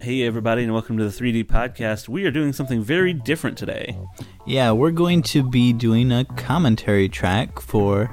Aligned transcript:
Hey, 0.00 0.22
everybody, 0.22 0.62
and 0.62 0.72
welcome 0.72 0.96
to 0.98 1.04
the 1.04 1.10
3D 1.10 1.46
podcast. 1.46 2.08
We 2.08 2.24
are 2.24 2.30
doing 2.30 2.52
something 2.52 2.80
very 2.84 3.12
different 3.12 3.58
today. 3.58 3.98
Yeah, 4.46 4.70
we're 4.70 4.92
going 4.92 5.22
to 5.22 5.42
be 5.42 5.72
doing 5.72 6.12
a 6.12 6.24
commentary 6.24 7.08
track 7.08 7.58
for 7.58 8.08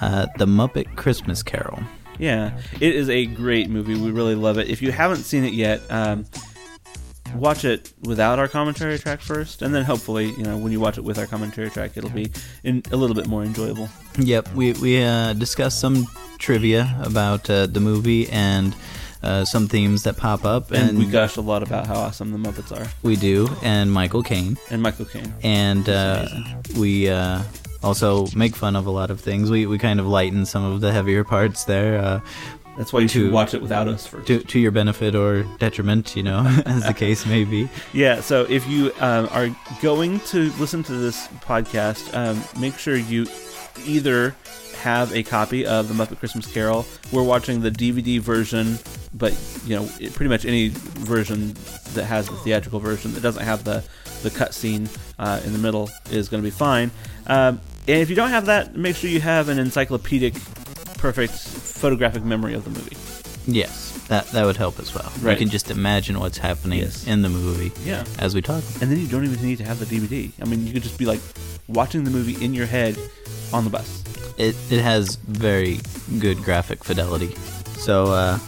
uh, 0.00 0.28
The 0.38 0.46
Muppet 0.46 0.94
Christmas 0.94 1.42
Carol. 1.42 1.80
Yeah, 2.20 2.56
it 2.80 2.94
is 2.94 3.10
a 3.10 3.26
great 3.26 3.68
movie. 3.68 3.96
We 3.96 4.12
really 4.12 4.36
love 4.36 4.58
it. 4.58 4.68
If 4.68 4.80
you 4.80 4.92
haven't 4.92 5.24
seen 5.24 5.42
it 5.42 5.54
yet, 5.54 5.80
um, 5.90 6.24
watch 7.34 7.64
it 7.64 7.92
without 8.04 8.38
our 8.38 8.46
commentary 8.46 8.96
track 9.00 9.20
first, 9.20 9.60
and 9.60 9.74
then 9.74 9.84
hopefully, 9.84 10.26
you 10.26 10.44
know, 10.44 10.56
when 10.56 10.70
you 10.70 10.78
watch 10.78 10.98
it 10.98 11.04
with 11.04 11.18
our 11.18 11.26
commentary 11.26 11.68
track, 11.68 11.96
it'll 11.96 12.10
be 12.10 12.30
in, 12.62 12.80
a 12.92 12.96
little 12.96 13.16
bit 13.16 13.26
more 13.26 13.42
enjoyable. 13.42 13.88
Yep, 14.20 14.54
we, 14.54 14.74
we 14.74 15.02
uh, 15.02 15.32
discussed 15.32 15.80
some 15.80 16.06
trivia 16.38 16.96
about 17.02 17.50
uh, 17.50 17.66
the 17.66 17.80
movie 17.80 18.28
and 18.28 18.76
uh, 19.24 19.44
some 19.44 19.66
themes 19.66 20.02
that 20.04 20.16
pop 20.16 20.44
up. 20.44 20.70
And, 20.70 20.98
we 20.98 21.06
gushed 21.06 21.36
a 21.36 21.40
lot 21.40 21.62
about 21.62 21.86
how 21.86 21.94
awesome 21.94 22.30
the 22.30 22.38
Muppets 22.38 22.78
are. 22.78 22.86
We 23.02 23.16
do, 23.16 23.48
and 23.62 23.90
Michael 23.90 24.22
Caine. 24.22 24.58
And 24.70 24.82
Michael 24.82 25.06
Caine. 25.06 25.32
And 25.42 25.88
uh, 25.88 26.28
we 26.76 27.08
uh, 27.08 27.42
also 27.82 28.26
make 28.36 28.54
fun 28.54 28.76
of 28.76 28.86
a 28.86 28.90
lot 28.90 29.10
of 29.10 29.20
things. 29.20 29.50
We, 29.50 29.66
we 29.66 29.78
kind 29.78 29.98
of 29.98 30.06
lighten 30.06 30.46
some 30.46 30.64
of 30.64 30.80
the 30.80 30.92
heavier 30.92 31.24
parts 31.24 31.64
there. 31.64 31.98
Uh, 31.98 32.20
That's 32.76 32.92
why 32.92 33.00
you 33.00 33.08
to, 33.08 33.24
should 33.24 33.32
watch 33.32 33.54
it 33.54 33.62
without 33.62 33.88
us 33.88 34.06
first. 34.06 34.26
To, 34.26 34.40
to 34.40 34.58
your 34.58 34.72
benefit 34.72 35.14
or 35.14 35.44
detriment, 35.58 36.16
you 36.16 36.22
know, 36.22 36.44
as 36.66 36.84
the 36.86 36.94
case 36.94 37.24
may 37.26 37.44
be. 37.44 37.68
Yeah, 37.92 38.20
so 38.20 38.44
if 38.48 38.66
you 38.68 38.92
um, 39.00 39.28
are 39.30 39.48
going 39.80 40.20
to 40.20 40.50
listen 40.52 40.82
to 40.84 40.92
this 40.92 41.28
podcast, 41.28 42.12
um, 42.14 42.42
make 42.60 42.76
sure 42.78 42.96
you 42.96 43.26
either 43.86 44.34
have 44.84 45.14
a 45.14 45.22
copy 45.22 45.64
of 45.64 45.88
the 45.88 45.94
Muppet 45.94 46.18
Christmas 46.18 46.46
Carol. 46.46 46.84
We're 47.10 47.22
watching 47.22 47.62
the 47.62 47.70
DVD 47.70 48.20
version, 48.20 48.78
but 49.14 49.32
you 49.64 49.74
know, 49.74 49.88
it, 49.98 50.12
pretty 50.12 50.28
much 50.28 50.44
any 50.44 50.68
version 50.68 51.54
that 51.94 52.04
has 52.04 52.28
the 52.28 52.36
theatrical 52.36 52.80
version 52.80 53.14
that 53.14 53.22
doesn't 53.22 53.42
have 53.42 53.64
the 53.64 53.82
the 54.22 54.30
cut 54.30 54.52
scene 54.52 54.88
uh, 55.18 55.40
in 55.44 55.52
the 55.54 55.58
middle 55.58 55.88
is 56.10 56.28
going 56.28 56.42
to 56.42 56.46
be 56.46 56.50
fine. 56.50 56.90
Um, 57.26 57.60
and 57.88 58.00
if 58.00 58.10
you 58.10 58.16
don't 58.16 58.28
have 58.28 58.46
that, 58.46 58.76
make 58.76 58.94
sure 58.94 59.08
you 59.08 59.20
have 59.20 59.48
an 59.48 59.58
encyclopedic, 59.58 60.34
perfect 60.98 61.32
photographic 61.32 62.22
memory 62.22 62.52
of 62.52 62.64
the 62.64 62.70
movie. 62.70 62.96
Yes, 63.50 63.93
that 64.08 64.26
that 64.28 64.44
would 64.44 64.56
help 64.56 64.78
as 64.78 64.94
well. 64.94 65.10
Right. 65.20 65.32
You 65.32 65.38
can 65.46 65.50
just 65.50 65.70
imagine 65.70 66.18
what's 66.18 66.38
happening 66.38 66.80
yes. 66.80 67.06
in 67.06 67.22
the 67.22 67.28
movie. 67.28 67.72
Yeah. 67.84 68.04
As 68.18 68.34
we 68.34 68.42
talk. 68.42 68.62
And 68.80 68.90
then 68.90 68.98
you 68.98 69.06
don't 69.06 69.24
even 69.24 69.42
need 69.42 69.58
to 69.58 69.64
have 69.64 69.78
the 69.78 69.86
DVD. 69.86 70.30
I 70.40 70.44
mean, 70.44 70.66
you 70.66 70.72
could 70.72 70.82
just 70.82 70.98
be 70.98 71.06
like 71.06 71.20
watching 71.68 72.04
the 72.04 72.10
movie 72.10 72.42
in 72.44 72.54
your 72.54 72.66
head 72.66 72.98
on 73.52 73.64
the 73.64 73.70
bus 73.70 74.04
it, 74.38 74.56
it 74.70 74.82
has 74.82 75.16
very 75.16 75.80
good 76.18 76.42
graphic 76.42 76.84
fidelity. 76.84 77.34
So 77.78 78.06
uh, 78.06 78.38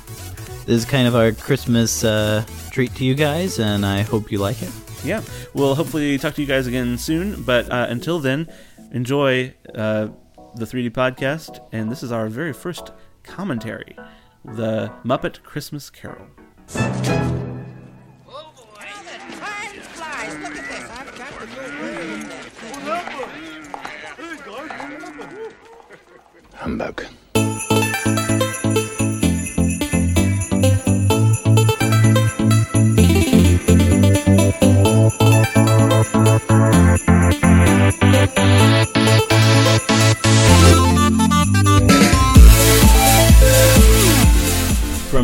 this 0.64 0.76
is 0.76 0.84
kind 0.84 1.06
of 1.06 1.14
our 1.14 1.32
Christmas 1.32 2.04
uh, 2.04 2.44
treat 2.70 2.94
to 2.96 3.04
you 3.04 3.14
guys, 3.14 3.58
and 3.58 3.84
I 3.84 4.02
hope 4.02 4.32
you 4.32 4.38
like 4.38 4.62
it. 4.62 4.70
Yeah, 5.04 5.22
we'll 5.54 5.74
hopefully 5.74 6.18
talk 6.18 6.34
to 6.34 6.40
you 6.40 6.46
guys 6.46 6.66
again 6.66 6.98
soon. 6.98 7.42
But 7.42 7.70
uh, 7.70 7.86
until 7.88 8.18
then, 8.18 8.48
enjoy 8.92 9.54
uh, 9.74 10.08
the 10.56 10.64
3D 10.64 10.90
podcast, 10.90 11.60
and 11.72 11.90
this 11.90 12.02
is 12.02 12.10
our 12.10 12.28
very 12.28 12.52
first 12.52 12.90
commentary, 13.22 13.96
the 14.54 14.92
Muppet 15.04 15.42
Christmas 15.42 15.90
Carol. 15.90 16.26
Humbug. 26.54 27.04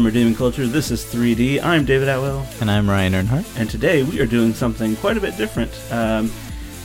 From 0.02 0.08
Redeeming 0.08 0.34
Culture, 0.34 0.66
this 0.66 0.90
is 0.90 1.04
3D. 1.04 1.62
I'm 1.62 1.84
David 1.84 2.08
Atwell. 2.08 2.44
And 2.60 2.68
I'm 2.68 2.90
Ryan 2.90 3.12
Earnhardt. 3.12 3.56
And 3.56 3.70
today 3.70 4.02
we 4.02 4.18
are 4.18 4.26
doing 4.26 4.52
something 4.52 4.96
quite 4.96 5.16
a 5.16 5.20
bit 5.20 5.36
different. 5.36 5.70
Um, 5.92 6.28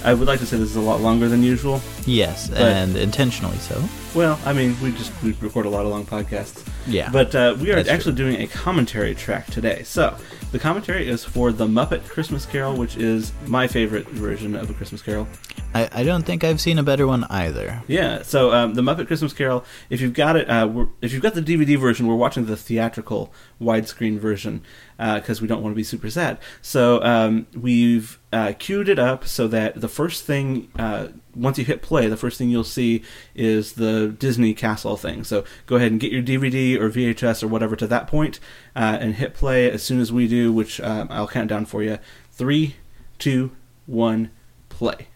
I 0.04 0.14
would 0.14 0.28
like 0.28 0.40
to 0.40 0.46
say 0.46 0.58
this 0.58 0.70
is 0.70 0.76
a 0.76 0.82
lot 0.82 1.02
longer 1.02 1.28
than 1.28 1.44
usual. 1.44 1.82
Yes, 2.06 2.50
and 2.52 2.96
intentionally 2.96 3.58
so. 3.58 3.84
Well, 4.16 4.40
I 4.46 4.54
mean, 4.54 4.76
we 4.82 4.92
just 4.92 5.12
we 5.22 5.34
record 5.34 5.66
a 5.66 5.70
lot 5.70 5.86
of 5.86 5.92
long 5.92 6.06
podcasts. 6.06 6.66
Yeah. 6.88 7.10
But 7.12 7.36
uh, 7.36 7.56
we 7.60 7.72
are 7.72 7.78
actually 7.78 8.16
true. 8.16 8.32
doing 8.32 8.42
a 8.42 8.48
commentary 8.48 9.14
track 9.14 9.48
today. 9.48 9.84
So 9.84 10.16
the 10.52 10.60
commentary 10.60 11.08
is 11.08 11.24
for 11.26 11.52
the 11.52 11.68
Muppet 11.68 12.08
Christmas 12.08 12.46
Carol, 12.46 12.76
which 12.76 12.96
is 12.96 13.34
my 13.46 13.68
favorite 13.68 14.08
version 14.08 14.56
of 14.56 14.70
a 14.70 14.74
Christmas 14.74 15.02
Carol. 15.02 15.28
I, 15.74 15.90
I 15.92 16.04
don't 16.04 16.26
think 16.26 16.44
I've 16.44 16.62
seen 16.62 16.80
a 16.80 16.84
better 16.84 17.06
one 17.06 17.26
either. 17.26 17.84
Yeah. 17.88 18.22
So 18.22 18.52
um, 18.54 18.74
the 18.74 18.82
Muppet 18.82 19.08
Christmas 19.08 19.34
Carol, 19.34 19.66
if 19.90 20.00
you've 20.00 20.14
got 20.14 20.36
it, 20.36 20.50
uh, 20.50 20.86
if 21.02 21.12
you've 21.12 21.22
got 21.22 21.34
the 21.34 21.42
DVD 21.42 21.78
version, 21.78 22.08
we're 22.08 22.16
watching 22.16 22.46
the 22.46 22.56
theatrical 22.56 23.34
widescreen 23.62 24.18
version 24.18 24.62
because 24.98 25.40
uh, 25.40 25.42
we 25.42 25.48
don't 25.48 25.62
want 25.62 25.74
to 25.74 25.76
be 25.76 25.84
super 25.84 26.10
sad. 26.10 26.40
So 26.62 27.02
um, 27.04 27.46
we've 27.56 28.20
uh, 28.34 28.54
queued 28.58 28.90
it 28.90 28.98
up 28.98 29.26
so 29.26 29.48
that 29.48 29.80
the 29.80 29.88
first 29.88 30.24
thing, 30.24 30.72
uh, 30.78 31.10
once 31.36 31.60
you 31.60 31.66
hit 31.66 31.82
play, 31.84 32.08
the 32.08 32.18
first 32.18 32.38
thing 32.38 32.50
you'll 32.50 32.64
see 32.64 33.04
is 33.36 33.74
the 33.74 34.08
Disney 34.08 34.54
Castle 34.54 34.98
thing. 34.98 35.24
So 35.24 35.44
go 35.68 35.76
ahead 35.76 35.92
and 35.92 36.02
get 36.02 36.12
your 36.12 36.24
DVD 36.24 36.80
or 36.80 36.90
VHS 36.90 37.44
or 37.44 37.48
whatever 37.48 37.76
to 37.76 37.88
that 37.88 38.08
point, 38.08 38.40
uh, 38.76 38.98
and 39.00 39.16
hit 39.16 39.34
play 39.36 39.70
as 39.70 39.84
soon 39.84 40.00
as 40.00 40.12
we 40.12 40.28
do, 40.28 40.52
which 40.52 40.82
um, 40.82 41.08
I'll 41.12 41.28
count 41.28 41.50
down 41.50 41.66
for 41.66 41.84
you. 41.84 42.00
Three, 42.32 42.76
two, 43.20 43.52
one, 43.86 44.32
play. 44.70 45.08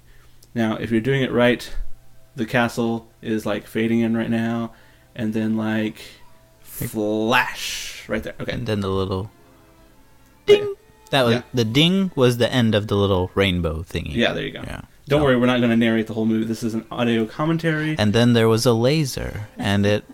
Now, 0.54 0.76
if 0.76 0.92
you're 0.92 1.02
doing 1.02 1.24
it 1.24 1.32
right, 1.32 1.74
the 2.36 2.46
castle 2.46 3.12
is 3.22 3.46
like 3.46 3.66
fading 3.66 4.02
in 4.02 4.16
right 4.16 4.30
now, 4.30 4.74
and 5.16 5.34
then 5.34 5.58
like 5.58 6.02
flash 6.62 8.08
right 8.08 8.22
there. 8.22 8.36
Okay, 8.40 8.52
and 8.52 8.68
then 8.68 8.82
the 8.82 8.90
little 8.90 9.32
ding. 10.46 10.76
That 11.12 11.24
was 11.24 11.36
yeah. 11.36 11.42
the 11.54 11.66
ding 11.66 12.12
was 12.16 12.38
the 12.38 12.52
end 12.52 12.74
of 12.74 12.88
the 12.88 12.96
little 12.96 13.32
rainbow 13.36 13.84
thingy. 13.84 14.16
Yeah, 14.16 14.34
there 14.34 14.46
you 14.46 14.52
go. 14.52 14.62
Yeah. 14.62 14.82
Don't 15.08 15.24
worry, 15.24 15.36
we're 15.36 15.46
not 15.46 15.60
going 15.60 15.72
to 15.72 15.76
narrate 15.76 16.08
the 16.08 16.14
whole 16.14 16.26
movie. 16.26 16.46
This 16.46 16.64
is 16.64 16.74
an 16.74 16.86
audio 16.90 17.26
commentary. 17.26 17.98
And 18.00 18.14
then 18.14 18.32
there 18.32 18.48
was 18.48 18.66
a 18.66 18.72
laser, 18.72 19.48
and 19.58 19.86
it 19.86 20.06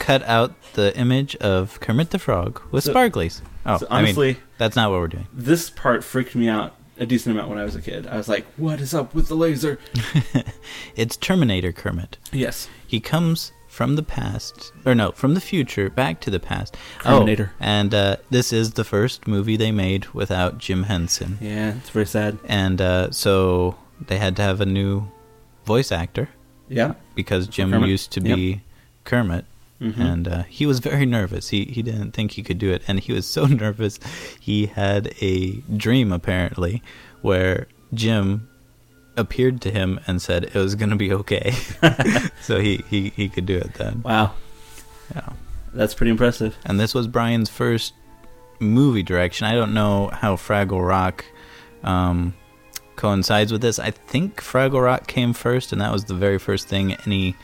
cut 0.00 0.24
out 0.24 0.54
the 0.72 0.96
image 0.98 1.36
of 1.36 1.78
Kermit 1.78 2.10
the 2.10 2.18
Frog 2.18 2.60
with 2.72 2.82
so, 2.82 2.92
sparklies. 2.92 3.42
Oh, 3.64 3.78
so 3.78 3.86
honestly, 3.88 4.30
I 4.30 4.32
mean, 4.32 4.42
that's 4.58 4.74
not 4.74 4.90
what 4.90 4.98
we're 4.98 5.08
doing. 5.08 5.28
This 5.32 5.70
part 5.70 6.02
freaked 6.02 6.34
me 6.34 6.48
out 6.48 6.74
a 6.98 7.06
decent 7.06 7.34
amount 7.34 7.48
when 7.48 7.58
I 7.58 7.64
was 7.64 7.76
a 7.76 7.82
kid. 7.82 8.06
I 8.06 8.16
was 8.16 8.28
like, 8.28 8.44
"What 8.56 8.80
is 8.80 8.92
up 8.92 9.14
with 9.14 9.28
the 9.28 9.36
laser?" 9.36 9.78
it's 10.96 11.16
Terminator 11.16 11.72
Kermit. 11.72 12.18
Yes, 12.32 12.68
he 12.86 12.98
comes 12.98 13.52
from 13.80 13.96
the 13.96 14.02
past, 14.02 14.74
or 14.84 14.94
no, 14.94 15.10
from 15.10 15.32
the 15.32 15.40
future 15.40 15.88
back 15.88 16.20
to 16.20 16.28
the 16.28 16.38
past. 16.38 16.76
Terminator. 17.02 17.52
Oh, 17.54 17.56
and 17.60 17.94
uh, 17.94 18.16
this 18.28 18.52
is 18.52 18.72
the 18.72 18.84
first 18.84 19.26
movie 19.26 19.56
they 19.56 19.72
made 19.72 20.04
without 20.08 20.58
Jim 20.58 20.82
Henson. 20.82 21.38
Yeah, 21.40 21.78
it's 21.78 21.88
very 21.88 22.04
sad. 22.04 22.36
And 22.44 22.78
uh, 22.78 23.10
so 23.10 23.78
they 23.98 24.18
had 24.18 24.36
to 24.36 24.42
have 24.42 24.60
a 24.60 24.66
new 24.66 25.10
voice 25.64 25.90
actor. 25.90 26.28
Yeah. 26.68 26.92
Because 27.14 27.46
Jim 27.46 27.72
used 27.84 28.12
to 28.12 28.20
be 28.20 28.50
yep. 28.50 28.60
Kermit. 29.04 29.46
Mm-hmm. 29.80 30.02
And 30.02 30.28
uh, 30.28 30.42
he 30.42 30.66
was 30.66 30.80
very 30.80 31.06
nervous. 31.06 31.48
He 31.48 31.64
he 31.64 31.80
didn't 31.80 32.12
think 32.12 32.32
he 32.32 32.42
could 32.42 32.58
do 32.58 32.70
it, 32.70 32.82
and 32.86 33.00
he 33.00 33.14
was 33.14 33.26
so 33.36 33.46
nervous. 33.46 33.98
He 34.38 34.66
had 34.66 35.14
a 35.22 35.52
dream 35.74 36.12
apparently 36.12 36.82
where 37.22 37.66
Jim 37.94 38.49
appeared 39.16 39.60
to 39.62 39.70
him 39.70 40.00
and 40.06 40.20
said 40.20 40.44
it 40.44 40.54
was 40.54 40.74
going 40.74 40.90
to 40.90 40.96
be 40.96 41.12
okay. 41.12 41.52
so 42.42 42.60
he, 42.60 42.84
he, 42.88 43.10
he 43.10 43.28
could 43.28 43.46
do 43.46 43.56
it 43.56 43.74
then. 43.74 44.02
Wow. 44.02 44.34
Yeah. 45.14 45.30
That's 45.72 45.94
pretty 45.94 46.10
impressive. 46.10 46.56
And 46.64 46.80
this 46.80 46.94
was 46.94 47.06
Brian's 47.06 47.48
first 47.48 47.94
movie 48.58 49.02
direction. 49.02 49.46
I 49.46 49.54
don't 49.54 49.74
know 49.74 50.08
how 50.08 50.36
Fraggle 50.36 50.86
Rock 50.86 51.24
um, 51.82 52.34
coincides 52.96 53.52
with 53.52 53.62
this. 53.62 53.78
I 53.78 53.90
think 53.90 54.40
Fraggle 54.40 54.82
Rock 54.82 55.06
came 55.06 55.32
first, 55.32 55.72
and 55.72 55.80
that 55.80 55.92
was 55.92 56.04
the 56.04 56.14
very 56.14 56.38
first 56.38 56.68
thing 56.68 56.94
any 57.06 57.36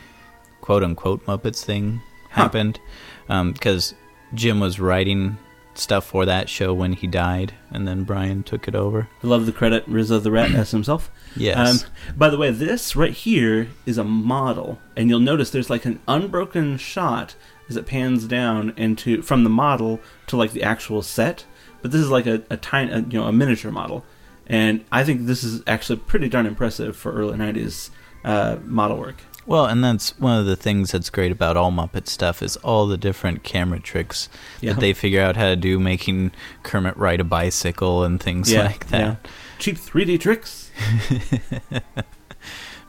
quote 0.61 0.83
unquote 0.83 1.25
Muppets 1.25 1.63
thing 1.63 2.01
happened. 2.29 2.79
Because 3.27 3.91
huh. 3.91 3.97
um, 3.97 4.35
Jim 4.35 4.59
was 4.59 4.79
writing 4.79 5.37
stuff 5.79 6.05
for 6.05 6.25
that 6.25 6.49
show 6.49 6.73
when 6.73 6.93
he 6.93 7.07
died, 7.07 7.53
and 7.71 7.87
then 7.87 8.03
Brian 8.03 8.43
took 8.43 8.67
it 8.67 8.75
over. 8.75 9.09
I 9.23 9.27
love 9.27 9.45
the 9.45 9.51
credit 9.51 9.83
Rizzo 9.87 10.19
the 10.19 10.31
Rat 10.31 10.51
as 10.51 10.71
himself. 10.71 11.11
Yes. 11.35 11.83
Um, 11.83 11.91
by 12.17 12.31
the 12.31 12.37
way, 12.37 12.49
this 12.49 12.95
right 12.95 13.13
here 13.13 13.67
is 13.85 13.99
a 13.99 14.03
model, 14.03 14.79
and 14.95 15.07
you'll 15.07 15.19
notice 15.19 15.51
there's 15.51 15.69
like 15.69 15.85
an 15.85 15.99
unbroken 16.07 16.77
shot 16.77 17.35
as 17.69 17.77
it 17.77 17.85
pans 17.85 18.25
down 18.25 18.73
into 18.75 19.21
from 19.21 19.43
the 19.43 19.49
model 19.49 19.99
to 20.27 20.35
like 20.35 20.53
the 20.53 20.63
actual 20.63 21.03
set. 21.03 21.45
But 21.83 21.91
this 21.91 22.01
is 22.01 22.09
like 22.09 22.25
a, 22.25 22.41
a 22.49 22.57
tiny, 22.57 22.91
a, 22.91 23.01
you 23.01 23.19
know, 23.19 23.27
a 23.27 23.31
miniature 23.31 23.71
model, 23.71 24.03
and 24.47 24.83
I 24.91 25.03
think 25.03 25.27
this 25.27 25.43
is 25.43 25.61
actually 25.67 25.99
pretty 25.99 26.27
darn 26.27 26.47
impressive 26.47 26.95
for 26.95 27.11
early 27.11 27.37
'90s 27.37 27.91
uh, 28.23 28.57
model 28.63 28.97
work. 28.97 29.21
Well, 29.47 29.65
and 29.65 29.81
that's 29.83 30.19
one 30.19 30.37
of 30.37 30.45
the 30.45 30.55
things 30.57 30.91
that's 30.91 31.09
great 31.09 31.31
about 31.31 31.55
all 31.57 31.71
Muppet 31.71 32.07
stuff 32.07 32.43
is 32.43 32.57
all 32.57 32.85
the 32.85 32.97
different 32.97 33.43
camera 33.43 33.79
tricks 33.79 34.27
Yeah. 34.61 34.73
that 34.73 34.81
they 34.81 34.91
figure 34.93 35.21
out 35.21 35.37
how 35.37 35.47
to 35.47 35.55
do, 35.55 35.79
making 35.79 36.31
Kermit 36.63 36.95
ride 36.97 37.21
a 37.21 37.23
bicycle 37.23 38.03
and 38.03 38.21
things 38.21 38.51
Yeah, 38.51 38.63
like 38.65 38.89
that 38.89 38.99
yeah. 38.99 39.15
Cheap 39.57 39.77
3D 39.77 40.19
tricks. 40.19 40.69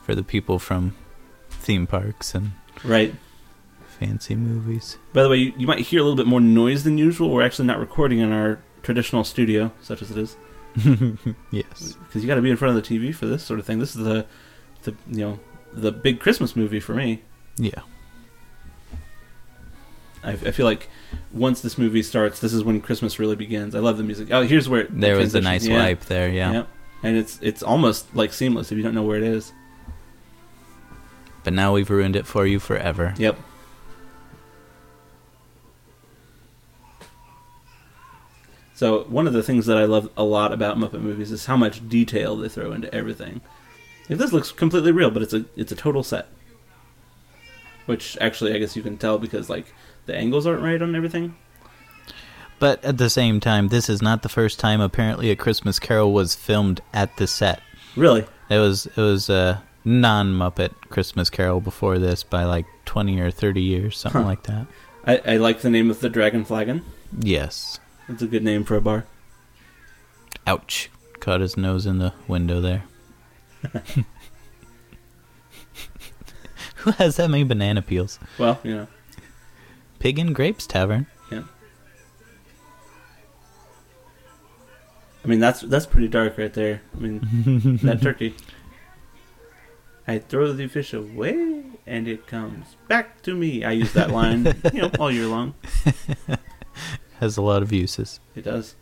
for 0.03 0.13
the 0.15 0.23
people 0.23 0.59
from 0.59 0.95
theme 1.49 1.87
parks 1.87 2.35
and 2.35 2.51
Right. 2.83 3.15
fancy 3.99 4.35
movies. 4.35 4.97
By 5.13 5.23
the 5.23 5.29
way, 5.29 5.37
you, 5.37 5.53
you 5.57 5.65
might 5.67 5.79
hear 5.79 5.99
a 5.99 6.03
little 6.03 6.17
bit 6.17 6.27
more 6.27 6.41
noise 6.41 6.83
than 6.83 6.97
usual. 6.97 7.29
We're 7.31 7.43
actually 7.45 7.67
not 7.67 7.79
recording 7.79 8.19
in 8.19 8.31
our 8.31 8.59
traditional 8.83 9.23
studio, 9.23 9.71
such 9.81 10.01
as 10.01 10.11
it 10.11 10.17
is, 10.17 10.35
yes. 11.51 11.93
because 12.05 12.21
you 12.21 12.27
got 12.27 12.35
to 12.35 12.41
be 12.41 12.49
in 12.49 12.57
front 12.57 12.77
of 12.77 12.83
the 12.83 12.99
TV 12.99 13.13
for 13.13 13.25
this 13.25 13.43
sort 13.43 13.59
of 13.59 13.65
thing. 13.65 13.79
This 13.79 13.95
is 13.95 14.03
the, 14.03 14.25
the 14.83 14.93
you 15.09 15.19
know, 15.25 15.39
the 15.73 15.91
big 15.91 16.19
Christmas 16.19 16.55
movie 16.55 16.79
for 16.79 16.93
me. 16.93 17.21
Yeah. 17.57 17.81
I, 20.23 20.31
I 20.31 20.51
feel 20.51 20.65
like 20.65 20.89
once 21.31 21.61
this 21.61 21.77
movie 21.77 22.03
starts, 22.03 22.39
this 22.39 22.53
is 22.53 22.63
when 22.63 22.81
Christmas 22.81 23.19
really 23.19 23.35
begins. 23.35 23.73
I 23.75 23.79
love 23.79 23.97
the 23.97 24.03
music. 24.03 24.29
Oh, 24.31 24.41
here's 24.43 24.67
where 24.67 24.81
it 24.81 24.99
There 24.99 25.15
was 25.17 25.33
a 25.35 25.41
nice 25.41 25.65
Yeah. 25.65 25.77
wipe 25.77 26.01
there, 26.05 26.29
yeah. 26.29 26.51
Yep. 26.51 26.67
And 27.03 27.17
it's 27.17 27.39
it's 27.41 27.63
almost 27.63 28.13
like 28.13 28.33
seamless 28.33 28.71
if 28.71 28.77
you 28.77 28.83
don't 28.83 28.93
know 28.93 29.03
where 29.03 29.17
it 29.17 29.23
is. 29.23 29.53
But 31.45 31.53
now 31.53 31.73
we've 31.73 31.89
ruined 31.89 32.17
it 32.17 32.27
for 32.27 32.45
you 32.45 32.59
forever. 32.59 33.13
Yep. 33.17 33.37
So 38.73 39.03
one 39.05 39.27
of 39.27 39.33
the 39.33 39.43
things 39.43 39.65
that 39.65 39.77
I 39.77 39.83
love 39.85 40.09
a 40.15 40.23
lot 40.23 40.53
about 40.53 40.77
Muppet 40.77 41.01
movies 41.01 41.31
is 41.31 41.45
how 41.47 41.57
much 41.57 41.87
detail 41.89 42.37
they 42.37 42.47
throw 42.47 42.71
into 42.71 42.93
everything. 42.93 43.41
Like, 44.09 44.17
this 44.19 44.33
looks 44.33 44.51
completely 44.51 44.91
real, 44.91 45.11
but 45.11 45.21
it's 45.21 45.33
a 45.33 45.45
it's 45.55 45.71
a 45.71 45.75
total 45.75 46.03
set. 46.03 46.27
Which 47.85 48.17
actually, 48.21 48.53
I 48.53 48.59
guess 48.59 48.75
you 48.75 48.81
can 48.83 48.97
tell 48.97 49.17
because 49.17 49.49
like 49.49 49.73
the 50.05 50.15
angles 50.15 50.45
aren't 50.45 50.61
right 50.63 50.81
on 50.81 50.95
everything. 50.95 51.35
But 52.59 52.83
at 52.83 52.97
the 52.97 53.09
same 53.09 53.39
time, 53.39 53.69
this 53.69 53.89
is 53.89 54.01
not 54.01 54.21
the 54.21 54.29
first 54.29 54.59
time 54.59 54.81
apparently 54.81 55.31
a 55.31 55.35
Christmas 55.35 55.79
Carol 55.79 56.11
was 56.11 56.35
filmed 56.35 56.81
at 56.93 57.15
the 57.17 57.25
set. 57.25 57.61
Really, 57.95 58.25
It 58.49 58.57
was 58.57 58.85
it 58.85 58.97
was 58.97 59.29
a 59.29 59.63
non 59.85 60.33
Muppet 60.33 60.73
Christmas 60.89 61.29
Carol 61.29 61.61
before 61.61 61.99
this 61.99 62.23
by 62.23 62.43
like 62.43 62.65
twenty 62.85 63.19
or 63.19 63.31
thirty 63.31 63.61
years, 63.61 63.97
something 63.97 64.21
Huh. 64.21 64.27
like 64.27 64.43
that. 64.43 64.67
I, 65.05 65.33
I 65.33 65.37
like 65.37 65.61
the 65.61 65.69
name 65.69 65.89
of 65.89 65.99
the 66.01 66.09
Dragon 66.09 66.43
Flagon. 66.45 66.83
Yes. 67.17 67.79
It's 68.09 68.21
a 68.21 68.27
good 68.27 68.43
name 68.43 68.63
for 68.65 68.75
a 68.75 68.81
bar. 68.81 69.05
Ouch. 70.45 70.89
Caught 71.19 71.41
his 71.41 71.57
nose 71.57 71.85
in 71.85 71.99
the 71.99 72.13
window 72.27 72.59
there. 72.61 72.83
Who 76.77 76.91
has 76.91 77.17
that 77.17 77.29
many 77.29 77.43
banana 77.43 77.81
peels? 77.81 78.19
Well, 78.37 78.59
you 78.63 78.75
know, 78.75 78.87
Pig 79.99 80.17
and 80.17 80.33
Grapes 80.33 80.65
Tavern. 80.65 81.07
yeah. 81.31 81.43
I 85.23 85.27
mean, 85.27 85.39
that's 85.39 85.61
that's 85.61 85.85
pretty 85.85 86.07
dark 86.07 86.37
right 86.37 86.53
there. 86.53 86.81
I 86.95 86.99
mean, 86.99 87.79
that 87.83 88.01
turkey. 88.01 88.35
I 90.07 90.17
throw 90.17 90.53
the 90.53 90.67
fish 90.67 90.93
away, 90.93 91.63
and 91.85 92.07
it 92.07 92.25
comes 92.25 92.77
back 92.87 93.21
to 93.23 93.35
me. 93.35 93.63
I 93.63 93.71
use 93.71 93.93
that 93.93 94.09
line, 94.09 94.45
you 94.73 94.81
know, 94.81 94.91
all 94.99 95.11
year 95.11 95.27
long. 95.27 95.53
Has 97.19 97.37
a 97.37 97.41
lot 97.41 97.61
of 97.61 97.71
uses. 97.71 98.19
It 98.35 98.45
does. 98.45 98.75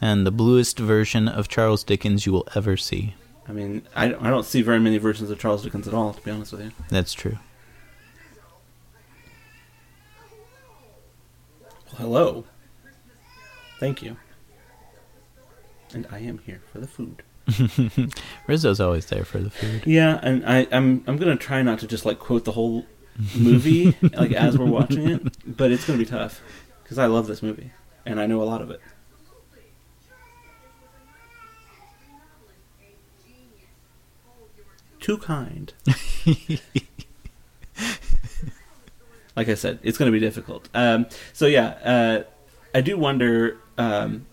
And 0.00 0.26
the 0.26 0.30
bluest 0.30 0.78
version 0.78 1.26
of 1.26 1.48
Charles 1.48 1.82
Dickens 1.82 2.26
you 2.26 2.32
will 2.32 2.46
ever 2.54 2.76
see. 2.76 3.14
I 3.48 3.52
mean, 3.52 3.86
I, 3.94 4.06
I 4.06 4.30
don't 4.30 4.44
see 4.44 4.60
very 4.60 4.80
many 4.80 4.98
versions 4.98 5.30
of 5.30 5.38
Charles 5.38 5.62
Dickens 5.62 5.86
at 5.88 5.94
all, 5.94 6.12
to 6.12 6.20
be 6.20 6.30
honest 6.30 6.52
with 6.52 6.62
you. 6.62 6.72
That's 6.90 7.12
true. 7.14 7.38
Well, 11.86 11.96
hello. 11.96 12.44
Thank 13.78 14.02
you. 14.02 14.16
And 15.94 16.06
I 16.10 16.18
am 16.18 16.38
here 16.38 16.62
for 16.72 16.80
the 16.80 16.86
food. 16.86 17.22
Rizzo's 18.46 18.80
always 18.80 19.06
there 19.06 19.24
for 19.24 19.38
the 19.38 19.50
food. 19.50 19.82
Yeah, 19.86 20.18
and 20.22 20.44
I, 20.44 20.66
I'm 20.72 21.04
I'm 21.06 21.16
gonna 21.16 21.36
try 21.36 21.62
not 21.62 21.78
to 21.78 21.86
just 21.86 22.04
like 22.04 22.18
quote 22.18 22.44
the 22.44 22.52
whole 22.52 22.86
movie 23.36 23.96
like 24.14 24.32
as 24.32 24.58
we're 24.58 24.66
watching 24.66 25.08
it, 25.08 25.56
but 25.56 25.70
it's 25.70 25.86
gonna 25.86 25.98
be 25.98 26.04
tough 26.04 26.42
because 26.82 26.98
I 26.98 27.06
love 27.06 27.28
this 27.28 27.42
movie 27.42 27.70
and 28.04 28.20
I 28.20 28.26
know 28.26 28.42
a 28.42 28.44
lot 28.44 28.62
of 28.62 28.70
it. 28.70 28.80
Too 35.06 35.18
kind. 35.18 35.72
like 39.36 39.48
I 39.48 39.54
said, 39.54 39.78
it's 39.84 39.96
gonna 39.98 40.10
be 40.10 40.18
difficult. 40.18 40.68
Um, 40.74 41.06
so 41.32 41.46
yeah, 41.46 41.68
uh, 41.84 42.24
I 42.74 42.80
do 42.80 42.98
wonder. 42.98 43.56
Um, 43.78 44.26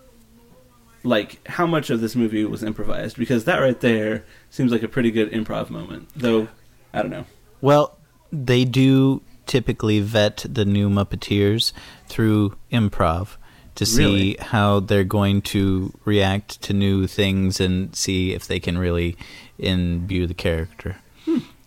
like 1.03 1.47
how 1.47 1.67
much 1.67 1.91
of 1.91 2.01
this 2.01 2.15
movie 2.15 2.43
was 2.45 2.63
improvised 2.63 3.17
because 3.17 3.43
that 3.45 3.59
right 3.59 3.79
there 3.81 4.23
seems 4.49 4.71
like 4.71 4.81
a 4.81 4.87
pretty 4.87 5.11
good 5.11 5.29
improv 5.33 5.69
moment 5.69 6.07
though 6.15 6.47
i 6.93 7.01
don't 7.01 7.11
know 7.11 7.25
Well, 7.59 7.97
they 8.31 8.63
do 8.63 9.21
typically 9.45 9.99
vet 9.99 10.45
the 10.49 10.63
new 10.63 10.89
Muppeteers 10.89 11.73
through 12.07 12.55
improv 12.71 13.35
to 13.75 13.85
see 13.85 14.03
Really? 14.05 14.37
how 14.39 14.79
they're 14.79 15.03
going 15.03 15.41
to 15.41 15.91
react 16.05 16.61
to 16.61 16.73
new 16.73 17.05
things 17.07 17.59
and 17.59 17.93
see 17.93 18.31
if 18.33 18.47
they 18.47 18.61
can 18.61 18.77
really 18.77 19.17
imbue 19.63 20.27
the 20.27 20.33
character. 20.33 20.98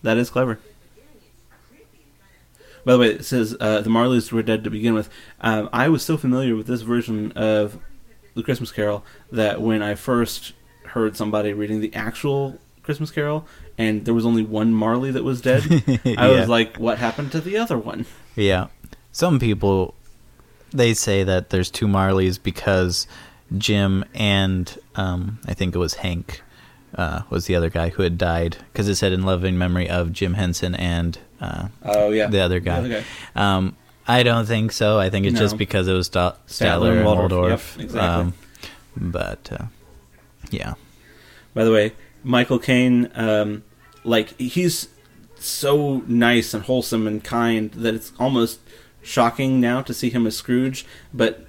that 0.03 0.17
is 0.17 0.29
clever 0.29 0.59
by 2.85 2.93
the 2.93 2.99
way 2.99 3.07
it 3.09 3.25
says 3.25 3.55
uh, 3.59 3.81
the 3.81 3.89
marleys 3.89 4.31
were 4.31 4.43
dead 4.43 4.63
to 4.63 4.69
begin 4.69 4.93
with 4.93 5.09
um, 5.41 5.67
i 5.73 5.89
was 5.89 6.03
so 6.03 6.15
familiar 6.17 6.55
with 6.55 6.67
this 6.67 6.81
version 6.81 7.31
of 7.33 7.77
the 8.35 8.43
christmas 8.43 8.71
carol 8.71 9.03
that 9.31 9.61
when 9.61 9.81
i 9.81 9.95
first 9.95 10.53
heard 10.85 11.17
somebody 11.17 11.51
reading 11.53 11.81
the 11.81 11.93
actual 11.93 12.57
christmas 12.83 13.11
carol 13.11 13.45
and 13.77 14.05
there 14.05 14.13
was 14.13 14.25
only 14.25 14.43
one 14.43 14.73
marley 14.73 15.11
that 15.11 15.23
was 15.23 15.41
dead 15.41 15.63
i 16.17 16.27
was 16.29 16.47
like 16.47 16.77
what 16.77 16.97
happened 16.99 17.31
to 17.31 17.41
the 17.41 17.57
other 17.57 17.77
one 17.77 18.05
Yeah. 18.35 18.67
Some 19.11 19.39
people 19.39 19.95
they 20.71 20.93
say 20.93 21.23
that 21.23 21.49
there's 21.49 21.71
two 21.71 21.87
Marleys 21.87 22.37
because 22.41 23.07
Jim 23.57 24.05
and 24.13 24.77
um, 24.95 25.39
I 25.47 25.53
think 25.55 25.73
it 25.73 25.79
was 25.79 25.95
Hank 25.95 26.43
uh, 26.95 27.21
was 27.29 27.45
the 27.45 27.55
other 27.55 27.69
guy 27.69 27.89
who 27.89 28.03
had 28.03 28.17
died 28.17 28.57
because 28.71 28.87
it 28.87 28.95
said 28.95 29.11
in 29.11 29.23
loving 29.23 29.57
memory 29.57 29.89
of 29.89 30.11
Jim 30.13 30.33
Henson 30.35 30.73
and 30.75 31.17
uh, 31.41 31.67
oh 31.83 32.09
yeah 32.11 32.27
the 32.27 32.39
other 32.39 32.59
guy. 32.59 32.81
the 32.81 32.95
other 32.95 33.05
guy 33.35 33.55
Um, 33.55 33.75
I 34.07 34.23
don't 34.23 34.45
think 34.45 34.71
so. 34.71 34.97
I 34.97 35.09
think 35.09 35.25
it's 35.25 35.37
just 35.37 35.57
because 35.57 35.87
it 35.89 35.93
was 35.93 36.07
Sta- 36.07 36.35
Statler 36.47 36.79
Statler 36.79 36.95
and. 36.97 37.05
Waldorf. 37.05 37.75
Yep, 37.77 37.83
exactly. 37.85 37.99
Um, 38.21 38.33
but 38.95 39.49
uh, 39.51 39.65
yeah, 40.49 40.75
By 41.53 41.65
the 41.65 41.71
way, 41.73 41.91
Michael 42.23 42.57
Caine, 42.57 43.11
um, 43.15 43.63
like 44.05 44.37
he's 44.39 44.87
so 45.35 46.03
nice 46.07 46.53
and 46.53 46.63
wholesome 46.63 47.05
and 47.05 47.21
kind 47.23 47.69
that 47.71 47.93
it's 47.93 48.13
almost 48.17 48.59
shocking 49.03 49.59
now 49.59 49.81
to 49.81 49.93
see 49.93 50.09
him 50.09 50.25
as 50.25 50.37
Scrooge. 50.37 50.85
But 51.13 51.45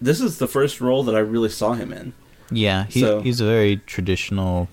this 0.00 0.20
is 0.20 0.38
the 0.38 0.48
first 0.48 0.80
role 0.80 1.04
that 1.04 1.14
I 1.14 1.20
really 1.20 1.48
saw 1.48 1.74
him 1.74 1.92
in. 1.92 2.12
Yeah, 2.56 2.84
he, 2.86 3.00
So- 3.00 3.20
he's 3.20 3.40
a 3.40 3.44
very 3.46 3.76
traditional, 3.86 4.68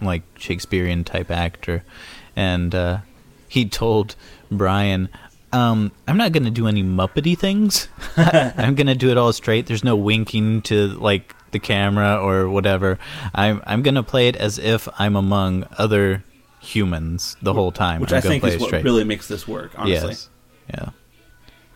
like 0.00 0.22
Shakespearean 0.38 1.04
type 1.04 1.30
actor, 1.30 1.84
and 2.34 2.74
uh, 2.74 2.98
he 3.48 3.68
told 3.68 4.14
Brian. 4.50 5.08
Um, 5.52 5.92
I'm 6.06 6.16
not 6.18 6.32
gonna 6.32 6.50
do 6.50 6.66
any 6.66 6.82
Muppety 6.82 7.38
things. 7.38 7.88
I'm 8.16 8.74
gonna 8.74 8.96
do 8.96 9.10
it 9.10 9.16
all 9.16 9.32
straight. 9.32 9.66
There's 9.66 9.84
no 9.84 9.96
winking 9.96 10.62
to 10.62 10.88
like 10.88 11.34
the 11.52 11.58
camera 11.60 12.16
or 12.20 12.48
whatever. 12.48 12.98
I'm 13.34 13.62
I'm 13.64 13.82
gonna 13.82 14.02
play 14.02 14.28
it 14.28 14.36
as 14.36 14.58
if 14.58 14.88
I'm 14.98 15.16
among 15.16 15.64
other 15.78 16.24
humans 16.60 17.36
the 17.40 17.54
whole 17.54 17.72
time. 17.72 18.00
which 18.00 18.12
I'm 18.12 18.18
I 18.18 18.20
think 18.20 18.44
is 18.44 18.58
what 18.58 18.66
straight. 18.66 18.84
really 18.84 19.04
makes 19.04 19.28
this 19.28 19.46
work. 19.46 19.72
Honestly, 19.78 20.08
Yes. 20.10 20.28
Yeah. 20.74 20.88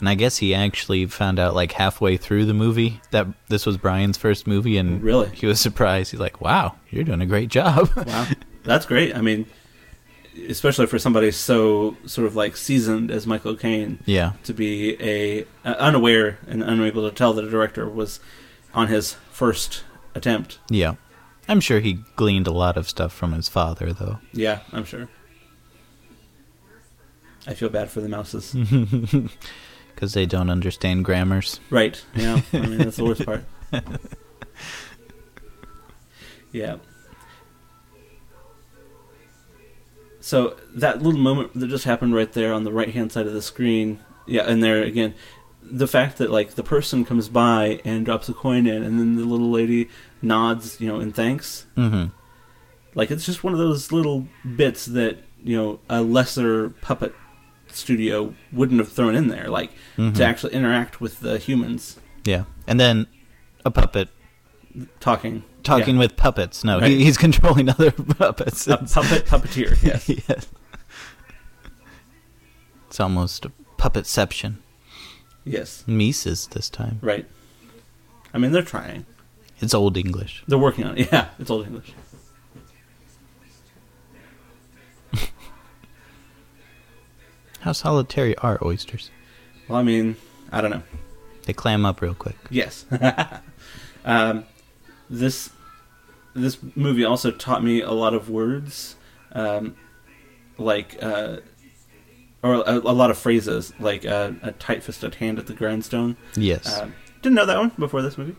And 0.01 0.09
I 0.09 0.15
guess 0.15 0.39
he 0.39 0.55
actually 0.55 1.07
found 1.07 1.39
out 1.39 1.55
like 1.55 1.73
halfway 1.73 2.17
through 2.17 2.47
the 2.47 2.55
movie 2.55 3.01
that 3.11 3.27
this 3.49 3.65
was 3.67 3.77
Brian's 3.77 4.17
first 4.19 4.47
movie, 4.47 4.77
and 4.77 5.03
Really? 5.03 5.29
he 5.31 5.47
was 5.47 5.61
surprised. 5.61 6.11
He's 6.11 6.21
like, 6.21 6.41
"Wow, 6.41 6.77
you're 6.91 7.05
doing 7.05 7.21
a 7.21 7.27
great 7.27 7.49
job." 7.51 7.91
wow, 8.07 8.27
that's 8.65 8.87
great. 8.87 9.15
I 9.15 9.21
mean, 9.21 9.47
especially 10.49 10.87
for 10.87 10.99
somebody 10.99 11.31
so 11.31 11.97
sort 12.07 12.27
of 12.27 12.35
like 12.35 12.57
seasoned 12.57 13.11
as 13.11 13.27
Michael 13.27 13.57
Caine 13.57 13.99
yeah, 14.07 14.33
to 14.45 14.53
be 14.55 14.97
a 15.01 15.43
uh, 15.65 15.75
unaware 15.79 16.39
and 16.49 16.63
unable 16.63 17.09
to 17.09 17.15
tell 17.15 17.33
that 17.35 17.45
a 17.45 17.51
director 17.51 17.89
was 17.89 18.21
on 18.75 18.89
his 18.89 19.15
first 19.31 19.85
attempt. 20.15 20.59
yeah. 20.71 20.95
I'm 21.49 21.61
sure 21.61 21.81
he 21.81 21.95
gleaned 22.15 22.47
a 22.47 22.53
lot 22.53 22.77
of 22.77 22.89
stuff 22.89 23.13
from 23.13 23.33
his 23.33 23.49
father, 23.49 23.93
though. 23.93 24.19
Yeah, 24.33 24.61
I'm 24.73 24.85
sure. 24.85 25.09
I 27.45 27.55
feel 27.55 27.71
bad 27.71 27.91
for 27.91 28.01
the 28.01 28.09
mouses. 28.09 28.55
because 30.01 30.15
they 30.15 30.25
don't 30.25 30.49
understand 30.49 31.05
grammars. 31.05 31.61
right. 31.69 32.03
Yeah. 32.15 32.41
I 32.55 32.59
mean, 32.61 32.79
that's 32.79 32.97
the 32.97 33.05
worst 33.05 33.27
part. 33.27 33.45
yeah. 36.53 36.77
so 40.21 40.57
that 40.75 41.03
little 41.03 41.21
moment 41.21 41.53
that 41.55 41.69
just 41.69 41.85
happened 41.85 42.15
right 42.15 42.33
there 42.33 42.55
on 42.55 42.65
the 42.65 42.73
right 42.73 42.91
hand 42.91 43.13
side 43.13 43.27
of 43.27 43.35
the 43.35 43.43
screen, 43.43 44.01
yeah, 44.27 44.43
and 44.43 44.63
there 44.63 44.83
again, 44.83 45.15
the 45.63 45.87
fact 45.87 46.17
that 46.17 46.31
like 46.31 46.53
the 46.55 46.63
person 46.63 47.05
comes 47.05 47.29
by 47.29 47.81
and 47.85 48.07
drops 48.07 48.29
a 48.31 48.33
coin 48.35 48.67
in, 48.67 48.83
and 48.83 48.99
then 48.99 49.17
the 49.17 49.25
little 49.25 49.51
lady 49.51 49.91
nods, 50.23 50.81
you 50.81 50.89
know, 50.89 50.99
and 50.99 51.15
thanks. 51.15 51.67
hmm 51.75 52.07
Like 52.95 53.11
it's 53.11 53.27
just 53.27 53.45
one 53.45 53.53
of 53.53 53.59
those 53.59 53.93
little 53.93 54.29
bits 54.57 54.87
that 54.87 55.19
you 55.43 55.57
know 55.57 55.79
a 55.91 56.01
lesser 56.03 56.71
puppet 56.71 57.15
studio 57.73 58.35
wouldn't 58.53 58.79
have 58.81 58.91
thrown 58.93 59.15
in 59.15 59.29
there, 59.29 59.49
like 59.49 59.71
Mhm. 59.97 60.15
to 60.17 60.25
actually 60.25 60.53
interact 60.55 61.01
with 61.01 61.21
the 61.21 61.39
humans 61.39 61.99
Yeah, 62.25 62.45
and 62.67 62.79
then 62.81 63.07
a 63.65 63.71
puppet 63.71 64.09
talking, 65.01 65.43
talking 65.63 65.95
Yeah. 65.97 66.01
with 66.01 66.17
puppets. 66.17 66.65
No, 66.65 66.79
Right. 66.81 66.91
he, 66.91 67.05
he's 67.05 67.17
controlling 67.19 67.69
other 67.75 67.91
puppets. 67.91 68.67
a 68.67 68.77
puppet 68.79 69.27
puppeteer. 69.27 69.77
Yes, 69.83 70.09
yes. 70.09 70.47
It's 72.89 73.01
almost 73.01 73.45
a 73.45 73.53
puppetception. 73.79 74.57
yes, 75.45 75.85
Mises 75.87 76.47
this 76.49 76.69
time. 76.69 76.99
right. 77.03 77.27
I 78.35 78.39
mean, 78.39 78.53
they're 78.53 78.63
trying. 78.63 79.07
It's 79.61 79.75
old 79.75 79.97
English. 79.97 80.43
They're 80.47 80.59
working 80.59 80.85
on 80.85 80.97
it. 80.99 81.09
Yeah, 81.13 81.29
it's 81.39 81.51
old 81.51 81.67
English. 81.67 81.93
How 87.61 87.73
solitary 87.73 88.37
are 88.39 88.59
oysters? 88.65 89.11
Well, 89.69 89.79
I 89.79 89.83
mean, 89.83 90.17
I 90.51 90.61
don't 90.61 90.71
know. 90.71 90.83
They 91.45 91.53
clam 91.53 91.85
up 91.85 92.01
real 92.01 92.15
quick. 92.15 92.37
Yes. 92.51 92.87
um, 94.05 94.45
this 95.09 95.51
this 96.35 96.59
movie 96.77 97.05
also 97.05 97.31
taught 97.31 97.63
me 97.63 97.81
a 97.81 97.91
lot 97.91 98.15
of 98.15 98.31
words, 98.31 98.97
um, 99.33 99.77
like 100.59 100.97
uh, 101.03 101.39
or 102.43 102.55
a, 102.55 102.79
a 102.79 102.95
lot 102.95 103.11
of 103.11 103.19
phrases, 103.19 103.73
like 103.79 104.07
uh, 104.07 104.33
a 104.43 104.53
tight-fisted 104.53 105.17
hand 105.17 105.39
at 105.39 105.47
the 105.47 105.55
grindstone. 105.55 106.17
Yes. 106.35 106.81
Um, 106.81 106.95
didn't 107.21 107.37
know 107.37 107.47
that 107.47 107.59
one 107.59 107.73
before 107.79 108.01
this 108.03 108.17
movie. 108.17 108.37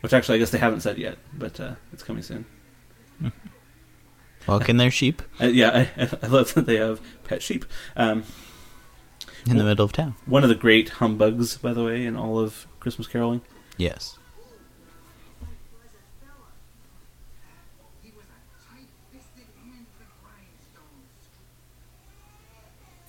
Which 0.00 0.12
actually, 0.12 0.36
I 0.36 0.38
guess 0.38 0.50
they 0.50 0.58
haven't 0.58 0.80
said 0.80 0.96
yet, 0.98 1.18
but 1.34 1.58
uh, 1.60 1.74
it's 1.92 2.02
coming 2.02 2.22
soon. 2.22 2.46
Walking 4.48 4.76
their 4.78 4.90
sheep 4.90 5.22
Uh, 5.40 5.46
yeah, 5.46 5.88
I, 5.96 6.08
I 6.22 6.26
love 6.26 6.54
that 6.54 6.66
they 6.66 6.76
have 6.76 7.00
pet 7.24 7.42
sheep. 7.42 7.64
Um, 7.96 8.24
in 9.46 9.56
the 9.56 9.64
middle 9.64 9.84
of 9.84 9.92
town. 9.92 10.14
one 10.26 10.42
of 10.42 10.48
the 10.48 10.54
great 10.54 10.88
humbugs, 11.00 11.56
by 11.56 11.72
the 11.72 11.82
way, 11.84 12.04
in 12.04 12.16
all 12.16 12.38
of 12.38 12.66
Christmas 12.80 13.06
caroling. 13.06 13.40
Yes. 13.76 14.18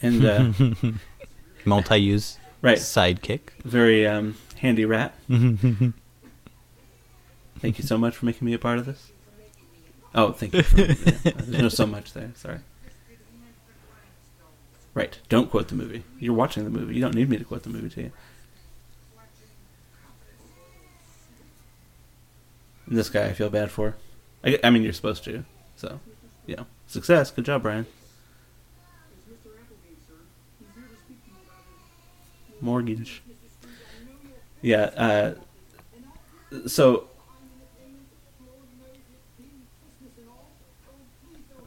And 0.02 0.26
uh, 0.26 0.52
Multi-use 1.66 2.38
right, 2.62 2.78
sidekick. 2.78 3.50
very 3.66 4.08
um, 4.08 4.38
handy 4.58 4.86
rat. 4.86 5.14
Thank 5.28 5.94
you 7.78 7.84
so 7.84 7.98
much 7.98 8.16
for 8.16 8.26
making 8.26 8.46
me 8.46 8.54
a 8.54 8.60
part 8.60 8.80
of 8.80 8.86
this. 8.86 9.12
Oh, 10.16 10.32
thank 10.32 10.54
you. 10.54 10.64
For, 10.64 10.78
yeah, 10.82 10.94
there's 11.36 11.50
no 11.50 11.70
so 11.70 11.86
much 11.86 12.14
there. 12.14 12.32
Sorry. 12.36 12.60
Right. 14.94 15.20
Don't 15.30 15.50
quote 15.50 15.68
the 15.68 15.76
movie. 15.76 16.04
You're 16.20 16.34
watching 16.34 16.64
the 16.64 16.70
movie. 16.70 16.96
You 16.96 17.02
don't 17.02 17.16
need 17.16 17.30
me 17.30 17.38
to 17.38 17.44
quote 17.46 17.64
the 17.64 17.70
movie 17.70 17.90
to 17.90 18.02
you. 18.04 18.12
This 22.88 23.10
guy, 23.10 23.28
I 23.28 23.34
feel 23.34 23.52
bad 23.52 23.70
for. 23.70 23.96
I, 24.44 24.60
I 24.64 24.72
mean, 24.72 24.82
you're 24.82 24.94
supposed 24.94 25.24
to. 25.26 25.46
So, 25.76 26.00
yeah. 26.48 26.64
Success. 26.88 27.30
Good 27.30 27.46
job, 27.46 27.62
Brian. 27.62 27.86
Mortgage. 32.62 33.22
Yeah. 34.62 35.36
Uh, 36.52 36.68
so 36.68 37.09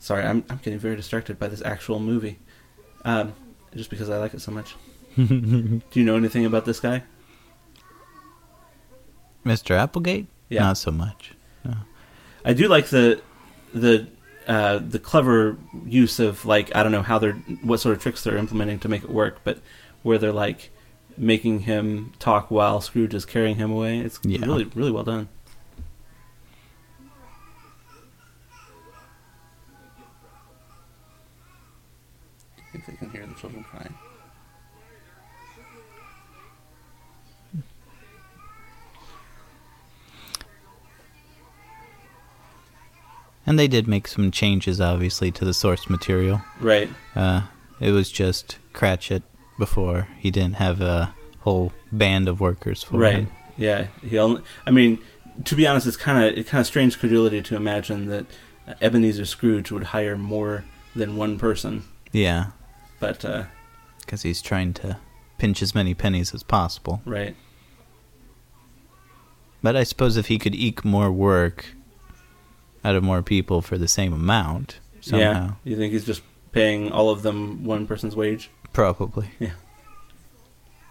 sorry 0.02 0.24
I'm, 0.24 0.44
I'm 0.50 0.58
getting 0.58 0.78
very 0.78 0.96
distracted 0.96 1.38
by 1.38 1.48
this 1.48 1.62
actual 1.64 1.98
movie 2.00 2.38
um, 3.04 3.32
just 3.74 3.88
because 3.90 4.10
i 4.10 4.18
like 4.18 4.34
it 4.34 4.40
so 4.40 4.50
much 4.52 4.74
do 5.16 5.80
you 5.92 6.04
know 6.04 6.16
anything 6.16 6.44
about 6.44 6.64
this 6.64 6.80
guy 6.80 7.02
Mr. 9.44 9.76
Applegate? 9.76 10.26
Yeah. 10.48 10.60
Not 10.62 10.78
so 10.78 10.90
much. 10.92 11.32
No. 11.64 11.74
i 12.44 12.52
do 12.52 12.68
like 12.68 12.86
the 12.88 13.20
the 13.74 14.06
uh, 14.46 14.78
the 14.78 14.98
clever 14.98 15.56
use 15.86 16.18
of 16.18 16.44
like 16.44 16.74
i 16.74 16.82
don't 16.82 16.90
know 16.92 17.02
how 17.02 17.18
they're 17.18 17.34
what 17.62 17.78
sort 17.78 17.96
of 17.96 18.02
tricks 18.02 18.24
they're 18.24 18.36
implementing 18.36 18.78
to 18.80 18.88
make 18.88 19.04
it 19.04 19.10
work 19.10 19.38
but 19.44 19.58
where 20.02 20.18
they're 20.18 20.32
like 20.32 20.70
making 21.16 21.60
him 21.60 22.12
talk 22.18 22.50
while 22.50 22.80
scrooge 22.80 23.14
is 23.14 23.24
carrying 23.24 23.56
him 23.56 23.70
away 23.70 23.98
it's 23.98 24.18
Yeah. 24.24 24.44
really 24.44 24.64
really 24.74 24.90
well 24.90 25.04
done 25.04 25.28
I 32.74 32.78
think 32.78 32.86
they 32.86 32.96
can 32.96 33.10
hear 33.10 33.26
the 33.26 33.34
children 33.34 33.64
crying. 33.64 33.94
And 43.46 43.58
they 43.58 43.68
did 43.68 43.88
make 43.88 44.06
some 44.06 44.30
changes, 44.30 44.80
obviously, 44.80 45.30
to 45.32 45.44
the 45.44 45.52
source 45.54 45.90
material. 45.90 46.42
Right. 46.60 46.88
Uh, 47.14 47.42
it 47.80 47.90
was 47.90 48.10
just 48.10 48.58
Cratchit 48.72 49.22
before. 49.58 50.08
He 50.18 50.30
didn't 50.30 50.54
have 50.56 50.80
a 50.80 51.14
whole 51.40 51.72
band 51.90 52.28
of 52.28 52.40
workers 52.40 52.82
for 52.84 52.98
Right. 52.98 53.14
him. 53.16 53.28
Yeah. 53.56 53.88
He 54.02 54.16
only. 54.16 54.42
I 54.66 54.70
mean, 54.70 54.98
to 55.44 55.56
be 55.56 55.66
honest, 55.66 55.86
it's 55.86 55.96
kind 55.96 56.24
of 56.24 56.38
it's 56.38 56.48
kind 56.50 56.60
of 56.60 56.66
strange 56.66 56.98
credulity 56.98 57.42
to 57.42 57.56
imagine 57.56 58.06
that 58.08 58.26
uh, 58.68 58.74
Ebenezer 58.80 59.24
Scrooge 59.24 59.70
would 59.72 59.84
hire 59.84 60.16
more 60.16 60.64
than 60.94 61.16
one 61.16 61.36
person. 61.38 61.82
Yeah, 62.12 62.46
But 63.02 63.24
uh, 63.24 63.44
because 64.00 64.22
he's 64.22 64.40
trying 64.40 64.74
to 64.74 64.96
pinch 65.38 65.60
as 65.60 65.74
many 65.74 65.92
pennies 65.92 66.32
as 66.32 66.44
possible. 66.44 67.02
right. 67.04 67.34
But 69.60 69.74
I 69.76 69.82
suppose 69.82 70.16
if 70.16 70.26
he 70.26 70.38
could 70.38 70.54
eke 70.54 70.84
more 70.84 71.10
work 71.10 71.74
out 72.84 72.94
of 72.94 73.02
more 73.02 73.22
people 73.22 73.60
for 73.60 73.76
the 73.76 73.88
same 73.88 74.12
amount, 74.12 74.78
somehow, 75.00 75.20
Yeah. 75.24 75.50
You 75.64 75.76
think 75.76 75.92
he's 75.92 76.04
just 76.04 76.22
paying 76.52 76.92
all 76.92 77.10
of 77.10 77.22
them 77.22 77.64
one 77.64 77.86
person's 77.88 78.14
wage? 78.16 78.50
probably. 78.72 79.30
Yeah. 79.40 79.50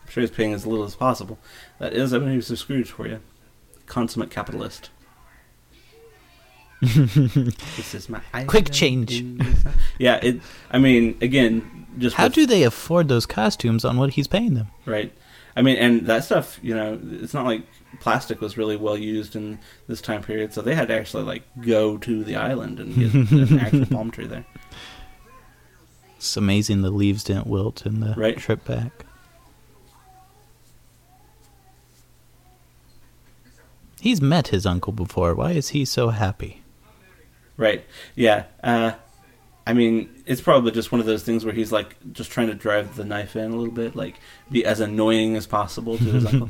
I'm 0.03 0.09
sure 0.09 0.21
he's 0.21 0.31
paying 0.31 0.53
as 0.53 0.65
little 0.67 0.85
as 0.85 0.95
possible. 0.95 1.39
That 1.79 1.93
is 1.93 2.13
Ebenezer 2.13 2.55
Scrooge 2.57 2.91
for 2.91 3.07
you. 3.07 3.21
Consummate 3.87 4.29
capitalist. 4.29 4.89
This 6.81 7.93
is 7.93 8.09
my 8.09 8.19
Quick 8.47 8.71
change. 8.71 9.23
Yeah, 9.99 10.15
it. 10.23 10.41
I 10.71 10.79
mean, 10.79 11.15
again, 11.21 11.85
just 11.99 12.15
How 12.15 12.25
with- 12.25 12.33
do 12.33 12.45
they 12.47 12.63
afford 12.63 13.07
those 13.07 13.25
costumes 13.27 13.85
on 13.85 13.97
what 13.97 14.11
he's 14.13 14.27
paying 14.27 14.55
them? 14.55 14.67
right? 14.85 15.13
I 15.55 15.61
mean, 15.61 15.75
and 15.77 16.05
that 16.07 16.23
stuff, 16.23 16.57
you 16.63 16.73
know, 16.73 16.97
it's 17.21 17.33
not 17.33 17.45
like 17.45 17.63
plastic 17.99 18.39
was 18.39 18.57
really 18.57 18.77
well 18.77 18.97
used 18.97 19.35
in 19.35 19.59
this 19.87 19.99
time 20.01 20.23
period, 20.23 20.53
so 20.53 20.61
they 20.61 20.73
had 20.73 20.87
to 20.87 20.93
actually 20.95 21.23
like 21.23 21.43
go 21.61 21.97
to 21.97 22.23
the 22.23 22.37
island 22.37 22.79
and 22.79 22.95
get 22.95 23.13
an 23.13 23.59
actual 23.59 23.85
palm 23.85 24.11
tree 24.11 24.27
there. 24.27 24.45
It's 26.15 26.37
amazing 26.37 26.81
the 26.83 26.89
leaves 26.89 27.23
didn't 27.25 27.47
wilt 27.47 27.85
in 27.85 27.99
the 27.99 28.13
Right. 28.15 28.37
trip 28.37 28.63
back. 28.63 29.05
He's 33.99 34.21
met 34.21 34.47
his 34.47 34.65
uncle 34.65 34.93
before. 34.93 35.35
Why 35.35 35.51
is 35.51 35.69
he 35.69 35.85
so 35.85 36.09
happy? 36.09 36.60
Right? 37.57 37.85
Yeah. 38.15 38.45
Uh, 38.63 38.93
I 39.67 39.73
mean, 39.73 40.09
it's 40.25 40.41
probably 40.41 40.71
just 40.71 40.91
one 40.91 40.99
of 40.99 41.05
those 41.05 41.23
things 41.23 41.45
where 41.45 41.53
he's 41.53 41.71
like 41.71 41.95
just 42.13 42.31
trying 42.31 42.47
to 42.47 42.55
drive 42.55 42.95
the 42.95 43.05
knife 43.05 43.35
in 43.35 43.51
a 43.51 43.55
little 43.55 43.73
bit, 43.73 43.95
like 43.95 44.15
be 44.51 44.65
as 44.65 44.79
annoying 44.79 45.35
as 45.35 45.45
possible 45.45 45.97
to 45.97 46.03
his 46.03 46.25
uncle. 46.25 46.49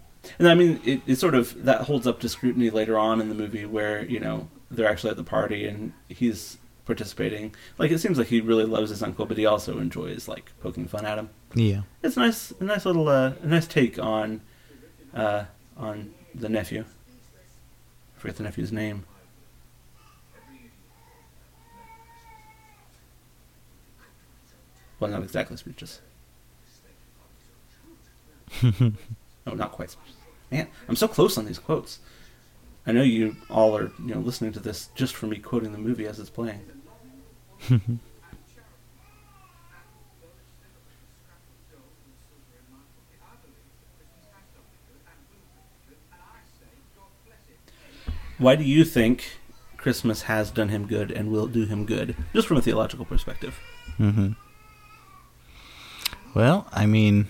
And 0.40 0.48
I 0.48 0.54
mean, 0.54 0.80
it, 0.84 1.02
it 1.06 1.16
sort 1.16 1.36
of 1.36 1.64
that 1.66 1.82
holds 1.82 2.04
up 2.04 2.18
to 2.18 2.28
scrutiny 2.28 2.68
later 2.68 2.98
on 2.98 3.20
in 3.20 3.28
the 3.28 3.34
movie, 3.36 3.64
where 3.64 4.04
you 4.04 4.18
know 4.18 4.48
they're 4.70 4.88
actually 4.88 5.10
at 5.10 5.16
the 5.16 5.22
party 5.22 5.68
and 5.68 5.92
he's 6.08 6.58
participating. 6.84 7.54
Like 7.78 7.90
it 7.90 7.98
seems 7.98 8.18
like 8.18 8.28
he 8.28 8.40
really 8.40 8.64
loves 8.64 8.90
his 8.90 9.02
uncle, 9.02 9.26
but 9.26 9.36
he 9.36 9.46
also 9.46 9.78
enjoys 9.78 10.28
like 10.28 10.52
poking 10.60 10.86
fun 10.86 11.04
at 11.04 11.18
him. 11.18 11.30
Yeah. 11.54 11.82
It's 12.02 12.16
nice, 12.16 12.52
a 12.60 12.64
nice 12.64 12.86
little, 12.86 13.08
uh, 13.08 13.32
a 13.42 13.46
nice 13.46 13.66
take 13.66 13.98
on, 13.98 14.40
uh, 15.14 15.44
on 15.76 16.14
the 16.34 16.48
nephew. 16.48 16.84
I 18.16 18.20
forget 18.20 18.36
the 18.36 18.44
nephew's 18.44 18.72
name. 18.72 19.04
Well, 24.98 25.10
not 25.10 25.22
exactly 25.22 25.56
speechless. 25.56 26.00
no, 28.62 28.92
not 29.46 29.72
quite 29.72 29.90
speechless. 29.90 30.16
Man, 30.50 30.68
I'm 30.88 30.96
so 30.96 31.08
close 31.08 31.36
on 31.36 31.44
these 31.44 31.58
quotes. 31.58 31.98
I 32.86 32.92
know 32.92 33.02
you 33.02 33.36
all 33.50 33.76
are, 33.76 33.90
you 33.98 34.14
know, 34.14 34.20
listening 34.20 34.52
to 34.52 34.60
this 34.60 34.90
just 34.94 35.14
for 35.14 35.26
me 35.26 35.38
quoting 35.38 35.72
the 35.72 35.78
movie 35.78 36.06
as 36.06 36.20
it's 36.20 36.30
playing. 36.30 36.60
Why 48.38 48.54
do 48.54 48.64
you 48.64 48.84
think 48.84 49.38
Christmas 49.78 50.22
has 50.22 50.50
done 50.50 50.68
him 50.68 50.86
good 50.86 51.10
and 51.10 51.30
will 51.32 51.46
do 51.46 51.64
him 51.64 51.86
good, 51.86 52.14
just 52.34 52.46
from 52.46 52.58
a 52.58 52.62
theological 52.62 53.04
perspective? 53.04 53.58
hmm 53.96 54.32
Well, 56.36 56.66
I 56.70 56.84
mean, 56.84 57.28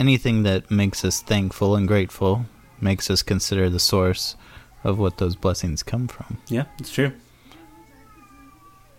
anything 0.00 0.42
that 0.42 0.68
makes 0.68 1.04
us 1.04 1.22
thankful 1.22 1.76
and 1.76 1.86
grateful 1.86 2.46
makes 2.80 3.08
us 3.08 3.22
consider 3.22 3.70
the 3.70 3.78
source 3.78 4.34
of 4.82 4.98
what 4.98 5.18
those 5.18 5.36
blessings 5.36 5.84
come 5.84 6.08
from. 6.08 6.38
Yeah, 6.48 6.64
it's 6.76 6.92
true. 6.92 7.12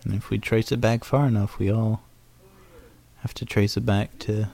And 0.02 0.14
if 0.14 0.30
we 0.30 0.38
trace 0.38 0.72
it 0.72 0.80
back 0.80 1.04
far 1.04 1.26
enough, 1.26 1.58
we 1.58 1.70
all 1.70 2.00
have 3.18 3.34
to 3.34 3.44
trace 3.44 3.76
it 3.76 3.84
back 3.84 4.18
to 4.20 4.48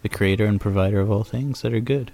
the 0.00 0.08
creator 0.08 0.46
and 0.46 0.58
provider 0.58 0.98
of 0.98 1.10
all 1.10 1.24
things 1.24 1.60
that 1.60 1.74
are 1.74 1.80
good. 1.80 2.10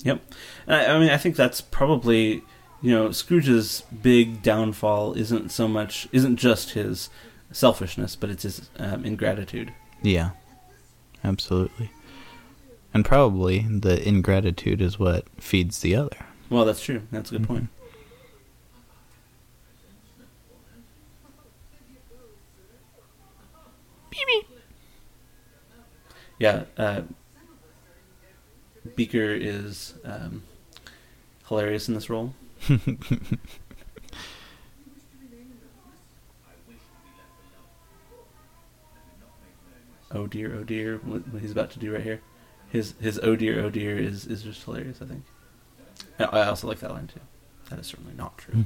Yep. 0.00 0.20
And 0.66 0.76
I, 0.76 0.94
I 0.94 0.98
mean, 0.98 1.08
I 1.08 1.16
think 1.16 1.36
that's 1.36 1.62
probably 1.62 2.42
you 2.82 2.90
know 2.90 3.12
Scrooge's 3.12 3.84
big 4.02 4.42
downfall 4.42 5.14
isn't 5.14 5.52
so 5.52 5.66
much 5.68 6.06
isn't 6.12 6.36
just 6.36 6.72
his 6.72 7.08
selfishness, 7.50 8.14
but 8.14 8.28
it's 8.28 8.42
his 8.42 8.68
um, 8.76 9.06
ingratitude. 9.06 9.72
Yeah, 10.02 10.30
absolutely. 11.24 11.90
And 12.94 13.04
probably 13.04 13.60
the 13.60 14.06
ingratitude 14.06 14.82
is 14.82 14.98
what 14.98 15.24
feeds 15.40 15.80
the 15.80 15.94
other. 15.96 16.16
Well, 16.50 16.64
that's 16.64 16.82
true. 16.82 17.02
That's 17.10 17.30
a 17.30 17.38
good 17.38 17.48
point. 17.48 17.68
Yeah, 26.42 26.64
uh, 26.76 27.02
Beaker 28.96 29.30
is 29.32 29.94
um, 30.04 30.42
hilarious 31.46 31.86
in 31.86 31.94
this 31.94 32.10
role. 32.10 32.34
oh 40.12 40.26
dear, 40.26 40.54
oh 40.54 40.64
dear, 40.64 40.98
what, 40.98 41.26
what 41.28 41.42
he's 41.42 41.52
about 41.52 41.70
to 41.72 41.78
do 41.78 41.92
right 41.92 42.02
here. 42.02 42.20
His 42.70 42.94
his 43.00 43.18
oh 43.22 43.36
dear, 43.36 43.60
oh 43.60 43.70
dear 43.70 43.98
is, 43.98 44.26
is 44.26 44.42
just 44.42 44.62
hilarious. 44.64 45.00
I 45.02 45.06
think. 45.06 45.24
I 46.18 46.24
I 46.24 46.46
also 46.46 46.68
like 46.68 46.80
that 46.80 46.90
line 46.90 47.06
too. 47.06 47.20
That 47.70 47.78
is 47.78 47.86
certainly 47.86 48.14
not 48.14 48.38
true. 48.38 48.54
Hmm. 48.54 48.62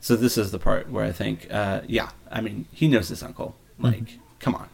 So 0.00 0.14
this 0.14 0.38
is 0.38 0.52
the 0.52 0.60
part 0.60 0.88
where 0.88 1.04
I 1.04 1.10
think, 1.10 1.48
uh, 1.50 1.80
yeah, 1.88 2.10
I 2.30 2.40
mean, 2.40 2.66
he 2.72 2.86
knows 2.86 3.08
his 3.08 3.24
uncle. 3.24 3.56
Like, 3.76 4.20
come 4.38 4.54
on. 4.54 4.68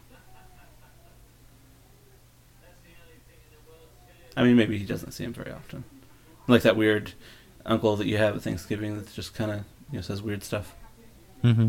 I 4.36 4.42
mean, 4.44 4.56
maybe 4.56 4.78
he 4.78 4.84
doesn't 4.84 5.12
see 5.12 5.24
him 5.24 5.32
very 5.32 5.52
often. 5.52 5.84
Like 6.48 6.62
that 6.62 6.76
weird 6.76 7.12
uncle 7.64 7.96
that 7.96 8.06
you 8.06 8.16
have 8.18 8.36
at 8.36 8.42
Thanksgiving 8.42 8.96
that 8.96 9.12
just 9.12 9.34
kind 9.34 9.50
of 9.50 9.58
you 9.90 9.96
know 9.98 10.00
says 10.02 10.22
weird 10.22 10.42
stuff. 10.42 10.74
Mm-hmm. 11.44 11.68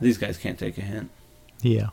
These 0.00 0.18
guys 0.18 0.36
can't 0.36 0.58
take 0.58 0.76
a 0.78 0.82
hint, 0.82 1.10
Yeah. 1.60 1.90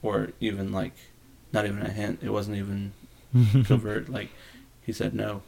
or 0.00 0.30
even 0.40 0.72
like, 0.72 0.94
not 1.52 1.64
even 1.66 1.80
a 1.82 1.90
hint. 1.90 2.20
It 2.22 2.30
wasn't 2.30 2.56
even 2.56 2.92
covert. 3.64 4.08
like, 4.08 4.30
he 4.84 4.92
said 4.92 5.14
no. 5.14 5.42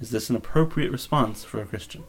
Is 0.00 0.10
this 0.26 0.30
an 0.30 0.36
appropriate 0.36 0.90
response 0.90 1.44
for 1.44 1.60
a 1.62 1.64
Christian? 1.64 2.02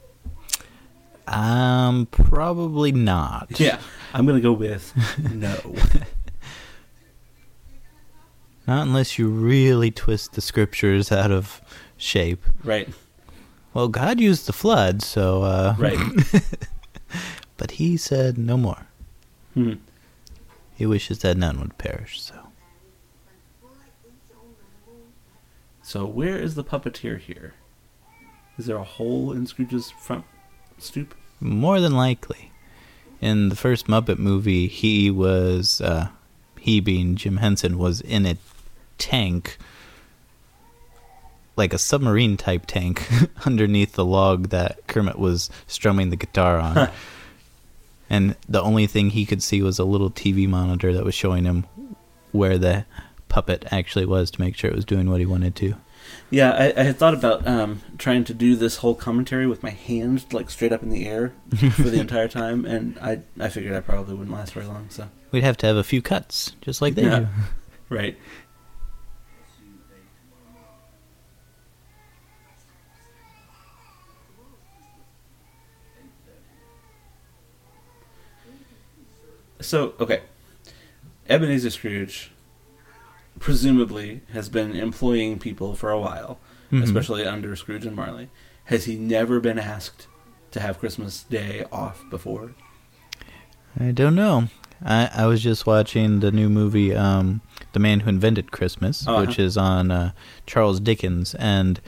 um, 1.28 2.08
probably 2.08 2.92
not. 2.92 3.60
Yeah, 3.60 3.80
I'm 4.14 4.26
gonna 4.26 4.42
go 4.42 4.54
with 4.54 4.94
no. 5.34 5.76
Not 8.66 8.88
unless 8.88 9.20
you 9.20 9.28
really 9.30 9.92
twist 9.92 10.34
the 10.34 10.42
scriptures 10.42 11.12
out 11.12 11.32
of 11.32 11.62
shape. 11.96 12.44
right, 12.64 12.90
Well, 13.74 13.88
God 13.88 14.20
used 14.20 14.48
the 14.48 14.54
flood, 14.54 15.02
so 15.04 15.44
uh 15.44 15.76
right. 15.78 16.00
but 17.58 17.72
he 17.72 17.98
said 17.98 18.38
no 18.38 18.58
more. 18.58 18.88
Hmm. 19.54 19.74
He 20.76 20.86
wishes 20.86 21.20
that 21.20 21.38
none 21.38 21.60
would 21.60 21.78
perish, 21.78 22.20
so 22.22 22.36
So 25.84 26.06
where 26.06 26.38
is 26.38 26.56
the 26.56 26.64
puppeteer 26.64 27.20
here? 27.20 27.54
Is 28.58 28.66
there 28.66 28.78
a 28.78 28.84
hole 28.84 29.32
in 29.32 29.46
Scrooge's 29.46 29.92
front 29.92 30.26
stoop? 30.78 31.14
more 31.40 31.80
than 31.80 31.96
likely. 31.96 32.52
In 33.22 33.50
the 33.50 33.56
first 33.56 33.88
Muppet 33.88 34.18
movie, 34.18 34.68
he 34.68 35.10
was 35.12 35.82
uh 35.82 36.10
he 36.60 36.80
being 36.80 37.16
Jim 37.16 37.38
Henson 37.38 37.78
was 37.78 38.02
in 38.02 38.26
a 38.26 38.38
tank 38.98 39.58
like 41.56 41.74
a 41.74 41.78
submarine 41.78 42.38
type 42.38 42.66
tank 42.68 43.08
underneath 43.46 43.94
the 43.94 44.06
log 44.06 44.50
that 44.50 44.86
Kermit 44.88 45.18
was 45.18 45.50
strumming 45.66 46.10
the 46.10 46.16
guitar 46.16 46.60
on. 46.60 46.90
and 48.10 48.36
the 48.48 48.62
only 48.62 48.86
thing 48.86 49.10
he 49.10 49.26
could 49.26 49.42
see 49.42 49.62
was 49.64 49.80
a 49.80 49.84
little 49.84 50.12
TV 50.12 50.48
monitor 50.48 50.94
that 50.94 51.04
was 51.04 51.16
showing 51.16 51.46
him 51.46 51.66
where 52.32 52.58
the 52.60 52.86
puppet 53.30 53.66
actually 53.72 54.06
was 54.06 54.30
to 54.32 54.42
make 54.42 54.56
sure 54.56 54.70
it 54.70 54.76
was 54.76 54.86
doing 54.86 55.10
what 55.10 55.20
he 55.20 55.26
wanted 55.26 55.56
to. 55.56 55.74
Yeah, 56.30 56.52
I, 56.52 56.82
I 56.82 56.84
had 56.84 56.98
thought 56.98 57.14
about 57.14 57.48
um, 57.48 57.82
trying 57.98 58.26
to 58.26 58.34
do 58.34 58.56
this 58.58 58.78
whole 58.78 58.96
commentary 58.96 59.48
with 59.48 59.64
my 59.64 59.70
hands 59.70 60.26
like 60.34 60.50
straight 60.50 60.74
up 60.74 60.84
in 60.84 60.90
the 60.90 61.06
air 61.08 61.34
for 61.72 61.84
the 61.84 62.00
entire 62.00 62.28
time, 62.28 62.66
and 62.66 62.98
I 63.00 63.22
I 63.40 63.48
figured 63.50 63.74
I 63.74 63.80
probably 63.80 64.16
wouldn't 64.16 64.36
last 64.36 64.54
very 64.54 64.66
long. 64.66 64.88
So 64.90 65.10
We'd 65.32 65.44
have 65.44 65.58
to 65.58 65.68
have 65.68 65.78
a 65.78 65.84
few 65.84 66.02
cuts, 66.02 66.54
just 66.62 66.82
like 66.82 66.96
they 66.96 67.04
Yeah. 67.04 67.20
do. 67.22 67.28
right, 67.90 68.18
so 79.62 79.94
okay, 80.00 80.22
Ebenezer 81.30 81.70
Scrooge 81.70 82.32
presumably 83.40 84.22
has 84.34 84.50
been 84.50 84.76
employing 84.76 85.40
people 85.40 85.76
for 85.76 85.90
a 85.92 86.00
while, 86.00 86.40
Mhm. 86.72 86.84
especially 86.84 87.26
under 87.26 87.56
Scrooge 87.56 87.86
and 87.86 87.96
Marley. 87.96 88.30
Has 88.66 88.86
he 88.86 88.96
never 88.96 89.40
been 89.40 89.60
asked 89.60 90.08
to 90.52 90.60
have 90.60 90.80
Christmas 90.80 91.24
Day 91.24 91.66
off 91.72 92.04
before? 92.10 92.52
I 93.80 93.92
don't 93.92 94.16
know. 94.16 94.48
I, 94.84 95.10
I 95.14 95.26
was 95.26 95.42
just 95.42 95.66
watching 95.66 96.20
the 96.20 96.32
new 96.32 96.50
movie, 96.50 96.96
um, 96.96 97.42
The 97.74 97.80
Man 97.80 98.02
Who 98.02 98.10
Invented 98.10 98.52
Christmas, 98.52 99.08
Uh-huh. 99.08 99.22
which 99.26 99.40
is 99.40 99.58
on 99.58 99.92
uh, 99.92 100.12
Charles 100.46 100.80
Dickens, 100.80 101.34
and 101.36 101.80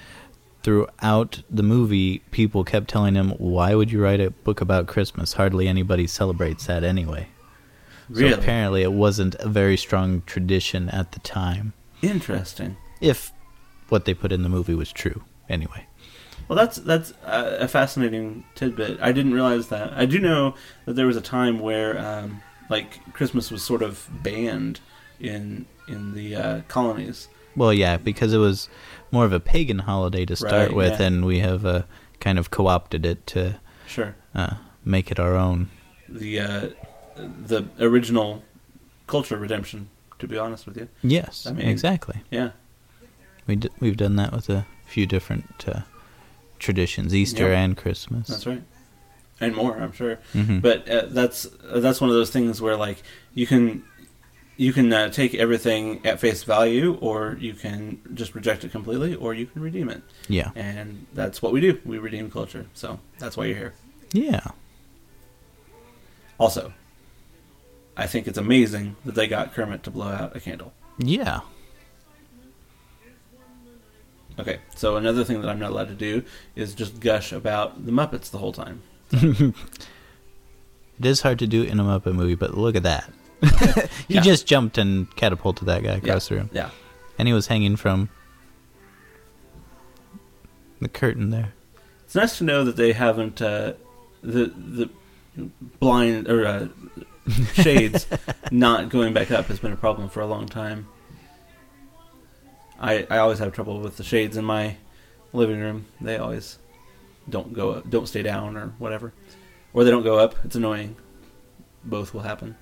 throughout 0.63 1.41
the 1.49 1.63
movie, 1.63 2.19
people 2.31 2.63
kept 2.63 2.87
telling 2.89 3.15
him, 3.15 3.31
"Why 3.37 3.75
would 3.75 3.91
you 3.91 4.01
write 4.01 4.19
a 4.19 4.31
book 4.31 4.59
about 4.61 4.87
Christmas? 4.87 5.33
Hardly 5.33 5.67
anybody 5.67 6.05
celebrates 6.07 6.65
that 6.65 6.83
anyway." 6.83 7.27
Really 8.09 8.31
So 8.33 8.39
apparently, 8.39 8.81
it 8.81 8.91
wasn't 8.93 9.35
a 9.35 9.47
very 9.47 9.77
strong 9.77 10.23
tradition 10.25 10.89
at 10.89 11.11
the 11.13 11.19
time. 11.19 11.73
interesting. 12.01 12.75
If 13.01 13.31
what 13.89 14.05
they 14.05 14.13
put 14.13 14.31
in 14.31 14.43
the 14.43 14.49
movie 14.49 14.75
was 14.75 14.91
true, 14.91 15.23
anyway. 15.47 15.85
Well, 16.47 16.57
that's 16.57 16.77
that's 16.77 17.13
a 17.25 17.67
fascinating 17.67 18.43
tidbit. 18.55 18.99
I 19.01 19.11
didn't 19.11 19.33
realize 19.33 19.67
that. 19.69 19.93
I 19.93 20.05
do 20.05 20.19
know 20.19 20.55
that 20.85 20.93
there 20.95 21.05
was 21.05 21.15
a 21.17 21.21
time 21.21 21.59
where, 21.59 21.97
um, 21.99 22.41
like, 22.69 23.13
Christmas 23.13 23.51
was 23.51 23.61
sort 23.63 23.81
of 23.83 24.09
banned 24.23 24.79
in 25.19 25.65
in 25.87 26.13
the 26.13 26.35
uh, 26.35 26.61
colonies. 26.67 27.27
Well, 27.55 27.73
yeah, 27.73 27.97
because 27.97 28.33
it 28.33 28.37
was 28.37 28.69
more 29.11 29.25
of 29.25 29.33
a 29.33 29.39
pagan 29.39 29.79
holiday 29.79 30.25
to 30.25 30.35
start 30.35 30.69
Right, 30.69 30.73
with, 30.75 30.99
yeah. 30.99 31.07
and 31.07 31.25
we 31.25 31.39
have 31.39 31.65
uh, 31.65 31.83
kind 32.19 32.37
of 32.39 32.49
co-opted 32.51 33.05
it 33.05 33.25
to 33.27 33.59
Sure, 33.87 34.15
uh, 34.35 34.55
make 34.85 35.11
it 35.11 35.19
our 35.19 35.35
own. 35.35 35.69
the 36.07 36.39
uh, 36.39 36.67
the 37.47 37.65
original 37.79 38.43
culture 39.07 39.37
redemption 39.37 39.89
To 40.19 40.27
be 40.27 40.37
honest 40.37 40.65
with 40.67 40.77
you, 40.77 40.87
Yes, 41.01 41.47
I 41.47 41.53
mean- 41.53 41.67
exactly. 41.67 42.17
yeah, 42.29 42.51
We 43.47 43.55
d- 43.55 43.69
we've 43.79 43.95
done 43.97 44.15
that 44.17 44.31
with 44.33 44.49
a 44.49 44.65
few 44.85 45.05
different 45.05 45.65
uh, 45.67 45.81
traditions, 46.59 47.13
Easter 47.15 47.47
Yep. 47.49 47.57
and 47.57 47.77
Christmas. 47.77 48.27
that's 48.27 48.45
right, 48.45 48.61
and 49.39 49.55
more. 49.55 49.77
I'm 49.81 49.93
sure. 49.93 50.19
Mhm. 50.33 50.61
But 50.61 50.87
uh, 50.89 51.05
that's 51.09 51.45
uh, 51.45 51.79
that's 51.79 52.01
one 52.01 52.09
of 52.09 52.15
those 52.17 52.31
things 52.31 52.61
where 52.61 52.75
like 52.75 53.01
you 53.33 53.47
can 53.47 53.83
you 54.57 54.73
can 54.73 54.91
uh, 54.91 55.07
take 55.09 55.33
everything 55.35 56.05
at 56.05 56.19
face 56.19 56.43
value, 56.43 56.97
or 56.99 57.37
you 57.39 57.53
can 57.53 58.01
just 58.13 58.35
reject 58.35 58.65
it 58.65 58.71
completely, 58.73 59.15
or 59.15 59.33
you 59.33 59.45
can 59.45 59.61
redeem 59.61 59.87
it, 59.89 60.01
yeah, 60.27 60.51
and 60.55 61.05
that's 61.13 61.41
what 61.41 61.53
we 61.53 61.61
do. 61.61 61.79
We 61.85 61.97
redeem 61.97 62.29
culture, 62.29 62.65
so 62.73 62.99
that's 63.19 63.37
why 63.37 63.45
you're 63.45 63.57
here. 63.57 63.73
yeah. 64.11 64.43
Also, 66.37 66.73
I 67.99 68.07
think 68.07 68.27
it's 68.27 68.37
amazing 68.37 68.95
that 69.05 69.13
they 69.15 69.27
got 69.27 69.53
Kermit 69.53 69.83
to 69.83 69.91
blow 69.91 70.07
out 70.07 70.35
a 70.35 70.39
candle. 70.39 70.73
Yeah. 70.97 71.41
Okay, 74.39 74.59
so 74.75 74.95
another 74.95 75.23
thing 75.25 75.41
that 75.41 75.49
I'm 75.49 75.59
not 75.59 75.71
allowed 75.71 75.89
to 75.89 75.95
do 75.95 76.23
is 76.55 76.73
just 76.73 76.99
gush 77.01 77.33
about 77.33 77.85
the 77.85 77.91
Muppets 77.91 78.31
the 78.31 78.37
whole 78.37 78.53
time. 78.53 78.81
It 81.01 81.05
is 81.05 81.21
hard 81.21 81.39
to 81.39 81.47
do 81.47 81.63
in 81.63 81.79
a 81.79 81.83
Muppet 81.83 82.13
movie, 82.13 82.35
but 82.35 82.57
look 82.57 82.75
at 82.75 82.83
that. 82.83 83.09
he 84.09 84.15
Yeah. 84.15 84.19
just 84.21 84.45
jumped 84.45 84.77
and 84.77 85.09
catapulted 85.15 85.65
that 85.67 85.81
guy 85.81 85.93
across 85.95 86.27
the 86.27 86.35
room. 86.35 86.49
Yeah, 86.51 86.71
And 87.17 87.25
he 87.25 87.33
was 87.33 87.47
hanging 87.47 87.77
from 87.77 88.09
the 90.81 90.89
curtain 90.89 91.29
there. 91.29 91.53
it's 92.03 92.15
nice 92.15 92.37
to 92.39 92.43
know 92.43 92.65
that 92.65 92.75
they 92.75 92.91
haven't 92.91 93.41
uh, 93.41 93.73
the 94.21 94.47
the 94.47 94.89
blind 95.79 96.27
or 96.27 96.45
uh, 96.45 96.67
shades 97.53 98.07
not 98.51 98.89
going 98.89 99.13
back 99.13 99.31
up 99.31 99.45
has 99.45 99.59
been 99.59 99.71
a 99.71 99.77
problem 99.77 100.09
for 100.09 100.21
a 100.21 100.27
long 100.27 100.47
time. 100.47 100.87
I 102.79 103.05
I 103.09 103.17
always 103.17 103.39
have 103.39 103.53
trouble 103.53 103.79
with 103.79 103.97
the 103.97 104.03
shades 104.03 104.37
in 104.37 104.45
my 104.45 104.77
living 105.33 105.59
room. 105.59 105.85
They 106.01 106.17
always 106.17 106.57
don't 107.29 107.53
go 107.53 107.71
up, 107.71 107.89
don't 107.89 108.07
stay 108.07 108.23
down 108.23 108.57
or 108.57 108.73
whatever, 108.79 109.13
or 109.73 109.83
they 109.83 109.91
don't 109.91 110.03
go 110.03 110.17
up. 110.17 110.35
It's 110.43 110.55
annoying. 110.55 110.95
Both 111.83 112.13
will 112.13 112.21
happen. 112.21 112.55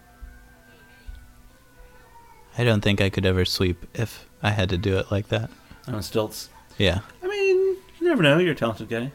I 2.58 2.64
don't 2.64 2.82
think 2.82 3.02
I 3.02 3.10
could 3.10 3.26
ever 3.26 3.46
sweep 3.46 3.86
if 3.94 4.28
I 4.42 4.50
had 4.50 4.70
to 4.70 4.78
do 4.78 4.98
it 4.98 5.12
like 5.12 5.30
that. 5.30 5.50
On 5.88 6.02
stilts. 6.02 6.50
Yeah. 6.78 7.02
I 7.24 7.28
mean, 7.28 7.58
you 8.00 8.08
never 8.08 8.24
know. 8.24 8.40
You're 8.40 8.54
a 8.54 8.56
talented 8.56 8.90
guy. 8.90 9.12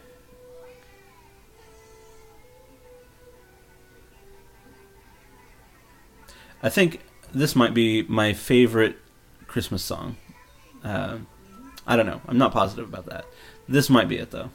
I 6.63 6.69
think 6.69 7.01
this 7.33 7.55
might 7.55 7.73
be 7.73 8.03
my 8.03 8.33
favorite 8.33 8.97
Christmas 9.47 9.83
song. 9.83 10.15
Uh, 10.83 11.17
I 11.85 11.97
don't 11.97 12.05
know. 12.05 12.21
I'm 12.27 12.37
not 12.37 12.53
positive 12.53 12.87
about 12.87 13.05
that. 13.07 13.25
This 13.67 13.89
might 13.89 14.07
be 14.07 14.17
it, 14.17 14.31
though. 14.31 14.49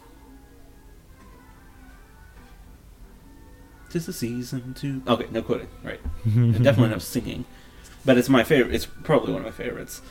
Tis 3.91 4.07
the 4.07 4.13
season 4.13 4.75
to. 4.75 5.03
Okay, 5.07 5.27
no 5.31 5.43
quoting. 5.43 5.69
Right. 5.83 6.01
Definitely 6.25 6.89
no 6.91 6.99
singing. 6.99 7.45
But 8.05 8.19
it's 8.19 8.29
my 8.29 8.43
favorite. 8.43 8.75
It's 8.75 8.87
probably 8.87 9.33
one 9.33 9.43
of 9.43 9.47
my 9.47 9.53
favorites. 9.53 10.03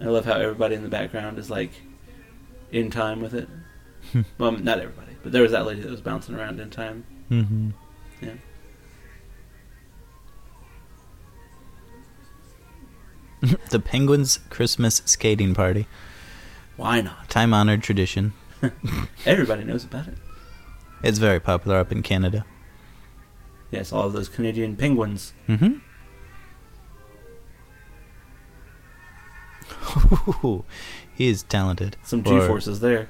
I 0.00 0.04
love 0.04 0.24
how 0.26 0.34
everybody 0.34 0.74
in 0.76 0.82
the 0.82 0.88
background 0.88 1.38
is 1.38 1.50
like 1.50 1.72
in 2.70 2.90
time 2.90 3.20
with 3.20 3.34
it. 3.34 3.48
well, 4.38 4.52
not 4.52 4.78
everybody, 4.78 5.12
but 5.22 5.32
there 5.32 5.42
was 5.42 5.52
that 5.52 5.66
lady 5.66 5.80
that 5.80 5.90
was 5.90 6.00
bouncing 6.00 6.34
around 6.34 6.60
in 6.60 6.70
time. 6.70 7.04
hmm 7.28 7.70
Yeah. 8.20 8.32
the 13.70 13.78
Penguins 13.78 14.40
Christmas 14.50 15.02
skating 15.04 15.54
party. 15.54 15.86
Why 16.76 17.00
not? 17.00 17.28
Time 17.28 17.54
honored 17.54 17.82
tradition. 17.82 18.32
Everybody 19.26 19.64
knows 19.64 19.84
about 19.84 20.08
it. 20.08 20.18
It's 21.02 21.18
very 21.18 21.40
popular 21.40 21.78
up 21.78 21.92
in 21.92 22.02
Canada. 22.02 22.44
Yes, 23.70 23.92
all 23.92 24.06
of 24.06 24.12
those 24.12 24.28
Canadian 24.28 24.76
penguins. 24.76 25.32
Mm-hmm. 25.48 25.78
he 31.14 31.28
is 31.28 31.42
talented. 31.44 31.96
Some 32.02 32.22
G 32.24 32.30
forces 32.40 32.80
there. 32.80 33.08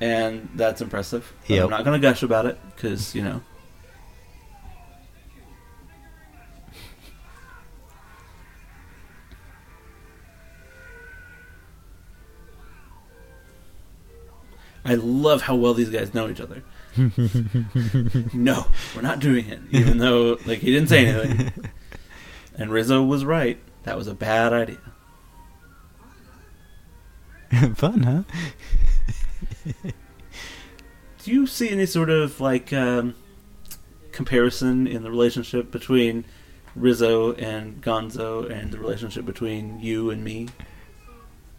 And 0.00 0.48
that's 0.54 0.80
impressive. 0.80 1.32
Yep. 1.46 1.64
I'm 1.64 1.70
not 1.70 1.84
going 1.84 2.00
to 2.00 2.06
gush 2.06 2.22
about 2.22 2.46
it 2.46 2.58
because, 2.74 3.14
you 3.14 3.22
know. 3.22 3.42
I 14.82 14.94
love 14.94 15.42
how 15.42 15.54
well 15.54 15.74
these 15.74 15.90
guys 15.90 16.14
know 16.14 16.28
each 16.30 16.40
other. 16.40 16.62
no, 18.34 18.66
we're 18.96 19.02
not 19.02 19.20
doing 19.20 19.46
it. 19.46 19.60
Even 19.70 19.98
though, 19.98 20.38
like, 20.46 20.60
he 20.60 20.72
didn't 20.72 20.88
say 20.88 21.06
anything. 21.06 21.52
And 22.56 22.70
Rizzo 22.70 23.02
was 23.02 23.24
right. 23.24 23.58
That 23.84 23.96
was 23.96 24.06
a 24.06 24.14
bad 24.14 24.52
idea. 24.52 24.78
Fun, 27.74 28.02
huh? 28.02 28.22
Do 31.22 31.30
you 31.30 31.46
see 31.46 31.68
any 31.68 31.86
sort 31.86 32.08
of 32.10 32.40
like 32.40 32.72
um, 32.72 33.14
comparison 34.12 34.86
in 34.86 35.02
the 35.02 35.10
relationship 35.10 35.70
between 35.70 36.24
Rizzo 36.74 37.34
and 37.34 37.82
Gonzo, 37.82 38.48
and 38.50 38.72
the 38.72 38.78
relationship 38.78 39.24
between 39.26 39.80
you 39.80 40.10
and 40.10 40.24
me? 40.24 40.48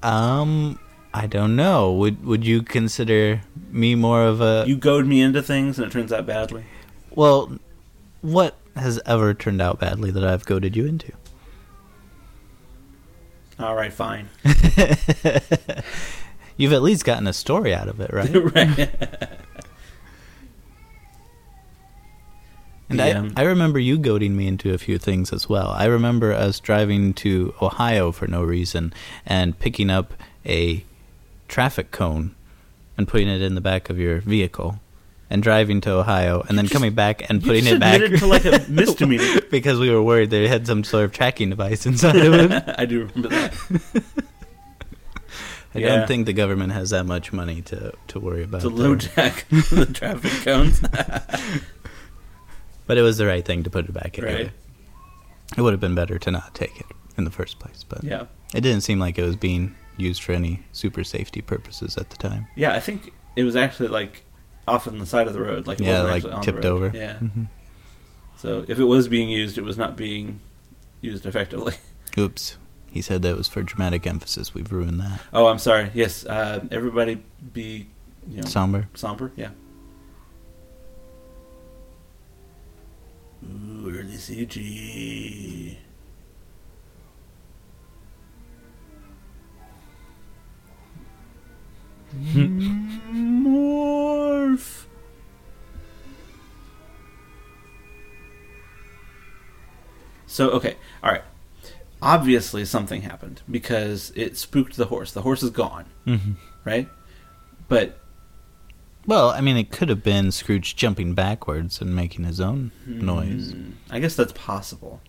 Um, 0.01 0.79
I 1.13 1.27
don't 1.27 1.55
know. 1.55 1.91
Would 1.91 2.25
would 2.25 2.45
you 2.45 2.63
consider 2.63 3.41
me 3.69 3.93
more 3.95 4.23
of 4.25 4.41
a 4.41 4.63
You 4.65 4.77
goad 4.77 5.05
me 5.05 5.21
into 5.21 5.41
things, 5.43 5.77
and 5.77 5.87
it 5.87 5.91
turns 5.91 6.11
out 6.11 6.25
badly. 6.25 6.65
well? 7.11 7.57
What 8.21 8.55
has 8.75 8.99
ever 9.07 9.33
turned 9.33 9.61
out 9.63 9.79
badly 9.79 10.11
that 10.11 10.23
I've 10.23 10.45
goaded 10.45 10.75
you 10.75 10.85
into? 10.85 11.11
All 13.59 13.75
right, 13.75 13.91
fine. 13.91 14.29
You've 16.57 16.73
at 16.73 16.81
least 16.81 17.05
gotten 17.05 17.27
a 17.27 17.33
story 17.33 17.73
out 17.73 17.87
of 17.87 17.99
it, 17.99 18.11
right? 18.13 18.29
right. 18.55 18.89
And 22.89 22.99
Yeah. 22.99 23.29
I, 23.37 23.43
I 23.43 23.45
remember 23.45 23.79
you 23.79 23.97
goading 23.97 24.35
me 24.35 24.47
into 24.47 24.73
a 24.73 24.77
few 24.77 24.97
things 24.97 25.31
as 25.31 25.47
well. 25.47 25.69
I 25.69 25.85
remember 25.85 26.33
us 26.33 26.59
driving 26.59 27.13
to 27.15 27.53
Ohio 27.61 28.11
for 28.11 28.27
no 28.27 28.43
reason 28.43 28.93
and 29.25 29.57
picking 29.57 29.89
up 29.89 30.13
a 30.45 30.83
traffic 31.47 31.91
cone 31.91 32.35
and 32.97 33.07
putting 33.07 33.29
it 33.29 33.41
in 33.41 33.55
the 33.55 33.61
back 33.61 33.89
of 33.89 33.97
your 33.97 34.19
vehicle 34.19 34.79
and 35.29 35.41
driving 35.41 35.79
to 35.81 35.91
Ohio 35.91 36.41
and 36.49 36.57
then 36.57 36.65
just- 36.65 36.73
coming 36.73 36.93
back 36.93 37.29
and 37.29 37.41
You 37.41 37.47
putting 37.47 37.65
it 37.67 37.79
back 37.79 38.01
to 38.01 38.27
like 38.27 38.43
a 38.43 38.65
misdemeanor. 38.69 39.39
because 39.49 39.79
we 39.79 39.89
were 39.89 40.03
worried 40.03 40.29
they 40.29 40.49
had 40.49 40.67
some 40.67 40.83
sort 40.83 41.05
of 41.05 41.13
tracking 41.13 41.49
device 41.49 41.85
inside 41.85 42.17
of 42.17 42.33
it. 42.51 42.63
I 42.77 42.83
do 42.85 43.05
remember 43.05 43.29
that. 43.29 44.03
I 45.73 45.79
Yeah. 45.79 45.95
don't 45.95 46.07
think 46.07 46.25
the 46.25 46.33
government 46.33 46.73
has 46.73 46.89
that 46.89 47.05
much 47.05 47.31
money 47.31 47.61
to, 47.63 47.93
to 48.09 48.19
worry 48.19 48.43
about. 48.43 48.61
To 48.61 48.69
LoJack 48.69 49.69
the 49.69 49.85
traffic 49.93 50.31
cones. 50.43 50.81
But 52.87 52.97
it 52.97 53.03
was 53.03 53.17
the 53.17 53.25
right 53.25 53.45
thing 53.45 53.63
to 53.63 53.69
put 53.69 53.85
it 53.85 53.93
back 53.93 54.17
in. 54.17 54.25
Right. 54.25 54.51
It 55.57 55.61
would 55.61 55.71
have 55.71 55.79
been 55.79 55.95
better 55.95 56.19
to 56.19 56.31
not 56.31 56.53
take 56.53 56.77
it 56.79 56.85
in 57.17 57.23
the 57.23 57.31
first 57.31 57.57
place, 57.59 57.85
but 57.87 58.03
yeah. 58.03 58.25
it 58.53 58.61
didn't 58.61 58.81
seem 58.81 58.99
like 58.99 59.17
it 59.17 59.23
was 59.23 59.35
being 59.37 59.75
used 59.97 60.21
for 60.23 60.33
any 60.33 60.63
super 60.73 61.03
safety 61.03 61.41
purposes 61.41 61.95
at 61.97 62.09
the 62.09 62.17
time. 62.17 62.47
Yeah, 62.55 62.73
I 62.73 62.79
think 62.81 63.13
it 63.37 63.43
was 63.43 63.55
actually 63.55 63.89
like 63.89 64.23
off 64.67 64.87
on 64.87 64.99
the 64.99 65.05
side 65.05 65.27
of 65.27 65.33
the 65.33 65.41
road. 65.41 65.67
Like 65.67 65.79
yeah, 65.79 66.01
like 66.01 66.15
actually 66.17 66.31
on 66.33 66.39
the 66.41 66.45
tipped 66.51 66.65
over. 66.65 66.91
Yeah. 66.93 67.17
Mhm. 67.21 67.47
So 68.37 68.65
if 68.67 68.79
it 68.79 68.83
was 68.85 69.07
being 69.07 69.29
used, 69.29 69.57
it 69.57 69.63
was 69.63 69.77
not 69.77 69.95
being 69.95 70.39
used 71.01 71.25
effectively. 71.25 71.75
Oops. 72.17 72.57
He 72.91 73.01
said 73.01 73.21
that 73.21 73.37
was 73.37 73.47
for 73.47 73.63
dramatic 73.63 74.05
emphasis. 74.05 74.53
We've 74.53 74.69
ruined 74.71 74.99
that. 74.99 75.21
Oh, 75.31 75.47
I'm 75.47 75.59
sorry. 75.59 75.89
Yes, 75.93 76.25
uh, 76.25 76.65
everybody 76.71 77.23
be 77.53 77.87
you 78.27 78.41
know 78.41 78.47
Somber. 78.47 78.89
somber. 78.95 79.31
Yeah. 79.37 79.49
Ooh, 83.43 83.87
early 83.89 84.17
CG. 84.17 85.77
Morph. 93.21 94.85
So 100.27 100.49
okay, 100.51 100.75
all 101.03 101.11
right. 101.11 101.23
Obviously, 102.01 102.65
something 102.65 103.03
happened 103.03 103.41
because 103.49 104.11
it 104.15 104.35
spooked 104.37 104.75
the 104.75 104.85
horse. 104.85 105.11
The 105.11 105.21
horse 105.21 105.43
is 105.43 105.51
gone, 105.51 105.85
hmm 106.05 106.33
right? 106.65 106.87
But 107.67 107.97
Well, 109.05 109.29
I 109.29 109.41
mean, 109.41 109.57
it 109.57 109.71
could 109.71 109.89
have 109.89 110.03
been 110.03 110.31
Scrooge 110.31 110.75
jumping 110.75 111.13
backwards 111.13 111.79
and 111.81 111.95
making 111.95 112.25
his 112.25 112.39
own 112.41 112.71
noise. 112.85 113.51
Hmm, 113.51 113.71
I 113.89 113.99
guess 113.99 114.15
that's 114.15 114.33
possible. 114.33 115.01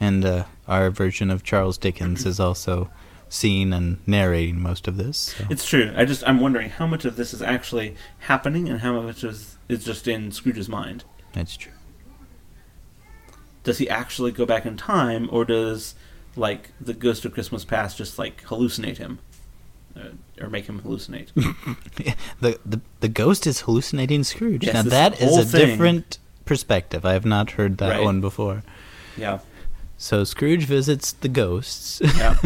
And 0.00 0.24
uh, 0.24 0.44
our 0.66 0.90
version 0.90 1.30
of 1.30 1.42
Charles 1.44 1.78
Dickens 1.78 2.26
is 2.26 2.40
also 2.40 2.90
seeing 3.28 3.72
and 3.72 3.98
narrating 4.06 4.60
most 4.60 4.86
of 4.88 4.96
this. 4.96 5.16
so- 5.16 5.44
It's 5.48 5.66
true. 5.68 5.92
I 5.96 6.04
just 6.04 6.22
I'm 6.26 6.40
wondering 6.40 6.70
how 6.70 6.86
much 6.86 7.04
of 7.04 7.16
this 7.16 7.32
is 7.32 7.40
actually 7.42 7.94
happening 8.20 8.68
and 8.68 8.80
how 8.80 9.00
much 9.00 9.22
is 9.24 9.56
is 9.68 9.84
just 9.84 10.06
in 10.08 10.30
Scrooge's 10.32 10.68
mind. 10.68 11.04
That's 11.32 11.56
true. 11.56 11.72
Does 13.64 13.78
he 13.78 13.88
actually 13.88 14.32
go 14.32 14.44
back 14.46 14.66
in 14.66 14.76
time, 14.76 15.28
or 15.32 15.44
does 15.44 15.94
like 16.36 16.70
the 16.80 16.94
ghost 16.94 17.24
of 17.24 17.32
Christmas 17.32 17.64
past 17.64 17.96
just 17.96 18.18
like 18.18 18.42
hallucinate 18.44 18.96
him, 18.98 19.18
uh, 19.96 20.08
or 20.40 20.48
make 20.50 20.66
him 20.66 20.80
hallucinate? 20.82 21.28
The, 22.40 22.58
the 22.66 22.80
the 23.00 23.08
ghost 23.08 23.46
is 23.46 23.60
hallucinating 23.60 24.24
Scrooge. 24.24 24.64
Yes, 24.64 24.74
now 24.74 24.82
that 24.82 25.20
is 25.20 25.36
a 25.36 25.44
thing- 25.44 25.66
different 25.68 26.18
perspective. 26.44 27.04
I 27.04 27.12
have 27.12 27.24
not 27.24 27.52
heard 27.52 27.78
that 27.78 27.90
Right. 27.90 28.02
one 28.02 28.20
before. 28.20 28.64
yeah, 29.16 29.38
So 29.96 30.24
Scrooge 30.24 30.64
visits 30.64 31.12
the 31.12 31.28
ghosts, 31.28 32.00
yeah. 32.16 32.36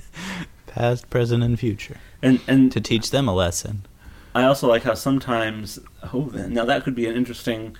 past, 0.66 1.08
present, 1.10 1.42
and 1.44 1.58
future, 1.58 1.98
And 2.22 2.40
and 2.48 2.72
to 2.72 2.80
teach 2.80 3.10
them 3.10 3.28
a 3.28 3.34
lesson. 3.34 3.86
I 4.34 4.44
also 4.44 4.66
like 4.68 4.82
how 4.82 4.94
sometimes 4.94 5.78
oh 6.12 6.30
then 6.32 6.52
now 6.52 6.64
that 6.64 6.82
could 6.84 6.94
be 6.94 7.06
an 7.06 7.14
interesting 7.16 7.76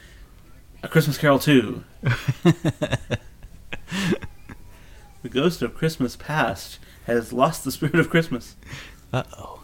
a 0.82 0.88
Christmas 0.88 1.18
Carol 1.18 1.38
too. 1.38 1.84
the 2.02 3.18
ghost 5.28 5.62
of 5.62 5.74
Christmas 5.74 6.16
past 6.16 6.78
has 7.06 7.32
lost 7.32 7.64
the 7.64 7.72
spirit 7.72 7.96
of 7.96 8.10
Christmas. 8.10 8.56
Uh 9.12 9.24
oh. 9.36 9.60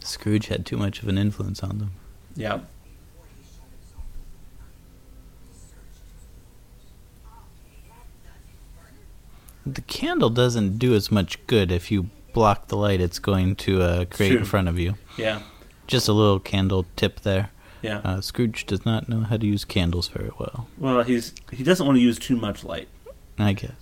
Scrooge 0.00 0.46
had 0.48 0.66
too 0.66 0.76
much 0.76 1.02
of 1.02 1.08
an 1.08 1.16
influence 1.16 1.62
on 1.62 1.78
them. 1.78 1.92
Yeah. 2.34 2.60
The 9.64 9.82
candle 9.82 10.30
doesn't 10.30 10.78
do 10.78 10.94
as 10.94 11.12
much 11.12 11.44
good 11.46 11.70
if 11.70 11.92
you 11.92 12.10
block 12.32 12.68
the 12.68 12.76
light 12.76 13.00
it's 13.00 13.18
going 13.18 13.54
to 13.54 13.82
uh, 13.82 14.04
create 14.06 14.30
True. 14.30 14.38
in 14.38 14.44
front 14.44 14.68
of 14.68 14.78
you. 14.78 14.96
Yeah. 15.16 15.42
Just 15.86 16.08
a 16.08 16.12
little 16.12 16.40
candle 16.40 16.86
tip 16.96 17.20
there. 17.20 17.50
Yeah. 17.82 17.98
Uh, 18.04 18.20
Scrooge 18.20 18.64
does 18.66 18.86
not 18.86 19.08
know 19.08 19.20
how 19.20 19.36
to 19.36 19.46
use 19.46 19.64
candles 19.64 20.08
very 20.08 20.30
well, 20.38 20.68
well, 20.78 21.02
he's 21.02 21.34
he 21.50 21.62
doesn't 21.64 21.84
want 21.84 21.96
to 21.96 22.02
use 22.02 22.18
too 22.18 22.36
much 22.36 22.62
light. 22.64 22.88
I 23.38 23.52
guess. 23.54 23.72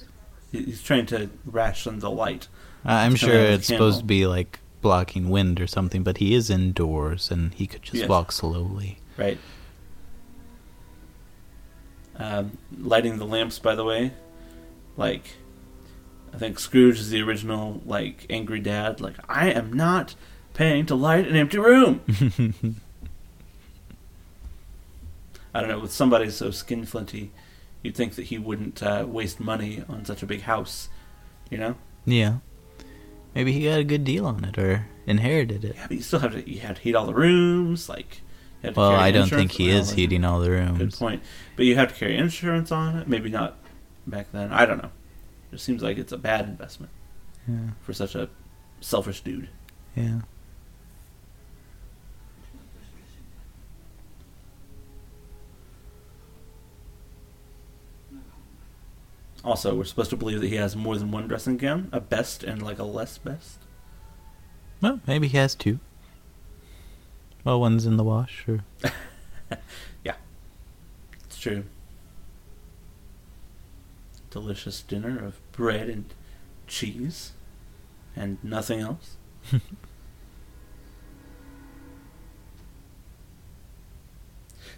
He's 0.53 0.83
trying 0.83 1.07
to 1.07 1.29
ration 1.45 1.99
the 2.01 2.11
light. 2.11 2.49
I- 2.85 3.05
I'm 3.05 3.15
sure 3.15 3.29
coming 3.29 3.43
out 3.47 3.49
of 3.53 3.59
it's 3.61 3.67
supposed 3.67 3.99
to 4.01 4.05
be 4.07 4.27
like 4.27 4.59
blocking 4.81 5.29
wind 5.29 5.61
or 5.61 5.67
something, 5.67 6.03
but 6.03 6.17
he 6.19 6.35
is 6.35 6.49
indoors 6.51 7.31
and 7.31 7.53
he 7.55 7.67
could 7.67 7.83
just 7.83 7.97
Yes. 7.99 8.09
walk 8.09 8.33
slowly. 8.33 8.99
Right. 9.19 9.39
Um, 12.17 12.59
lighting 12.79 13.19
the 13.19 13.27
lamps, 13.27 13.59
by 13.59 13.75
the 13.75 13.85
way, 13.85 14.13
like 14.97 15.37
I 16.35 16.39
think 16.39 16.59
Scrooge 16.59 16.99
is 16.99 17.11
the 17.11 17.23
original 17.23 17.81
like 17.87 18.27
angry 18.31 18.61
dad. 18.61 19.01
Like 19.01 19.17
I 19.29 19.51
am 19.51 19.73
not 19.73 20.15
paying 20.55 20.87
to 20.87 20.95
light 20.95 21.27
an 21.29 21.37
empty 21.37 21.59
room. 21.59 22.01
I 25.55 25.61
don't 25.61 25.69
know. 25.69 25.79
With 25.81 25.93
somebody 25.93 26.31
so 26.31 26.49
skinflinty, 26.49 27.31
you'd 27.83 27.97
think 27.97 28.15
that 28.15 28.25
he 28.27 28.39
wouldn't 28.39 28.83
uh, 28.83 29.05
waste 29.09 29.41
money 29.41 29.85
on 29.89 30.05
such 30.05 30.23
a 30.23 30.27
big 30.27 30.43
house. 30.43 30.89
You 31.51 31.59
know? 31.59 31.75
Yeah. 32.05 32.37
Maybe 33.35 33.53
he 33.53 33.65
got 33.65 33.79
a 33.79 33.85
good 33.85 34.05
deal 34.05 34.27
on 34.27 34.45
it 34.45 34.59
or 34.59 34.87
inherited 35.07 35.65
it. 35.65 35.75
Yeah, 35.77 35.87
but 35.89 35.97
you 35.97 36.03
still 36.03 36.19
have 36.21 36.33
to. 36.33 36.51
You 36.51 36.61
have 36.61 36.77
to 36.77 36.83
heat 36.83 36.95
all 36.95 37.07
the 37.07 37.15
rooms. 37.15 37.89
Like, 37.89 38.23
you 38.63 38.67
have 38.69 38.75
to 38.75 38.81
Well, 38.81 38.93
I 38.93 39.11
don't 39.11 39.29
think 39.29 39.53
he 39.53 39.71
is 39.71 39.93
heating 39.93 40.25
all 40.25 40.41
the 40.41 40.51
rooms. 40.51 40.79
Good 40.79 40.95
point. 40.95 41.23
But 41.57 41.67
you 41.67 41.77
have 41.77 41.89
to 41.93 41.95
carry 41.95 42.17
insurance 42.17 42.73
on 42.73 42.97
it. 42.97 43.09
Maybe 43.09 43.31
not 43.31 43.57
back 44.07 44.33
then. 44.33 44.53
I 44.53 44.67
don't 44.67 44.83
know. 44.83 44.91
It 45.53 45.61
seems 45.61 45.83
like 45.83 45.99
it's 45.99 46.13
a 46.13 46.19
bad 46.19 46.45
investment 46.47 46.93
Yeah. 47.49 47.71
for 47.83 47.93
such 47.93 48.15
a 48.15 48.29
selfish 48.81 49.21
dude. 49.21 49.49
Yeah. 49.97 50.21
Also, 59.45 59.75
we're 59.75 59.85
supposed 59.85 60.11
to 60.11 60.17
believe 60.17 60.41
that 60.41 60.49
he 60.49 60.57
has 60.57 60.77
more 60.77 60.97
than 60.99 61.11
one 61.11 61.27
dressing 61.27 61.57
gown, 61.57 61.89
a 61.93 62.01
best 62.01 62.45
and 62.45 62.63
like 62.63 62.79
a 62.79 62.85
less 62.85 63.17
best. 63.19 63.59
Well, 64.81 65.01
maybe 65.07 65.29
he 65.29 65.37
has 65.39 65.55
two. 65.55 65.79
Well, 67.45 67.59
one's 67.61 67.87
in 67.87 67.97
the 67.97 68.05
wash, 68.05 68.45
or 68.47 68.65
yeah, 70.05 70.17
It's 71.25 71.39
true. 71.39 71.65
Delicious 74.31 74.83
dinner 74.83 75.25
of 75.25 75.41
bread 75.53 75.89
and 75.89 76.05
cheese 76.67 77.33
and 78.15 78.37
nothing 78.45 78.81
else. 78.81 79.17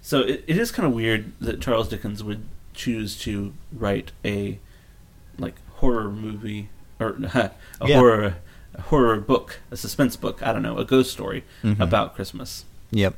so 0.01 0.20
it, 0.20 0.44
it 0.46 0.57
is 0.57 0.70
kind 0.70 0.87
of 0.87 0.94
weird 0.94 1.33
that 1.40 1.61
Charles 1.61 1.88
Dickens 1.88 2.22
would 2.22 2.44
choose 2.74 3.18
to 3.20 3.52
write 3.72 4.12
a 4.24 4.58
like 5.38 5.54
horror 5.76 6.11
movie 6.11 6.68
or 7.00 7.11
a 7.35 7.50
Yeah. 7.85 7.96
horror 7.98 8.35
a 8.74 8.80
horror 8.82 9.20
book, 9.20 9.61
a 9.70 9.76
suspense 9.76 10.16
book, 10.16 10.42
I 10.42 10.52
don't 10.52 10.62
know, 10.62 10.78
a 10.78 10.85
ghost 10.85 11.11
story 11.12 11.44
Mhm. 11.62 11.78
about 11.80 12.14
Christmas. 12.14 12.64
Yep. 12.90 13.14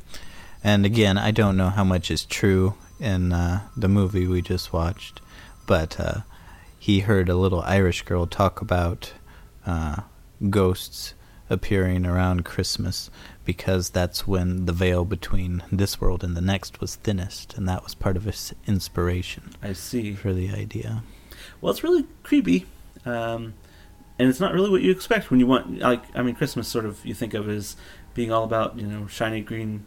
And 0.64 0.84
again, 0.84 1.16
I 1.16 1.30
don't 1.30 1.56
know 1.56 1.68
how 1.70 1.84
much 1.84 2.10
is 2.10 2.24
true 2.24 2.74
in 2.98 3.32
uh, 3.32 3.60
the 3.76 3.86
movie 3.88 4.26
we 4.26 4.42
just 4.42 4.72
watched, 4.72 5.20
but 5.66 6.00
uh, 6.00 6.20
he 6.78 7.00
heard 7.00 7.28
a 7.28 7.36
little 7.36 7.60
Irish 7.62 8.02
girl 8.02 8.26
talk 8.26 8.60
about 8.60 9.12
uh, 9.66 10.00
ghosts 10.50 11.14
appearing 11.48 12.04
around 12.04 12.44
Christmas 12.44 13.10
because 13.44 13.90
that's 13.90 14.26
when 14.26 14.66
the 14.66 14.72
veil 14.72 15.04
between 15.04 15.62
this 15.70 16.00
world 16.00 16.24
and 16.24 16.36
the 16.36 16.40
next 16.40 16.80
was 16.80 16.96
thinnest, 16.96 17.54
and 17.54 17.68
that 17.68 17.82
was 17.84 17.94
part 17.94 18.16
of 18.16 18.24
his 18.24 18.54
inspiration 18.66 19.50
I 19.62 19.72
see. 19.72 20.14
for 20.14 20.32
the 20.32 20.50
idea. 20.50 21.02
Well, 21.60 21.70
it's 21.70 21.84
really 21.84 22.06
creepy, 22.22 22.66
um, 23.04 23.54
and 24.18 24.28
it's 24.28 24.40
not 24.40 24.52
really 24.52 24.70
what 24.70 24.82
you 24.82 24.90
expect 24.90 25.30
when 25.30 25.40
you 25.40 25.46
want. 25.46 25.78
Like, 25.78 26.02
I 26.14 26.22
mean, 26.22 26.34
Christmas 26.34 26.68
sort 26.68 26.84
of 26.84 27.04
you 27.04 27.14
think 27.14 27.34
of 27.34 27.48
as 27.48 27.76
being 28.14 28.32
all 28.32 28.44
about 28.44 28.78
you 28.78 28.86
know 28.86 29.06
shiny 29.06 29.40
green, 29.40 29.84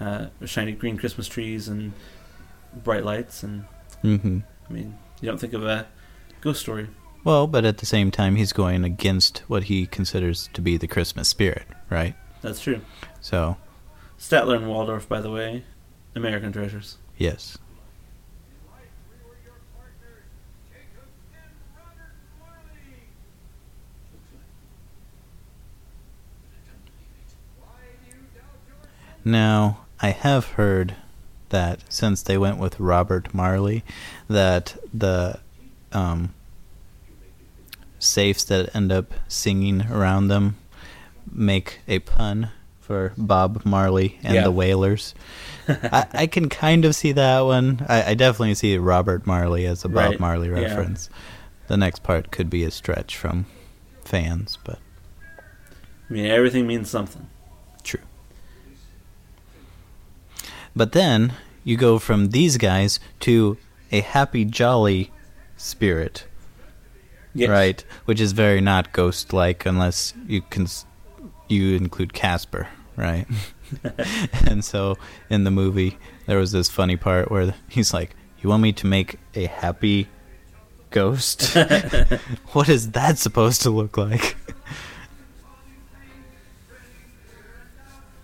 uh, 0.00 0.26
shiny 0.44 0.72
green 0.72 0.96
Christmas 0.96 1.28
trees 1.28 1.68
and 1.68 1.92
bright 2.74 3.04
lights, 3.04 3.42
and 3.42 3.64
mm-hmm. 4.02 4.38
I 4.68 4.72
mean, 4.72 4.98
you 5.20 5.28
don't 5.28 5.38
think 5.38 5.52
of 5.52 5.64
a 5.64 5.86
ghost 6.40 6.60
story. 6.60 6.88
Well, 7.22 7.46
but 7.46 7.64
at 7.64 7.78
the 7.78 7.86
same 7.86 8.10
time, 8.10 8.36
he's 8.36 8.52
going 8.52 8.82
against 8.82 9.40
what 9.40 9.64
he 9.64 9.86
considers 9.86 10.48
to 10.54 10.62
be 10.62 10.78
the 10.78 10.86
Christmas 10.86 11.28
spirit, 11.28 11.64
right? 11.90 12.14
That's 12.42 12.60
true. 12.60 12.80
So, 13.20 13.56
Statler 14.18 14.56
and 14.56 14.68
Waldorf, 14.68 15.08
by 15.08 15.20
the 15.20 15.30
way, 15.30 15.64
American 16.14 16.52
treasures. 16.52 16.96
yes. 17.16 17.58
Now, 29.22 29.80
I 30.00 30.10
have 30.10 30.52
heard 30.52 30.96
that 31.50 31.80
since 31.90 32.22
they 32.22 32.38
went 32.38 32.56
with 32.58 32.80
Robert 32.80 33.34
Marley, 33.34 33.84
that 34.28 34.76
the 34.94 35.38
um, 35.92 36.32
safes 37.98 38.44
that 38.44 38.74
end 38.74 38.90
up 38.90 39.12
singing 39.28 39.82
around 39.90 40.28
them 40.28 40.56
make 41.30 41.80
a 41.88 41.98
pun 42.00 42.50
for 42.80 43.12
Bob 43.16 43.64
Marley 43.64 44.18
and 44.22 44.34
Yeah. 44.34 44.42
the 44.44 44.50
Wailers. 44.50 45.14
I, 45.68 46.06
I 46.12 46.26
can 46.26 46.48
kind 46.48 46.84
of 46.84 46.94
see 46.94 47.12
that 47.12 47.40
one. 47.42 47.84
I, 47.88 48.10
I 48.10 48.14
definitely 48.14 48.54
see 48.54 48.76
Robert 48.78 49.26
Marley 49.26 49.66
as 49.66 49.84
a 49.84 49.88
Bob 49.88 49.96
Right, 49.96 50.20
Marley 50.20 50.48
yeah. 50.48 50.54
reference. 50.54 51.08
The 51.68 51.76
next 51.76 52.02
part 52.02 52.30
could 52.32 52.50
be 52.50 52.64
a 52.64 52.70
stretch 52.70 53.16
from 53.16 53.46
fans, 54.04 54.58
but 54.64 54.78
I 56.08 56.12
mean, 56.12 56.26
everything 56.26 56.66
means 56.66 56.90
something. 56.90 57.28
True. 57.84 58.00
But 60.74 60.92
then 60.92 61.34
you 61.64 61.76
go 61.76 61.98
from 61.98 62.30
these 62.30 62.56
guys 62.56 62.98
to 63.20 63.56
a 63.92 64.00
happy, 64.00 64.44
jolly 64.44 65.10
spirit, 65.56 66.26
Yes. 67.34 67.48
right? 67.48 67.84
Which 68.06 68.20
is 68.20 68.32
very 68.32 68.60
not 68.60 68.92
ghost-like, 68.92 69.66
unless 69.66 70.14
you 70.26 70.42
can 70.42 70.66
you 71.50 71.76
include 71.76 72.12
Casper, 72.12 72.68
right? 72.96 73.26
and 74.46 74.64
so 74.64 74.96
in 75.28 75.44
the 75.44 75.50
movie, 75.50 75.98
there 76.26 76.38
was 76.38 76.52
this 76.52 76.68
funny 76.68 76.96
part 76.96 77.30
where 77.30 77.54
he's 77.68 77.94
like, 77.94 78.14
"You 78.40 78.50
want 78.50 78.62
me 78.62 78.72
to 78.72 78.86
make 78.86 79.18
a 79.34 79.46
happy 79.46 80.08
ghost? 80.90 81.56
what 82.52 82.68
is 82.68 82.92
that 82.92 83.18
supposed 83.18 83.62
to 83.62 83.70
look 83.70 83.96
like?" 83.96 84.36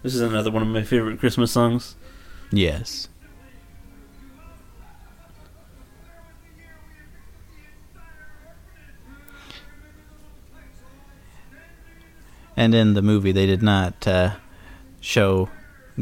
This 0.03 0.15
is 0.15 0.21
another 0.21 0.51
one 0.53 0.62
of 0.62 0.69
my 0.69 0.83
favorite 0.83 1.19
Christmas 1.19 1.51
songs. 1.51 1.97
Yes. 2.53 3.09
And 12.57 12.75
in 12.75 12.95
the 12.95 13.03
movie, 13.03 13.33
they 13.33 13.47
did 13.47 13.62
not 13.62 14.07
uh, 14.07 14.37
show 15.01 15.49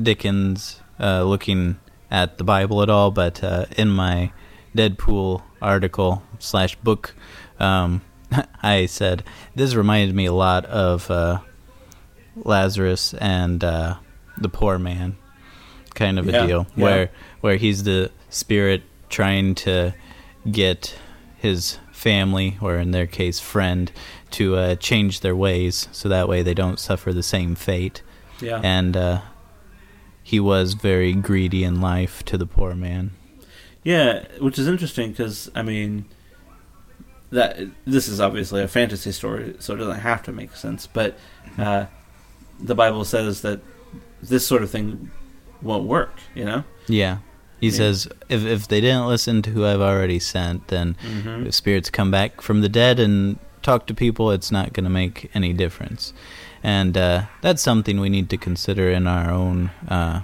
Dickens 0.00 0.80
uh, 1.00 1.24
looking 1.24 1.78
at 2.10 2.38
the 2.38 2.44
Bible 2.44 2.82
at 2.82 2.88
all, 2.90 3.10
but 3.10 3.42
uh, 3.42 3.66
in 3.76 3.88
my 3.90 4.32
Deadpool 4.76 5.42
article 5.60 6.22
slash 6.38 6.76
book, 6.76 7.14
um, 7.58 8.02
I 8.62 8.86
said 8.86 9.24
this 9.54 9.74
reminded 9.74 10.14
me 10.14 10.26
a 10.26 10.32
lot 10.32 10.64
of 10.66 11.10
uh, 11.10 11.40
Lazarus 12.36 13.14
and 13.14 13.62
uh, 13.62 13.96
the 14.38 14.48
poor 14.48 14.78
man 14.78 15.16
kind 15.94 16.18
of 16.18 16.28
a 16.28 16.32
Yeah, 16.32 16.46
deal, 16.46 16.66
yeah. 16.76 16.84
where 16.84 17.10
where 17.40 17.56
he's 17.56 17.84
the 17.84 18.10
spirit 18.30 18.82
trying 19.08 19.54
to 19.54 19.94
get 20.50 20.96
his 21.38 21.78
family, 21.92 22.58
or 22.60 22.76
in 22.76 22.90
their 22.90 23.06
case, 23.06 23.38
friend, 23.38 23.92
to 24.38 24.56
uh, 24.56 24.74
change 24.76 25.20
their 25.20 25.34
ways, 25.36 25.88
so 25.92 26.08
that 26.08 26.28
way 26.28 26.42
they 26.42 26.54
don't 26.54 26.78
suffer 26.78 27.12
the 27.12 27.22
same 27.22 27.54
fate. 27.54 28.02
Yeah. 28.40 28.60
And 28.62 28.96
uh, 28.96 29.20
he 30.22 30.38
was 30.40 30.74
very 30.74 31.12
greedy 31.12 31.64
in 31.64 31.80
life 31.80 32.24
to 32.26 32.36
the 32.38 32.46
poor 32.46 32.74
man. 32.74 33.10
Yeah, 33.82 34.24
which 34.40 34.58
is 34.58 34.66
interesting 34.66 35.10
because 35.10 35.50
I 35.54 35.62
mean, 35.62 36.06
that 37.30 37.58
this 37.84 38.08
is 38.08 38.20
obviously 38.20 38.62
a 38.62 38.68
fantasy 38.68 39.12
story, 39.12 39.54
so 39.58 39.74
it 39.74 39.78
doesn't 39.78 40.00
have 40.00 40.22
to 40.24 40.32
make 40.32 40.54
sense. 40.56 40.86
But 40.86 41.16
uh, 41.58 41.86
the 42.60 42.74
Bible 42.74 43.04
says 43.04 43.42
that 43.42 43.60
this 44.22 44.46
sort 44.46 44.62
of 44.62 44.70
thing 44.70 45.10
won't 45.62 45.84
work. 45.84 46.14
You 46.34 46.44
know. 46.44 46.64
Yeah. 46.86 47.18
He 47.60 47.68
Yeah. 47.68 47.76
says, 47.76 48.08
if 48.28 48.44
if 48.44 48.68
they 48.68 48.80
didn't 48.80 49.06
listen 49.06 49.42
to 49.42 49.50
who 49.50 49.64
I've 49.64 49.80
already 49.80 50.18
sent, 50.18 50.68
then 50.68 50.96
Mm-hmm. 51.02 51.50
spirits 51.50 51.90
come 51.90 52.10
back 52.10 52.40
from 52.40 52.60
the 52.62 52.68
dead 52.68 52.98
and 53.00 53.38
talk 53.64 53.86
to 53.88 53.94
people, 53.94 54.30
it's 54.30 54.52
not 54.52 54.72
going 54.72 54.84
to 54.84 54.90
make 54.90 55.28
any 55.34 55.52
difference. 55.52 56.12
And 56.62 56.96
uh, 56.96 57.24
that's 57.42 57.60
something 57.62 57.98
we 57.98 58.08
need 58.08 58.30
to 58.30 58.36
consider 58.36 58.88
in 58.90 59.06
our 59.08 59.30
own 59.30 59.70
uh, 59.88 60.20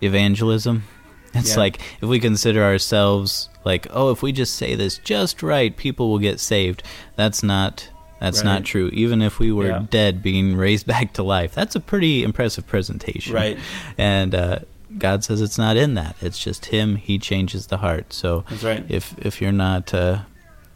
evangelism. 0.00 0.84
It's 1.34 1.52
Yeah. 1.52 1.60
like 1.60 1.80
if 2.02 2.08
we 2.10 2.20
consider 2.20 2.62
ourselves 2.62 3.48
like, 3.64 3.86
oh, 3.90 4.10
if 4.10 4.22
we 4.22 4.32
just 4.32 4.54
say 4.54 4.74
this 4.74 4.98
just 4.98 5.42
right, 5.42 5.74
people 5.74 6.10
will 6.10 6.18
get 6.18 6.38
saved. 6.40 6.82
That's 7.16 7.42
not. 7.42 7.88
That's 8.20 8.40
Right. 8.40 8.44
not 8.52 8.64
true. 8.64 8.90
Even 8.92 9.22
if 9.22 9.38
we 9.38 9.50
were 9.50 9.68
Yeah. 9.68 9.86
dead, 9.88 10.22
being 10.22 10.56
raised 10.66 10.86
back 10.86 11.14
to 11.14 11.22
life, 11.22 11.54
that's 11.54 11.74
a 11.74 11.80
pretty 11.80 12.22
impressive 12.22 12.66
presentation. 12.66 13.34
Right. 13.34 13.56
And 13.96 14.34
uh, 14.34 14.58
God 14.98 15.24
says 15.24 15.40
it's 15.40 15.56
not 15.56 15.78
in 15.78 15.94
that. 15.94 16.16
It's 16.20 16.38
just 16.38 16.66
Him. 16.66 16.96
He 16.96 17.18
changes 17.18 17.68
the 17.68 17.78
heart. 17.78 18.12
So 18.12 18.44
That's 18.50 18.62
right. 18.64 18.84
if 18.90 19.14
if 19.18 19.40
you're 19.40 19.52
not 19.68 19.94
uh, 19.94 20.18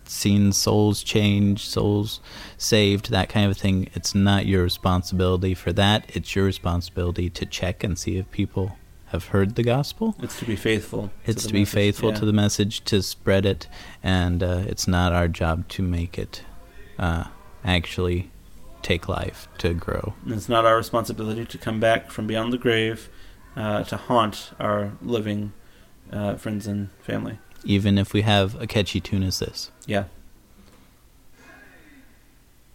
seeing 0.08 0.52
souls 0.52 1.02
change, 1.02 1.66
souls 1.66 2.20
saved, 2.56 3.10
that 3.10 3.28
kind 3.28 3.50
of 3.50 3.56
thing, 3.56 3.88
it's 3.94 4.14
not 4.14 4.46
your 4.46 4.62
responsibility 4.62 5.54
for 5.54 5.72
that. 5.72 6.10
It's 6.14 6.34
your 6.34 6.44
responsibility 6.44 7.30
to 7.30 7.46
check 7.46 7.84
and 7.84 7.98
see 7.98 8.16
if 8.16 8.30
people 8.30 8.76
have 9.06 9.26
heard 9.28 9.54
the 9.54 9.62
gospel. 9.62 10.16
It's 10.20 10.38
to 10.40 10.44
be 10.44 10.56
faithful. 10.56 11.10
It's 11.24 11.42
the 11.42 11.48
to 11.48 11.52
be 11.52 11.60
message, 11.60 11.74
faithful 11.74 12.10
yeah. 12.10 12.16
to 12.16 12.24
the 12.24 12.32
message, 12.32 12.84
to 12.84 13.02
spread 13.02 13.46
it, 13.46 13.68
and 14.02 14.42
uh, 14.42 14.64
it's 14.66 14.88
not 14.88 15.12
our 15.12 15.28
job 15.28 15.68
to 15.68 15.82
make 15.82 16.18
it 16.18 16.42
uh, 16.98 17.24
actually 17.64 18.30
take 18.82 19.08
life 19.08 19.48
to 19.58 19.74
grow. 19.74 20.14
And 20.24 20.34
it's 20.34 20.48
not 20.48 20.64
our 20.64 20.76
responsibility 20.76 21.44
to 21.44 21.58
come 21.58 21.80
back 21.80 22.10
from 22.10 22.26
beyond 22.26 22.52
the 22.52 22.58
grave 22.58 23.08
uh, 23.56 23.82
to 23.84 23.96
haunt 23.96 24.52
our 24.60 24.92
living 25.02 25.52
uh, 26.12 26.36
friends 26.36 26.66
and 26.66 26.90
family. 27.00 27.38
Even 27.66 27.98
if 27.98 28.12
we 28.14 28.22
have 28.22 28.60
a 28.60 28.66
catchy 28.66 29.00
tune 29.00 29.22
as 29.22 29.40
this. 29.40 29.70
Yeah. 29.86 30.04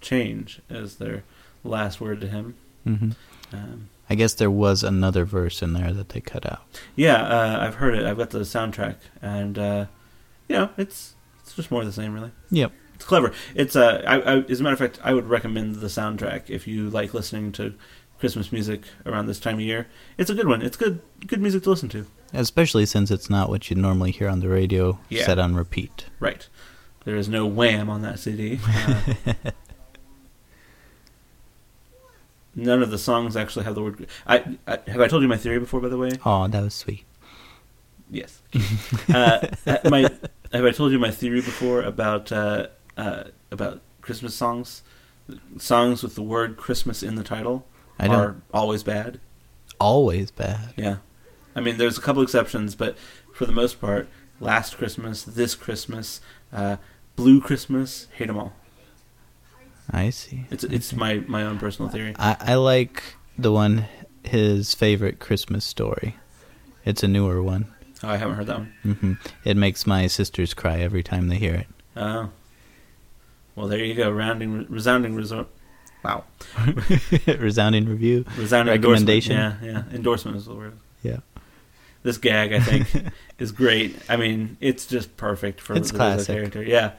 Change 0.02 0.62
as 0.70 0.96
their 0.98 1.24
last 1.64 2.02
word 2.02 2.22
to 2.22 2.28
him. 2.28 2.56
hmm 2.84 3.12
Um, 3.54 3.90
I 4.10 4.16
guess 4.16 4.34
there 4.34 4.52
was 4.52 4.84
another 4.84 5.24
verse 5.26 5.62
in 5.62 5.74
there 5.74 5.94
that 5.94 6.10
they 6.10 6.20
cut 6.22 6.46
out. 6.46 6.64
yeah, 6.96 7.22
uh, 7.24 7.60
I've 7.66 7.76
heard 7.76 7.96
it. 7.96 8.06
I've 8.06 8.18
got 8.18 8.32
the 8.32 8.40
soundtrack, 8.40 8.96
and 9.22 9.58
uh, 9.58 9.86
you 10.50 10.56
know, 10.58 10.70
it's 10.78 11.16
it's 11.42 11.56
just 11.56 11.72
more 11.72 11.82
of 11.82 11.88
the 11.88 11.94
same, 11.94 12.14
really. 12.14 12.32
Yep. 12.50 12.72
It's 12.96 13.06
clever. 13.06 13.32
It's 13.56 13.76
uh, 13.76 14.04
I, 14.06 14.20
I, 14.20 14.38
as 14.50 14.60
a 14.60 14.64
matter 14.64 14.74
of 14.74 14.80
fact, 14.80 15.00
I 15.04 15.14
would 15.14 15.28
recommend 15.30 15.76
the 15.76 15.88
soundtrack 15.88 16.50
if 16.50 16.68
you 16.68 16.90
like 16.90 17.14
listening 17.14 17.52
to 17.54 17.74
Christmas 18.20 18.52
music 18.52 18.82
around 19.06 19.28
this 19.28 19.40
time 19.40 19.56
of 19.56 19.62
year. 19.62 19.88
It's 20.18 20.30
a 20.30 20.36
good 20.36 20.48
one. 20.48 20.62
It's 20.62 20.76
good 20.78 21.02
good 21.26 21.42
music 21.42 21.64
to 21.64 21.70
listen 21.70 21.90
to. 21.90 22.06
Especially 22.34 22.86
since 22.86 23.12
it's 23.12 23.30
not 23.30 23.50
what 23.50 23.70
you'd 23.70 23.78
normally 23.80 24.12
hear 24.12 24.30
on 24.30 24.40
the 24.40 24.50
radio 24.50 25.00
Yeah. 25.10 25.26
set 25.26 25.38
on 25.40 25.56
repeat. 25.56 26.06
Right. 26.20 26.48
There 27.04 27.16
is 27.16 27.28
no 27.28 27.46
Wham 27.46 27.90
on 27.90 28.02
that 28.04 28.20
CD. 28.20 28.60
Uh, 29.34 29.42
none 32.56 32.82
of 32.84 32.92
the 32.92 32.98
songs 32.98 33.36
actually 33.38 33.66
have 33.66 33.76
the 33.76 33.82
word. 33.82 34.08
I, 34.28 34.58
I 34.68 34.80
have 34.88 35.00
I 35.02 35.08
told 35.08 35.22
you 35.24 35.28
my 35.30 35.38
theory 35.38 35.60
before, 35.60 35.80
by 35.80 35.88
the 35.88 35.98
way. 35.98 36.12
Oh, 36.26 36.48
that 36.48 36.62
was 36.64 36.74
sweet. 36.74 37.06
Yes. 38.10 38.42
uh, 39.14 39.48
my 39.90 40.02
have 40.52 40.66
I 40.66 40.72
told 40.72 40.92
you 40.92 41.00
my 41.00 41.12
theory 41.12 41.40
before 41.42 41.82
about 41.82 42.32
uh, 42.32 42.68
uh, 42.98 43.24
about 43.52 43.82
Christmas 44.02 44.36
songs? 44.36 44.84
Songs 45.58 46.04
with 46.04 46.16
the 46.16 46.22
word 46.22 46.58
Christmas 46.58 47.02
in 47.04 47.16
the 47.16 47.24
title 47.24 47.66
I 47.98 48.08
don't 48.08 48.16
are 48.20 48.36
always 48.54 48.84
bad. 48.84 49.22
always 49.80 50.30
bad. 50.30 50.74
Yeah. 50.76 50.98
I 51.56 51.60
mean, 51.62 51.78
there's 51.78 51.98
a 51.98 52.02
couple 52.02 52.22
exceptions, 52.22 52.76
but 52.76 52.98
for 53.34 53.46
the 53.46 53.52
most 53.52 53.80
part, 53.82 54.08
Last 54.40 54.78
Christmas, 54.78 55.24
This 55.24 55.54
Christmas, 55.56 56.22
uh, 56.52 56.78
Blue 57.16 57.40
Christmas, 57.42 58.08
hate 58.16 58.28
them 58.28 58.38
all. 58.40 58.54
I 59.92 60.10
see. 60.10 60.46
It's 60.50 60.64
it's 60.64 60.94
my, 60.94 61.16
my 61.28 61.44
own 61.44 61.60
personal 61.60 61.92
theory. 61.92 62.16
I, 62.18 62.38
I 62.40 62.56
like 62.56 63.04
the 63.38 63.52
one 63.52 63.86
his 64.24 64.74
favorite 64.74 65.20
Christmas 65.20 65.66
story. 65.66 66.16
It's 66.86 67.04
a 67.04 67.08
newer 67.08 67.44
one. 67.44 67.68
Oh, 68.04 68.10
I 68.10 68.18
haven't 68.18 68.36
heard 68.38 68.48
that 68.48 68.58
one. 68.60 68.74
hmm 68.84 69.14
It 69.44 69.58
makes 69.58 69.86
my 69.86 70.08
sisters 70.08 70.54
cry 70.54 70.80
every 70.80 71.04
time 71.04 71.28
they 71.28 71.36
hear 71.38 71.54
it. 71.54 71.68
Oh. 71.96 72.30
Well, 73.56 73.68
there 73.68 73.84
you 73.84 73.94
go. 73.94 74.10
Rounding, 74.10 74.66
resounding 74.70 75.14
resort. 75.16 75.48
Wow. 76.04 76.24
Resounding 77.28 77.86
review. 77.86 78.26
Resounding 78.38 78.74
Recommendation? 78.74 79.34
Yeah, 79.34 79.56
yeah. 79.62 79.84
Endorsement 79.94 80.36
is 80.38 80.46
the 80.46 80.56
word. 80.56 80.74
Yeah. 81.02 81.18
This 82.04 82.18
gag, 82.18 82.52
I 82.54 82.60
think, 82.60 82.88
is 83.40 83.52
great. 83.52 83.96
I 84.10 84.16
mean, 84.18 84.58
it's 84.60 84.86
just 84.88 85.16
perfect 85.18 85.62
for 85.62 85.76
It's 85.76 85.92
the 85.92 85.98
classic. 85.98 86.36
character. 86.36 86.64
Yeah. 86.64 86.92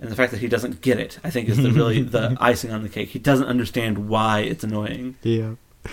And 0.00 0.10
the 0.10 0.16
fact 0.16 0.32
that 0.32 0.40
he 0.40 0.48
doesn't 0.48 0.80
get 0.80 0.98
it, 0.98 1.18
I 1.22 1.30
think, 1.30 1.48
is 1.48 1.58
the 1.58 1.70
really 1.70 2.02
the 2.16 2.36
icing 2.40 2.72
on 2.72 2.82
the 2.82 2.88
cake. 2.88 3.10
He 3.10 3.18
doesn't 3.18 3.46
understand 3.46 4.08
why 4.08 4.40
it's 4.40 4.64
annoying. 4.64 5.16
Yeah. 5.22 5.54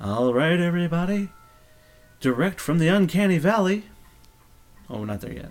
All 0.00 0.34
right, 0.34 0.60
everybody. 0.60 1.30
Direct 2.20 2.60
from 2.60 2.78
the 2.78 2.88
uncanny 2.88 3.38
valley. 3.38 3.84
Oh, 4.88 5.00
we're 5.00 5.06
not 5.06 5.20
there 5.20 5.32
yet. 5.32 5.50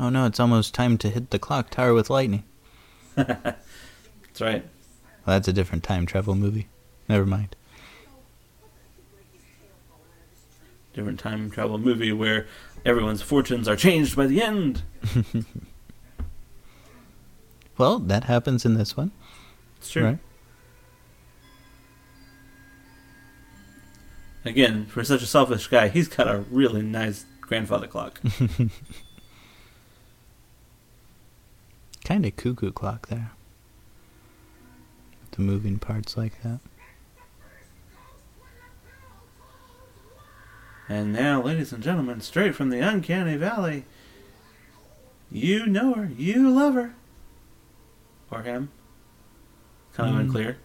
Oh 0.00 0.08
no, 0.08 0.24
it's 0.24 0.40
almost 0.40 0.74
time 0.74 0.96
to 0.98 1.10
hit 1.10 1.30
the 1.30 1.38
clock 1.38 1.70
tower 1.70 1.92
with 1.94 2.08
lightning. 2.10 2.44
That's 3.16 4.40
right. 4.40 4.64
Well, 5.26 5.36
that's 5.36 5.48
a 5.48 5.52
different 5.52 5.84
time 5.84 6.06
travel 6.06 6.34
movie. 6.34 6.68
Never 7.06 7.26
mind. 7.26 7.54
Different 10.94 11.20
time 11.20 11.50
travel 11.50 11.76
movie 11.76 12.12
where 12.12 12.46
everyone's 12.86 13.20
fortunes 13.20 13.68
are 13.68 13.76
changed 13.76 14.16
by 14.16 14.26
the 14.26 14.42
end. 14.42 14.82
Well, 17.80 17.98
that 17.98 18.24
happens 18.24 18.66
in 18.66 18.74
this 18.74 18.94
one. 18.94 19.10
It's 19.78 19.90
true. 19.90 20.04
Right. 20.04 20.18
Again, 24.44 24.84
for 24.84 25.02
such 25.02 25.22
a 25.22 25.26
selfish 25.26 25.66
guy, 25.66 25.88
he's 25.88 26.06
got 26.06 26.28
a 26.28 26.40
really 26.50 26.82
nice 26.82 27.24
grandfather 27.40 27.86
clock. 27.86 28.20
Kind 32.10 32.26
of 32.26 32.34
cuckoo 32.34 32.72
clock 32.72 33.06
there. 33.06 33.30
The 35.30 35.42
moving 35.42 35.78
parts 35.78 36.16
like 36.16 36.42
that. 36.42 36.58
and 40.88 41.12
now, 41.12 41.40
ladies 41.40 41.72
and 41.72 41.80
gentlemen, 41.80 42.20
straight 42.20 42.56
from 42.56 42.70
the 42.70 42.80
uncanny 42.80 43.36
valley, 43.36 43.84
you 45.30 45.66
know 45.68 45.94
her, 45.94 46.10
you 46.18 46.50
love 46.50 46.74
her. 46.74 46.96
Or 48.28 48.42
him. 48.42 48.70
Kind 49.92 50.08
of 50.10 50.16
Hmm. 50.16 50.20
unclear. 50.22 50.56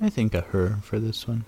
I 0.00 0.08
think 0.08 0.32
a 0.32 0.40
her 0.40 0.78
for 0.82 0.98
this 0.98 1.28
one. 1.28 1.44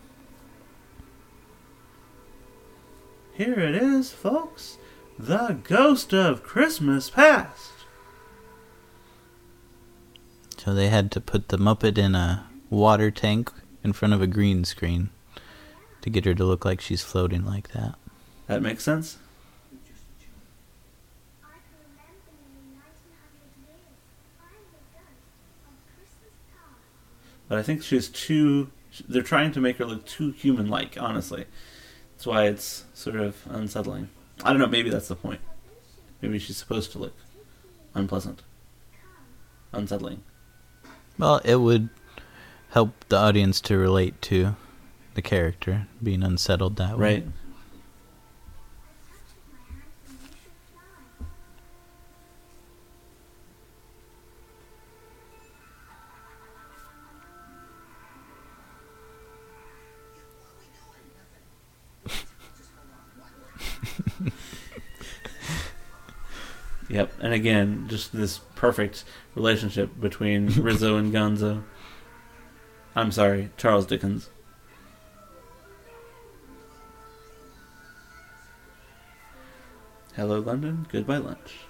Here 3.32 3.58
it 3.58 3.74
is, 3.74 4.12
folks. 4.12 4.76
The 5.18 5.58
Ghost 5.62 6.12
of 6.12 6.42
Christmas 6.42 7.08
Past. 7.08 7.70
So 10.58 10.74
they 10.74 10.88
had 10.88 11.12
to 11.12 11.20
put 11.20 11.48
the 11.48 11.56
Muppet 11.56 11.98
in 11.98 12.14
a 12.14 12.46
water 12.68 13.10
tank 13.10 13.52
in 13.84 13.92
front 13.92 14.12
of 14.14 14.20
a 14.20 14.26
green 14.26 14.64
screen 14.64 15.10
to 16.00 16.10
get 16.10 16.24
her 16.24 16.34
to 16.34 16.44
look 16.44 16.64
like 16.64 16.80
she's 16.80 17.02
floating 17.02 17.44
like 17.44 17.72
that. 17.72 17.94
That 18.46 18.60
makes 18.60 18.82
sense. 18.82 19.18
I 21.42 21.46
can 21.46 21.78
remember 21.78 22.32
nearly 22.42 22.76
1900 22.76 23.68
years. 23.68 23.78
I'm 24.40 24.56
the 24.72 24.78
ghost 24.92 25.28
of 25.64 25.74
Christmas 25.94 26.34
past. 26.52 26.80
But 27.48 27.58
I 27.58 27.62
think 27.62 27.82
she's 27.82 28.08
too. 28.08 28.70
They're 29.08 29.22
trying 29.22 29.52
to 29.52 29.60
make 29.60 29.76
her 29.78 29.84
look 29.84 30.06
too 30.06 30.32
human 30.32 30.68
like, 30.68 30.96
honestly. 31.00 31.44
That's 32.12 32.26
why 32.26 32.46
it's 32.46 32.84
sort 32.94 33.16
of 33.16 33.36
unsettling. 33.48 34.08
I 34.44 34.50
don't 34.50 34.58
know, 34.60 34.66
maybe 34.66 34.90
that's 34.90 35.08
the 35.08 35.16
point. 35.16 35.40
Maybe 36.20 36.38
she's 36.38 36.58
supposed 36.58 36.92
to 36.92 36.98
look 36.98 37.16
unpleasant, 37.94 38.42
unsettling. 39.72 40.22
Well, 41.18 41.40
it 41.44 41.56
would 41.56 41.88
help 42.70 42.92
the 43.08 43.16
audience 43.16 43.60
to 43.62 43.78
relate 43.78 44.20
to 44.22 44.56
the 45.14 45.22
character 45.22 45.86
being 46.02 46.22
unsettled 46.22 46.76
that 46.76 46.98
way. 46.98 47.14
Right. 47.14 47.26
Yep, 66.88 67.12
and 67.20 67.32
again, 67.32 67.86
just 67.88 68.12
this 68.12 68.38
perfect 68.54 69.04
relationship 69.34 69.98
between 69.98 70.46
Rizzo 70.62 70.96
and 70.96 71.12
Gonzo. 71.12 71.62
I'm 72.94 73.10
sorry, 73.10 73.50
Charles 73.56 73.86
Dickens. 73.86 74.30
Hello, 80.14 80.38
London. 80.38 80.86
Goodbye, 80.92 81.16
lunch. 81.16 81.63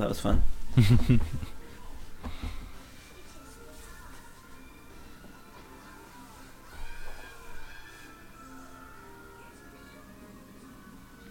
That 0.00 0.08
was 0.08 0.18
fun. 0.18 0.42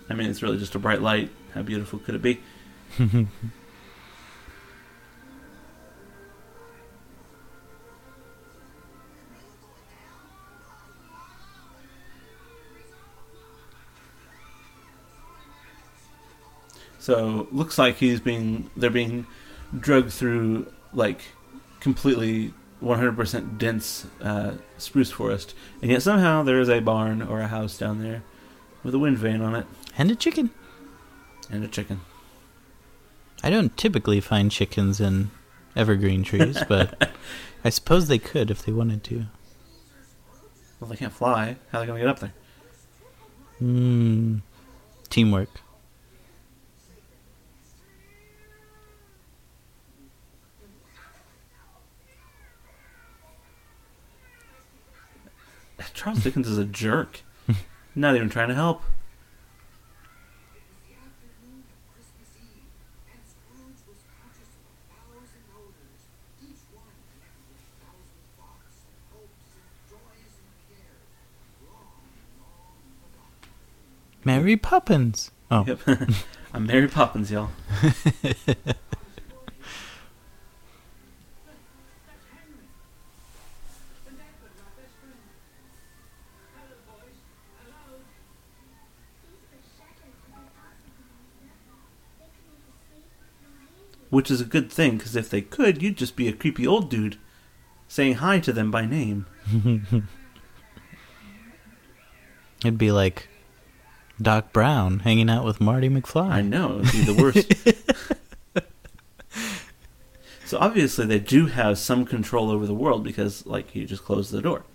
I 0.09 0.13
mean, 0.13 0.29
it's 0.29 0.41
really 0.43 0.57
just 0.57 0.75
a 0.75 0.79
bright 0.79 1.01
light. 1.01 1.31
How 1.53 1.61
beautiful 1.63 1.99
could 1.99 2.15
it 2.15 2.21
be? 2.21 2.39
So 16.99 17.47
looks 17.51 17.77
like 17.77 17.95
he's 17.97 18.19
being 18.19 18.69
they're 18.75 18.89
being 18.89 19.25
drugged 19.77 20.11
through 20.11 20.71
like 20.93 21.21
completely 21.79 22.53
100% 22.83 23.57
dense 23.57 24.05
uh, 24.21 24.53
spruce 24.77 25.11
forest, 25.11 25.53
and 25.81 25.91
yet 25.91 26.01
somehow 26.01 26.43
there 26.43 26.59
is 26.59 26.69
a 26.69 26.79
barn 26.79 27.21
or 27.21 27.41
a 27.41 27.47
house 27.47 27.77
down 27.77 28.01
there 28.01 28.23
with 28.83 28.93
a 28.95 28.99
wind 28.99 29.17
vane 29.17 29.41
on 29.41 29.53
it 29.55 29.65
And 29.97 30.09
a 30.11 30.15
chicken. 30.15 30.49
and 31.49 31.63
a 31.63 31.67
chicken. 31.67 32.01
I 33.43 33.49
don't 33.49 33.75
typically 33.77 34.19
find 34.21 34.49
chickens 34.51 34.99
in 35.01 35.31
evergreen 35.75 36.23
trees, 36.23 36.61
but 36.69 37.11
I 37.63 37.69
suppose 37.69 38.07
they 38.07 38.19
could 38.19 38.49
if 38.51 38.63
they 38.63 38.71
wanted 38.71 39.03
to. 39.05 39.25
Well, 40.79 40.89
they 40.89 40.95
can't 40.97 41.13
fly. 41.13 41.57
How 41.71 41.79
are 41.79 41.81
they 41.81 41.87
gonna 41.87 41.99
get 41.99 42.07
up 42.09 42.19
there? 42.19 42.33
Hmm. 43.59 44.37
Teamwork. 45.09 45.49
Charles 55.99 56.23
Dickens 56.23 56.47
is 56.47 56.57
a 56.57 56.63
jerk. 56.63 57.23
Not 57.93 58.15
even 58.15 58.29
trying 58.29 58.47
to 58.47 58.55
help. 58.55 58.83
Mary 74.23 74.55
Poppins. 74.55 75.31
Oh, 75.51 75.65
Yep. 75.67 75.79
I'm 76.53 76.65
Mary 76.65 76.87
Poppins, 76.87 77.29
y'all. 77.29 77.49
Which 94.19 94.29
is 94.29 94.41
a 94.41 94.43
good 94.43 94.69
thing, 94.69 94.97
because 94.97 95.15
if 95.15 95.29
they 95.29 95.39
could, 95.39 95.81
you'd 95.81 95.95
just 95.95 96.17
be 96.17 96.27
a 96.27 96.33
creepy 96.33 96.67
old 96.67 96.89
dude 96.89 97.17
saying 97.87 98.15
hi 98.15 98.41
to 98.41 98.51
them 98.51 98.69
by 98.69 98.85
name. 98.85 99.25
it'd 102.59 102.77
be 102.77 102.91
like 102.91 103.29
Doc 104.21 104.51
Brown 104.51 104.99
hanging 104.99 105.29
out 105.29 105.45
with 105.45 105.61
Marty 105.61 105.87
McFly. 105.87 106.31
I 106.31 106.41
know, 106.41 106.79
it 106.79 106.81
would 106.81 106.91
be 106.91 107.05
the 107.05 107.13
worst. 107.13 108.65
so 110.45 110.57
obviously 110.59 111.05
they 111.05 111.19
do 111.19 111.45
have 111.45 111.77
some 111.77 112.03
control 112.03 112.51
over 112.51 112.65
the 112.65 112.73
world 112.73 113.05
because, 113.05 113.45
like, 113.45 113.73
you 113.73 113.85
just 113.85 114.03
closed 114.03 114.33
the 114.33 114.41
door. 114.41 114.65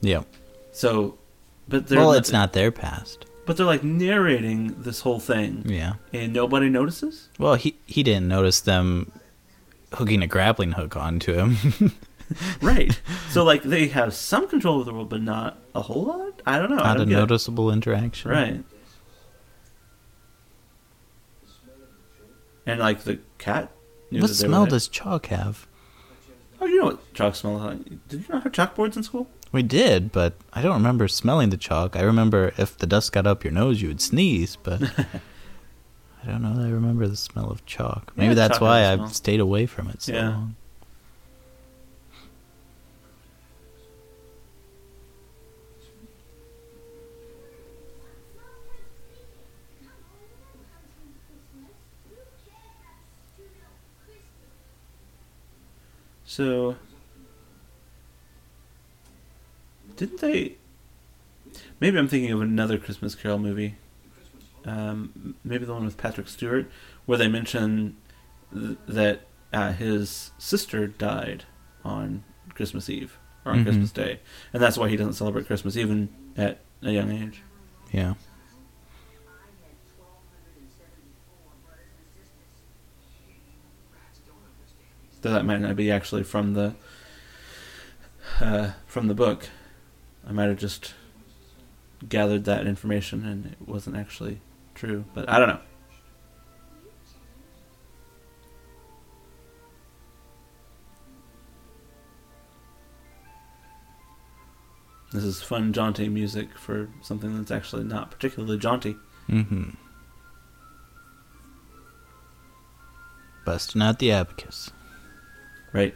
Yeah. 0.00 0.22
So, 0.70 1.18
but 1.66 1.88
they're 1.88 1.98
Well, 1.98 2.12
it's 2.12 2.30
not 2.30 2.52
their 2.52 2.70
past. 2.70 3.26
But 3.44 3.56
they're 3.56 3.66
like 3.66 3.82
narrating 3.82 4.82
this 4.82 5.00
whole 5.00 5.18
thing, 5.18 5.62
Yeah. 5.66 5.94
and 6.12 6.32
nobody 6.32 6.68
notices. 6.68 7.28
Well, 7.38 7.54
he 7.56 7.76
he 7.86 8.02
didn't 8.02 8.28
notice 8.28 8.60
them 8.60 9.10
hooking 9.94 10.22
a 10.22 10.26
grappling 10.28 10.72
hook 10.72 10.96
onto 10.96 11.34
him. 11.34 11.92
Right. 12.62 12.98
so 13.28 13.44
like 13.44 13.62
they 13.62 13.88
have 13.88 14.14
some 14.14 14.48
control 14.48 14.76
over 14.76 14.84
the 14.84 14.94
world, 14.94 15.10
but 15.10 15.20
not 15.20 15.58
a 15.74 15.82
whole 15.82 16.04
lot. 16.04 16.40
I 16.46 16.58
don't 16.58 16.70
know. 16.70 16.76
Not 16.76 16.96
a 16.96 16.98
don't 17.00 17.08
it. 17.12 17.14
noticeable 17.14 17.70
interaction. 17.70 18.30
Right. 18.30 18.64
And 22.66 22.80
like 22.80 23.02
the 23.02 23.18
cat. 23.38 23.70
What 24.10 24.30
smell 24.30 24.64
does 24.66 24.88
chalk 24.88 25.26
have? 25.26 25.66
Oh, 26.60 26.66
you 26.66 26.78
know 26.78 26.84
what 26.86 27.14
chalk 27.14 27.34
smells 27.34 27.62
like? 27.62 27.84
Did 28.08 28.20
you 28.20 28.26
not 28.30 28.44
have 28.44 28.52
chalkboards 28.52 28.96
in 28.96 29.02
school? 29.02 29.28
We 29.52 29.62
did, 29.62 30.12
but 30.12 30.34
I 30.54 30.62
don't 30.62 30.72
remember 30.72 31.06
smelling 31.08 31.50
the 31.50 31.58
chalk. 31.58 31.94
I 31.94 32.00
remember 32.02 32.52
if 32.56 32.76
the 32.78 32.86
dust 32.86 33.12
got 33.12 33.26
up 33.26 33.44
your 33.44 33.52
nose, 33.52 33.82
you 33.82 33.88
would 33.88 34.00
sneeze, 34.00 34.56
but 34.56 34.82
I 34.98 36.26
don't 36.26 36.42
know 36.42 36.54
that 36.56 36.66
I 36.66 36.70
remember 36.70 37.06
the 37.06 37.16
smell 37.16 37.50
of 37.50 37.64
chalk. 37.66 38.12
Maybe 38.16 38.28
Yeah, 38.28 38.34
that's 38.34 38.54
chalk 38.54 38.62
why 38.62 38.86
I've 38.86 38.98
smell. 39.00 39.08
stayed 39.10 39.40
away 39.40 39.66
from 39.66 39.88
it 39.88 40.00
so 40.02 40.12
Yeah. 40.14 40.28
long. 40.30 40.56
So, 56.24 56.76
didn't 60.02 60.20
they? 60.20 60.56
Maybe 61.78 61.96
I'm 61.96 62.08
thinking 62.08 62.32
of 62.32 62.40
another 62.40 62.76
Christmas 62.76 63.14
Carol 63.14 63.38
movie. 63.38 63.76
Um, 64.64 65.36
maybe 65.44 65.64
the 65.64 65.72
one 65.74 65.84
with 65.84 65.96
Patrick 65.96 66.26
Stewart, 66.26 66.68
where 67.06 67.16
they 67.18 67.28
mention 67.28 67.96
th- 68.52 68.78
that 68.88 69.20
uh, 69.52 69.70
his 69.72 70.32
sister 70.38 70.88
died 70.88 71.44
on 71.84 72.24
Christmas 72.54 72.88
Eve 72.90 73.16
or 73.44 73.52
on 73.52 73.58
Mhm. 73.60 73.64
Christmas 73.64 73.92
Day, 73.92 74.18
and 74.52 74.60
that's 74.60 74.76
why 74.76 74.88
he 74.88 74.96
doesn't 74.96 75.12
celebrate 75.14 75.46
Christmas 75.46 75.76
even 75.76 76.08
at 76.36 76.58
a 76.82 76.90
young 76.90 77.10
age. 77.12 77.42
Yeah. 77.92 78.14
Though 85.20 85.32
that 85.32 85.44
might 85.44 85.60
not 85.60 85.76
be 85.76 85.90
actually 85.90 86.24
from 86.24 86.54
the 86.54 86.74
uh, 88.40 88.72
from 88.86 89.06
the 89.08 89.14
book. 89.14 89.48
I 90.26 90.32
might 90.32 90.48
have 90.48 90.58
just 90.58 90.94
gathered 92.08 92.44
that 92.44 92.66
information 92.66 93.24
and 93.24 93.46
it 93.46 93.56
wasn't 93.66 93.96
actually 93.96 94.40
true. 94.74 95.04
But 95.14 95.28
I 95.28 95.38
don't 95.38 95.48
know. 95.48 95.60
This 105.12 105.24
is 105.24 105.42
fun, 105.42 105.74
jaunty 105.74 106.08
music 106.08 106.56
for 106.56 106.88
something 107.02 107.36
that's 107.36 107.50
actually 107.50 107.84
not 107.84 108.10
particularly 108.10 108.58
jaunty. 108.58 108.96
Mm-hmm. 109.28 109.70
Busting 113.44 113.82
out 113.82 113.98
the 113.98 114.10
abacus. 114.10 114.70
Right. 115.74 115.94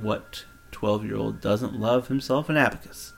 What 0.00 0.46
12 0.70 1.04
year 1.04 1.16
old 1.16 1.42
doesn't 1.42 1.78
love 1.78 2.08
himself 2.08 2.48
an 2.48 2.56
abacus? 2.56 3.12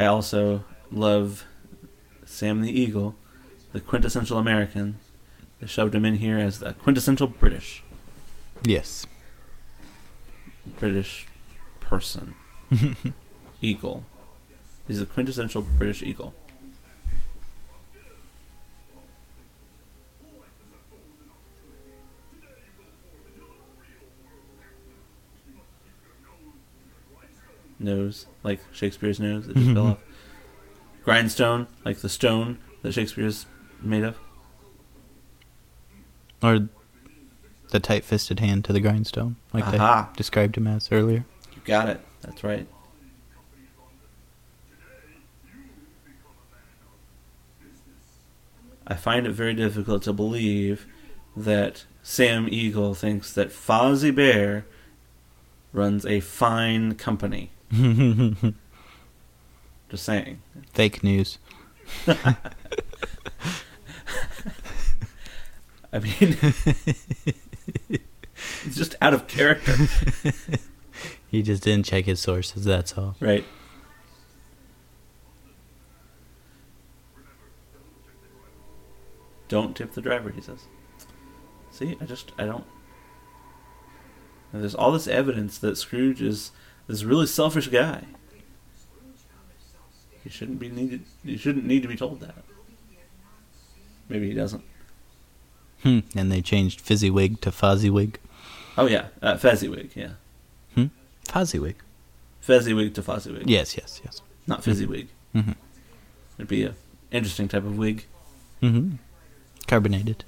I 0.00 0.06
also 0.06 0.64
love 0.90 1.44
Sam 2.24 2.62
the 2.62 2.70
Eagle, 2.70 3.16
the 3.74 3.80
quintessential 3.80 4.38
American. 4.38 4.98
They 5.60 5.66
shoved 5.66 5.94
him 5.94 6.06
in 6.06 6.14
here 6.14 6.38
as 6.38 6.60
the 6.60 6.72
quintessential 6.72 7.26
British. 7.26 7.82
Yes. 8.64 9.06
British 10.78 11.26
person. 11.80 12.34
eagle. 13.60 14.04
He's 14.88 15.02
a 15.02 15.06
quintessential 15.06 15.60
British 15.60 16.02
eagle. 16.02 16.32
Nose, 27.80 28.26
like 28.42 28.60
Shakespeare's 28.72 29.18
nose 29.18 29.46
that 29.46 29.54
just 29.54 29.66
mm-hmm, 29.66 29.74
fell 29.74 29.84
mm-hmm. 29.84 29.92
off. 29.92 31.04
Grindstone, 31.04 31.66
like 31.84 31.98
the 31.98 32.08
stone 32.08 32.58
that 32.82 32.92
Shakespeare's 32.92 33.46
made 33.82 34.04
of. 34.04 34.16
Or 36.42 36.68
the 37.70 37.80
tight-fisted 37.80 38.40
hand 38.40 38.64
to 38.66 38.72
the 38.72 38.80
grindstone, 38.80 39.36
like 39.52 39.64
Aha. 39.64 40.10
they 40.12 40.16
described 40.16 40.56
him 40.56 40.66
as 40.66 40.90
earlier. 40.92 41.24
You 41.54 41.62
got 41.64 41.88
it. 41.88 42.00
That's 42.20 42.44
right. 42.44 42.66
I 48.86 48.94
find 48.94 49.26
it 49.26 49.32
very 49.32 49.54
difficult 49.54 50.02
to 50.02 50.12
believe 50.12 50.86
that 51.36 51.84
Sam 52.02 52.48
Eagle 52.50 52.94
thinks 52.94 53.32
that 53.34 53.50
Fozzie 53.50 54.14
Bear 54.14 54.66
runs 55.72 56.04
a 56.04 56.18
fine 56.20 56.96
company. 56.96 57.52
Just 59.88 60.04
saying. 60.04 60.40
Fake 60.72 61.02
news. 61.02 61.38
I 65.92 65.98
mean, 65.98 66.36
it's 67.88 68.76
just 68.76 68.94
out 69.00 69.12
of 69.12 69.26
character, 69.26 69.74
He 71.28 71.42
just 71.42 71.64
didn't 71.64 71.86
check 71.86 72.04
his 72.04 72.20
sources. 72.20 72.64
That's 72.64 72.96
all. 72.96 73.16
right? 73.20 73.44
Don't 79.48 79.76
tip 79.76 79.92
the 79.92 80.00
driver, 80.00 80.30
he 80.30 80.40
says. 80.40 80.66
See, 81.72 81.96
I 82.00 82.04
just, 82.04 82.32
I 82.38 82.44
don't. 82.46 82.64
there's 84.52 84.74
all 84.74 84.92
this 84.92 85.08
evidence 85.08 85.58
that 85.58 85.76
Scrooge 85.76 86.22
is 86.22 86.52
this 86.90 87.04
really 87.04 87.26
selfish 87.26 87.68
guy. 87.68 88.02
He 90.24 90.30
shouldn't 90.30 90.58
be 90.58 90.68
needed. 90.68 91.02
He 91.24 91.36
shouldn't 91.36 91.64
need 91.64 91.82
to 91.82 91.88
be 91.88 91.96
told 91.96 92.20
that. 92.20 92.34
Maybe 94.08 94.28
he 94.28 94.34
doesn't. 94.34 94.64
Hmm. 95.82 96.00
And 96.14 96.30
they 96.30 96.42
changed 96.42 96.84
Fizzywig 96.84 97.40
to 97.40 97.50
Fozziwig. 97.50 98.16
Oh 98.76 98.86
yeah, 98.86 99.06
uh, 99.22 99.36
Fezziwig. 99.36 99.92
Yeah, 99.94 100.10
Hmm. 100.74 100.86
Fozziwig. 101.26 101.76
Fezziwig 102.42 102.94
to 102.94 103.02
Fozziwig. 103.02 103.44
Yes. 103.46 103.76
Yes. 103.76 104.00
Yes. 104.04 104.20
not 104.46 104.62
Fizzywig. 104.62 105.06
Mm-hmm. 105.34 105.52
It'd 106.38 106.48
be 106.48 106.64
a 106.64 106.74
interesting 107.10 107.48
type 107.48 107.64
of 107.64 107.78
wig. 107.78 108.06
Mm-hmm. 108.62 108.96
Carbonated. 109.66 110.24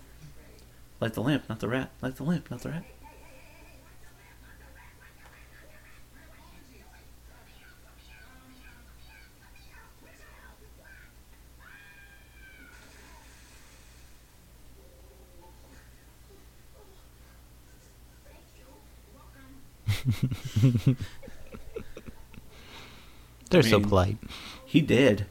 Like 1.01 1.15
the 1.15 1.23
lamp, 1.23 1.49
not 1.49 1.59
the 1.61 1.69
rat. 1.69 1.91
Like 2.01 2.15
the 2.17 2.23
lamp, 2.23 2.51
not 2.51 2.61
the 2.61 2.71
rat. 2.71 2.85
They're 23.51 23.61
I 23.61 23.69
so 23.69 23.81
polite. 23.81 24.19
He 24.65 24.81
did. 24.81 25.27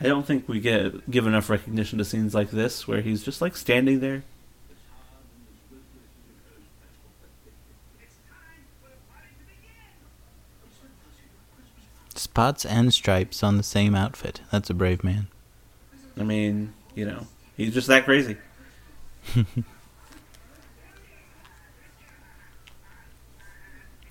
I 0.00 0.04
don't 0.04 0.26
think 0.26 0.48
we 0.48 0.60
get 0.60 1.10
give 1.10 1.26
enough 1.26 1.50
recognition 1.50 1.98
to 1.98 2.04
scenes 2.04 2.34
like 2.34 2.50
this 2.50 2.88
where 2.88 3.02
he's 3.02 3.22
just 3.22 3.42
like 3.42 3.54
standing 3.54 4.00
there. 4.00 4.22
Spots 12.14 12.64
and 12.64 12.92
stripes 12.94 13.42
on 13.42 13.58
the 13.58 13.62
same 13.62 13.94
outfit. 13.94 14.40
That's 14.50 14.70
a 14.70 14.74
brave 14.74 15.04
man. 15.04 15.28
I 16.18 16.22
mean, 16.22 16.72
you 16.94 17.04
know, 17.04 17.26
he's 17.56 17.74
just 17.74 17.88
that 17.88 18.04
crazy. 18.04 18.36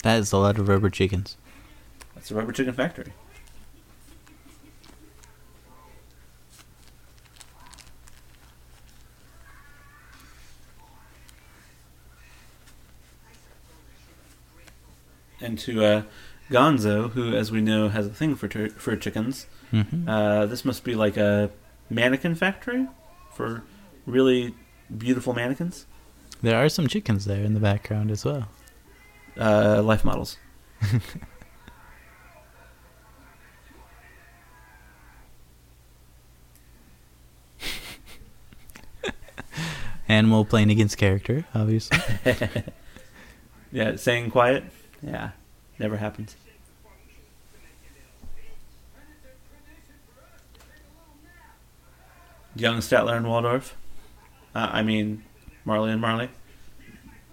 That 0.04 0.20
is 0.20 0.32
a 0.32 0.38
lot 0.38 0.58
of 0.58 0.68
rubber 0.68 0.90
chickens. 0.90 1.36
That's 2.16 2.32
a 2.32 2.36
rubber 2.36 2.52
chicken 2.52 2.74
factory. 2.74 3.14
And 15.42 15.58
to 15.60 15.84
uh, 15.84 16.02
Gonzo, 16.50 17.12
who, 17.12 17.34
as 17.36 17.52
we 17.52 17.62
know, 17.62 17.90
has 17.90 18.08
a 18.08 18.14
thing 18.14 18.36
for 18.36 18.48
tur- 18.48 18.70
for 18.70 18.96
chickens, 18.96 19.48
Mm-hmm. 19.72 20.10
uh, 20.10 20.48
this 20.48 20.66
must 20.66 20.84
be 20.84 20.96
like 20.96 21.16
a 21.16 21.52
mannequin 21.92 22.34
factory 22.34 22.88
for 23.32 23.62
really 24.08 24.56
beautiful 24.98 25.32
mannequins, 25.36 25.86
there 26.42 26.58
are 26.58 26.70
some 26.70 26.88
chickens 26.88 27.26
there 27.26 27.44
in 27.44 27.54
the 27.54 27.60
background 27.60 28.10
as 28.10 28.26
well. 28.26 28.48
Uh, 29.40 29.82
life 29.84 30.04
models. 30.06 30.38
Animal 40.08 40.44
playing 40.46 40.72
against 40.72 40.98
character, 40.98 41.46
obviously. 41.54 42.00
Yeah, 43.72 43.98
saying 43.98 44.32
quiet. 44.32 44.64
Yeah, 45.04 45.30
never 45.78 45.98
happens. 45.98 46.36
Young 52.56 52.80
Statler 52.80 53.16
and 53.16 53.28
Waldorf. 53.28 53.76
Uh, 54.56 54.70
I 54.72 54.82
mean, 54.82 55.24
Marley 55.66 55.92
and 55.92 56.02
Marley. 56.02 56.30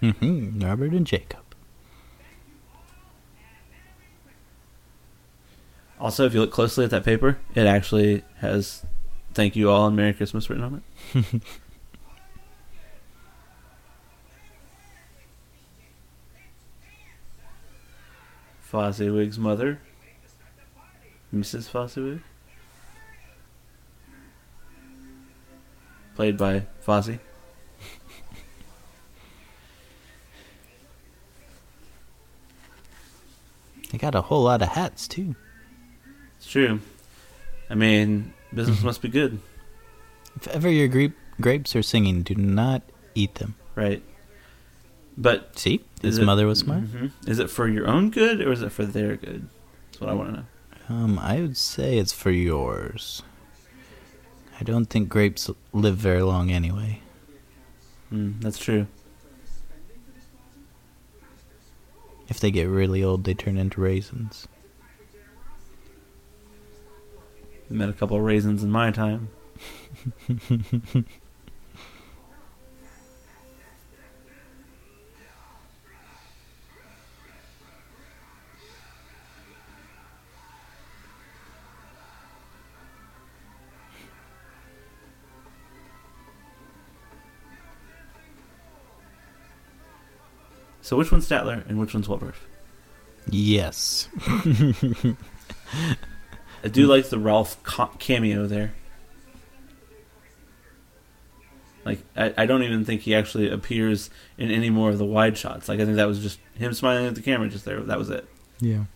mm-hmm. 0.03 0.61
Robert 0.63 0.93
and 0.93 1.07
Jacob. 1.07 1.41
Also, 5.99 6.27
if 6.27 6.35
you 6.35 6.41
look 6.41 6.53
closely 6.53 6.85
at 6.85 6.91
that 6.91 7.05
paper, 7.05 7.39
it 7.55 7.67
actually 7.67 8.23
has 8.39 8.85
"Thank 9.35 9.57
you 9.57 9.71
all" 9.71 9.87
and 9.87 9.97
"Merry 9.97 10.13
Christmas" 10.13 10.51
written 10.51 10.65
on 10.65 10.83
it. 11.15 11.25
Fozziwig's 18.71 19.39
mother, 19.39 19.81
Mrs. 21.33 21.71
Fozziwig. 21.71 22.21
played 26.17 26.39
by 26.39 26.67
Fozzie. 26.85 27.21
They 33.93 33.99
got 33.99 34.15
a 34.15 34.23
whole 34.23 34.43
lot 34.43 34.63
of 34.63 34.69
hats 34.69 35.07
too. 35.07 35.37
It's 36.47 36.53
true. 36.53 36.79
I 37.69 37.75
mean, 37.75 38.33
business 38.55 38.81
must 38.85 39.03
be 39.03 39.09
good, 39.09 39.41
If 40.37 40.47
ever 40.47 40.71
your 40.71 40.87
grape 40.87 41.17
grapes 41.41 41.75
are 41.75 41.83
singing, 41.83 42.23
do 42.23 42.37
not 42.37 42.85
eat 43.17 43.35
them. 43.35 43.57
right? 43.75 44.01
But 45.19 45.59
See, 45.59 45.81
Is 46.05 46.15
his 46.15 46.19
it- 46.19 46.25
mother 46.25 46.47
was 46.47 46.61
smart. 46.61 46.85
Mhm. 46.85 47.11
is 47.27 47.41
it 47.41 47.51
for 47.51 47.67
your 47.67 47.89
own 47.89 48.11
good 48.11 48.41
or 48.41 48.53
is 48.53 48.63
it 48.63 48.71
for 48.71 48.85
their 48.87 49.17
good? 49.17 49.49
That's 49.91 50.01
what 50.01 50.09
I 50.11 50.13
want 50.15 50.29
to 50.31 50.37
know. 50.37 50.47
Um, 50.89 51.19
I 51.19 51.41
would 51.41 51.57
say 51.57 51.99
it's 51.99 52.13
for 52.13 52.31
yours. 52.31 53.25
I 54.61 54.63
don't 54.63 54.85
think 54.87 55.09
grapes 55.09 55.51
live 55.73 55.97
very 55.97 56.23
long 56.23 56.53
anyway. 56.53 57.01
Mm, 58.13 58.41
that's 58.41 58.59
true. 58.61 58.87
If 62.29 62.39
they 62.39 62.53
get 62.53 62.69
really 62.69 63.03
old, 63.03 63.25
they 63.25 63.35
turn 63.35 63.57
into 63.57 63.81
raisins. 63.81 64.47
Met 67.69 67.89
a 67.89 67.93
couple 67.93 68.17
of 68.17 68.23
raisins 68.23 68.63
in 68.63 68.71
my 68.71 68.91
time. 68.91 69.29
So 90.87 90.97
which 90.97 91.11
one's 91.11 91.29
Statler 91.29 91.69
and 91.69 91.81
which 91.81 91.95
one's 91.95 92.09
Waldorf? 92.09 92.47
Yes. 93.29 94.09
I 96.67 96.69
do 96.69 96.87
hmm. 96.87 96.91
like 96.91 97.11
the 97.11 97.19
Ralph 97.21 97.63
cameo 98.01 98.49
there. 98.49 98.75
Like, 101.85 102.01
I, 102.17 102.35
I 102.39 102.47
don't 102.47 102.65
even 102.65 102.85
think 102.85 103.03
he 103.03 103.15
actually 103.15 103.49
appears 103.49 104.11
in 104.37 104.51
any 104.51 104.69
more 104.69 104.91
of 104.91 104.99
the 104.99 105.05
wide 105.05 105.39
shots. 105.39 105.69
Like, 105.69 105.79
I 105.79 105.85
think 105.85 105.95
that 105.95 106.09
was 106.09 106.19
just 106.19 106.41
him 106.59 106.75
smiling 106.75 107.07
at 107.07 107.15
the 107.15 107.23
camera 107.23 107.49
just 107.49 107.65
there. 107.65 107.79
That 107.79 107.99
was 107.99 108.11
it. 108.11 108.27
Yeah. 108.59 108.87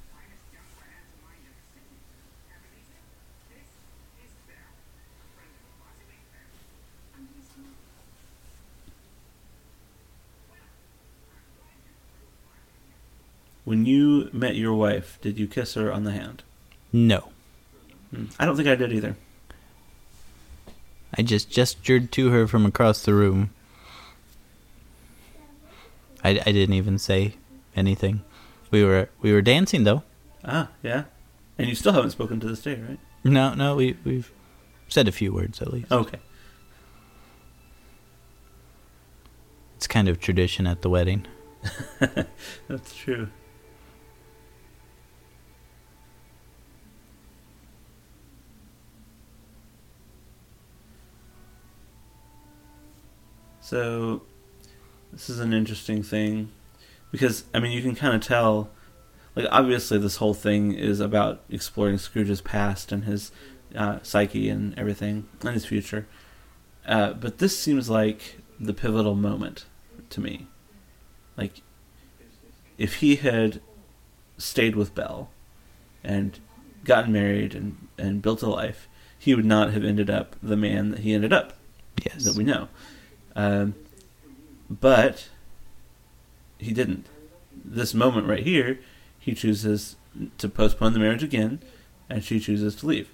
When 13.65 13.87
you 13.87 14.29
met 14.33 14.57
your 14.57 14.75
wife, 14.75 15.21
did 15.23 15.39
you 15.39 15.47
kiss 15.47 15.75
her 15.75 15.93
on 15.93 16.03
the 16.03 16.11
hand? 16.11 16.43
No. 16.93 17.31
I 18.39 18.45
don't 18.45 18.57
think 18.57 18.69
I 18.69 18.75
did 18.75 18.93
either. 18.93 19.17
I 21.17 21.23
just 21.23 21.51
gestured 21.51 22.13
to 22.13 22.31
her 22.31 22.47
from 22.47 22.67
across 22.67 23.03
the 23.03 23.15
room. 23.15 23.51
I, 26.23 26.31
I 26.31 26.53
didn't 26.53 26.75
even 26.75 26.99
say 26.99 27.35
anything. 27.75 28.23
We 28.71 28.85
were 28.85 29.09
we 29.21 29.33
were 29.33 29.43
dancing 29.43 29.85
though. 29.85 30.03
Ah, 30.45 30.69
yeah. 30.83 31.05
And 31.59 31.69
you 31.69 31.75
still 31.75 31.93
haven't 31.93 32.11
spoken 32.11 32.41
to 32.41 32.47
this 32.47 32.63
day, 32.63 32.77
right? 32.77 32.99
No, 33.25 33.55
no, 33.55 33.77
we 33.77 33.97
we've 34.05 34.31
said 34.89 35.09
a 35.09 35.13
few 35.13 35.33
words 35.33 35.61
at 35.61 35.73
least. 35.73 35.91
Okay. 35.91 36.19
It's 39.77 39.87
kind 39.87 40.09
of 40.09 40.21
tradition 40.21 40.67
at 40.67 40.83
the 40.83 40.91
wedding. 40.91 41.27
That's 42.69 42.95
true. 42.95 43.29
So, 53.71 54.23
this 55.13 55.31
is 55.31 55.39
an 55.39 55.53
interesting 55.53 56.03
thing 56.03 56.51
because 57.13 57.45
I 57.55 57.61
mean 57.61 57.71
you 57.71 57.83
can 57.83 57.95
kind 57.95 58.17
of 58.17 58.21
tell, 58.21 58.69
like 59.37 59.47
obviously 59.49 59.97
this 59.97 60.17
whole 60.17 60.35
thing 60.35 60.73
is 60.73 60.99
about 60.99 61.43
exploring 61.49 61.97
Scrooge's 61.99 62.41
past 62.41 62.91
and 62.91 63.05
his 63.05 63.31
uh, 63.77 64.01
psyche 64.03 64.49
and 64.49 64.77
everything 64.77 65.29
and 65.43 65.51
his 65.51 65.67
future, 65.67 66.09
uh, 66.85 67.13
but 67.13 67.39
this 67.39 67.57
seems 67.57 67.89
like 67.89 68.39
the 68.59 68.75
pivotal 68.75 69.15
moment 69.15 69.67
to 70.09 70.21
me. 70.21 70.49
Like, 71.37 71.63
if 72.77 72.97
he 72.97 73.15
had 73.15 73.61
stayed 74.37 74.75
with 74.75 74.97
Belle 74.97 75.31
and 76.03 76.41
gotten 76.83 77.13
married 77.13 77.55
and, 77.55 77.87
and 77.97 78.21
built 78.21 78.43
a 78.43 78.49
life, 78.49 78.89
he 79.17 79.33
would 79.33 79.45
not 79.45 79.73
have 79.73 79.85
ended 79.85 80.11
up 80.11 80.35
the 80.43 80.57
man 80.57 80.91
that 80.91 81.01
he 81.01 81.15
ended 81.15 81.33
up 81.33 81.53
Yes. 82.05 82.25
that 82.25 82.35
we 82.35 82.43
know. 82.43 82.67
Um, 83.37 83.75
but 84.69 85.29
he 86.59 86.73
didn't. 86.73 87.07
This 87.65 87.95
moment 87.95 88.27
right 88.27 88.43
here, 88.43 88.79
he 89.19 89.35
chooses 89.35 89.97
to 90.39 90.49
postpone 90.49 90.93
the 90.93 90.99
marriage 90.99 91.23
again, 91.23 91.61
and 92.09 92.25
she 92.25 92.41
chooses 92.41 92.75
to 92.77 92.87
leave. 92.87 93.13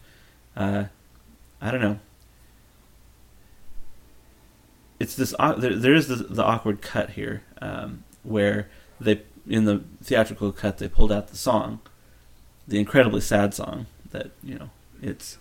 Uh, 0.56 0.84
I 1.60 1.70
don't 1.70 1.80
know. 1.80 1.98
It's 4.98 5.14
this. 5.14 5.34
There, 5.58 5.74
there 5.74 5.94
is 5.94 6.08
the, 6.08 6.16
the 6.16 6.44
awkward 6.44 6.80
cut 6.80 7.10
here, 7.10 7.42
um, 7.60 8.04
where 8.22 8.68
they 9.00 9.22
in 9.48 9.64
the 9.64 9.84
theatrical 10.02 10.52
cut 10.52 10.78
they 10.78 10.88
pulled 10.88 11.12
out 11.12 11.28
the 11.28 11.36
song, 11.36 11.80
the 12.66 12.78
incredibly 12.78 13.20
sad 13.20 13.54
song 13.54 13.86
that 14.10 14.30
you 14.42 14.58
know 14.58 14.70
it's 15.02 15.38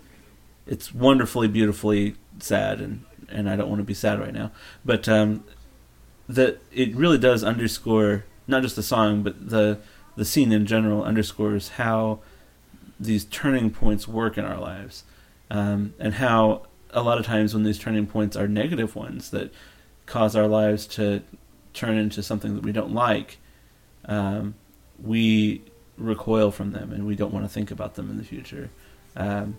it's 0.68 0.94
wonderfully 0.94 1.48
beautifully 1.48 2.16
sad 2.40 2.82
and 2.82 3.04
and 3.30 3.50
I 3.50 3.56
don't 3.56 3.70
want 3.70 3.80
to 3.80 3.86
be 3.86 3.94
sad 3.94 4.20
right 4.20 4.34
now 4.34 4.52
but 4.84 5.08
um 5.08 5.44
that 6.28 6.60
it 6.72 6.96
really 6.96 7.18
does 7.18 7.44
underscore 7.44 8.26
not 8.48 8.64
just 8.64 8.76
the 8.76 8.84
song 8.84 9.24
but 9.24 9.50
the 9.50 9.80
the 10.16 10.26
scene 10.26 10.52
in 10.52 10.66
general 10.66 11.04
underscores 11.04 11.70
how 11.70 12.20
these 13.00 13.26
turning 13.26 13.70
points 13.70 14.08
work 14.08 14.38
in 14.38 14.46
our 14.46 14.60
lives 14.60 15.04
um, 15.52 15.94
and 16.00 16.16
how 16.16 16.66
a 16.92 17.04
lot 17.04 17.18
of 17.18 17.26
times 17.26 17.54
when 17.54 17.64
these 17.64 17.78
turning 17.78 18.08
points 18.08 18.38
are 18.38 18.48
negative 18.48 18.96
ones 18.96 19.32
that 19.32 19.54
cause 20.06 20.36
our 20.36 20.48
lives 20.48 20.88
to 20.88 21.22
turn 21.74 21.98
into 21.98 22.24
something 22.24 22.56
that 22.56 22.64
we 22.64 22.72
don't 22.72 22.94
like 22.94 23.38
um, 24.06 24.56
we 25.04 25.62
recoil 25.98 26.52
from 26.52 26.72
them 26.72 26.94
and 26.94 27.06
we 27.06 27.16
don't 27.16 27.34
want 27.34 27.44
to 27.44 27.50
think 27.50 27.70
about 27.70 27.96
them 27.96 28.10
in 28.10 28.16
the 28.18 28.24
future 28.24 28.70
um, 29.18 29.58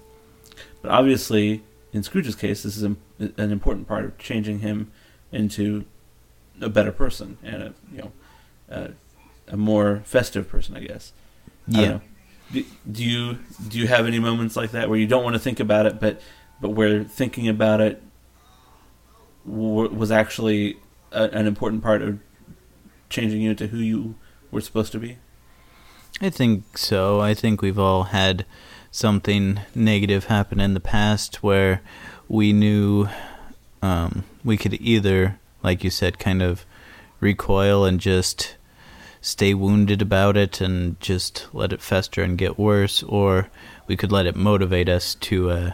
but 0.83 0.91
obviously, 0.91 1.63
in 1.93 2.03
Scrooge's 2.03 2.35
case, 2.35 2.63
this 2.63 2.77
is 2.77 2.83
an 3.19 3.51
important 3.51 3.89
part 3.89 4.05
of 4.05 4.19
changing 4.19 4.61
him 4.61 4.91
into 5.33 5.85
a 6.61 6.69
better 6.69 6.93
person 6.93 7.39
and 7.43 7.63
a 7.63 7.75
you 7.93 7.99
know 7.99 8.13
a, 8.69 8.91
a 9.49 9.57
more 9.57 10.03
festive 10.05 10.49
person, 10.49 10.77
I 10.77 10.81
guess. 10.81 11.13
Yeah. 11.67 11.87
know. 11.87 12.01
Do, 12.53 12.65
do 12.91 13.05
you 13.05 13.39
do 13.69 13.79
you 13.79 13.89
have 13.89 14.07
any 14.07 14.19
moments 14.19 14.57
like 14.57 14.71
that 14.71 14.89
where 14.89 14.99
you 14.99 15.07
don't 15.07 15.25
want 15.25 15.35
to 15.35 15.41
think 15.41 15.61
about 15.61 15.87
it, 15.87 16.01
but 16.01 16.21
but 16.61 16.71
where 16.71 17.05
thinking 17.05 17.49
about 17.49 17.81
it 17.81 18.03
w- 19.45 19.91
was 19.91 20.11
actually 20.11 20.79
a, 21.13 21.25
an 21.25 21.47
important 21.47 21.83
part 21.83 22.03
of 22.03 22.21
changing 23.09 23.41
you 23.41 23.51
into 23.51 23.69
who 23.69 23.79
you 23.79 24.15
were 24.51 24.61
supposed 24.61 24.93
to 24.93 24.99
be? 24.99 25.19
I 26.21 26.31
think 26.31 26.79
so. 26.79 27.21
I 27.21 27.35
think 27.35 27.61
we've 27.61 27.79
all 27.79 28.05
had 28.05 28.47
something 28.91 29.61
negative 29.75 30.27
happen 30.27 30.61
in 30.61 30.73
the 30.75 30.81
past 30.81 31.43
where 31.43 31.83
we 32.29 32.53
knew 32.53 33.09
um, 33.83 34.25
we 34.45 34.57
could 34.57 34.75
either, 34.75 35.39
like 35.63 35.85
you 35.85 35.91
said, 35.91 36.19
kind 36.19 36.43
of 36.43 36.65
recoil 37.21 37.85
and 37.85 38.01
just 38.01 38.57
stay 39.21 39.55
wounded 39.55 40.01
about 40.03 40.37
it 40.37 40.61
and 40.61 41.01
just 41.01 41.47
let 41.53 41.73
it 41.73 41.81
fester 41.81 42.23
and 42.23 42.39
get 42.39 42.59
worse, 42.59 43.03
or 43.05 43.49
we 43.87 43.97
could 43.97 44.13
let 44.13 44.27
it 44.27 44.37
motivate 44.37 44.89
us 44.89 45.15
to 45.17 45.51
uh, 45.51 45.71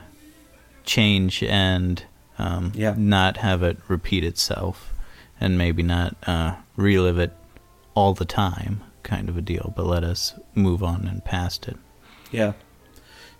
change 0.84 1.42
and 1.42 2.04
um, 2.38 2.72
Yeah. 2.74 2.94
not 2.96 3.38
have 3.38 3.62
it 3.62 3.78
repeat 3.88 4.24
itself 4.24 4.92
and 5.40 5.58
maybe 5.58 5.82
not 5.82 6.16
uh, 6.26 6.54
relive 6.76 7.18
it 7.18 7.32
all 7.94 8.14
the 8.14 8.24
time 8.24 8.82
kind 9.02 9.28
of 9.28 9.36
a 9.36 9.42
deal, 9.42 9.72
but 9.76 9.84
let 9.84 10.04
us 10.04 10.34
move 10.54 10.82
on 10.82 11.06
and 11.06 11.24
past 11.24 11.66
it. 11.68 11.76
Yeah, 12.30 12.52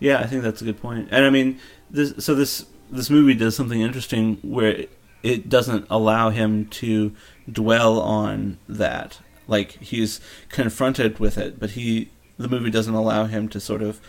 yeah, 0.00 0.18
I 0.18 0.26
think 0.26 0.42
that's 0.42 0.60
a 0.60 0.64
good 0.64 0.80
point. 0.82 1.08
And 1.10 1.24
I 1.24 1.30
mean, 1.30 1.58
this 1.90 2.12
so 2.24 2.34
this 2.34 2.66
this 2.92 3.10
movie 3.10 3.34
does 3.34 3.56
something 3.56 3.80
interesting 3.80 4.38
where 4.42 4.86
it, 5.22 5.48
doesn't 5.48 5.86
allow 5.88 6.30
him 6.30 6.66
to 6.66 7.12
dwell 7.50 7.98
on 8.00 8.58
that. 8.68 9.18
Like 9.48 9.72
he's 9.72 10.20
confronted 10.50 11.18
with 11.18 11.38
it, 11.38 11.58
but 11.58 11.70
he 11.70 12.10
the 12.38 12.48
movie 12.48 12.70
doesn't 12.70 12.94
allow 12.94 13.24
him 13.24 13.48
to 13.48 13.60
sort 13.60 13.82
of 13.82 14.00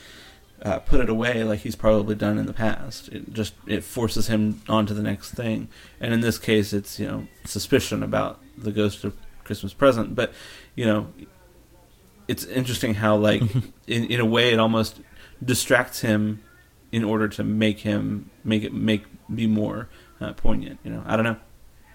uh, 0.61 0.79
put 0.79 0.99
it 0.99 1.09
away 1.09 1.43
like 1.43 1.59
he's 1.59 1.75
probably 1.75 2.15
done 2.15 2.37
in 2.37 2.45
the 2.45 2.53
past. 2.53 3.09
It 3.09 3.33
just 3.33 3.53
it 3.65 3.83
forces 3.83 4.27
him 4.27 4.61
on 4.67 4.85
to 4.85 4.93
the 4.93 5.01
next 5.01 5.31
thing. 5.31 5.69
And 5.99 6.13
in 6.13 6.21
this 6.21 6.37
case, 6.37 6.73
it's 6.73 6.99
you 6.99 7.07
know 7.07 7.27
suspicion 7.45 8.03
about 8.03 8.39
the 8.57 8.71
ghost 8.71 9.03
of 9.03 9.15
Christmas 9.43 9.73
present. 9.73 10.15
But 10.15 10.33
you 10.75 10.85
know, 10.85 11.07
it's 12.27 12.45
interesting 12.45 12.95
how 12.95 13.15
like 13.15 13.41
in 13.87 14.05
in 14.05 14.19
a 14.19 14.25
way 14.25 14.51
it 14.51 14.59
almost 14.59 15.01
distracts 15.43 16.01
him 16.01 16.43
in 16.93 17.03
order 17.03 17.27
to 17.27 17.43
make 17.43 17.79
him 17.79 18.29
make 18.43 18.63
it 18.63 18.71
make 18.71 19.03
be 19.33 19.47
more 19.47 19.89
uh, 20.21 20.31
poignant. 20.33 20.79
You 20.83 20.91
know, 20.91 21.03
I 21.05 21.15
don't 21.15 21.25
know. 21.25 21.37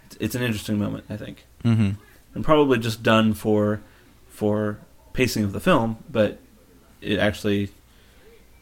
It's, 0.06 0.16
it's 0.20 0.34
an 0.34 0.42
interesting 0.42 0.76
moment, 0.78 1.04
I 1.08 1.16
think, 1.16 1.46
hmm 1.62 1.90
and 2.34 2.44
probably 2.44 2.78
just 2.78 3.02
done 3.02 3.32
for 3.32 3.80
for 4.28 4.78
pacing 5.12 5.44
of 5.44 5.52
the 5.52 5.60
film, 5.60 5.98
but 6.10 6.38
it 7.00 7.18
actually 7.18 7.70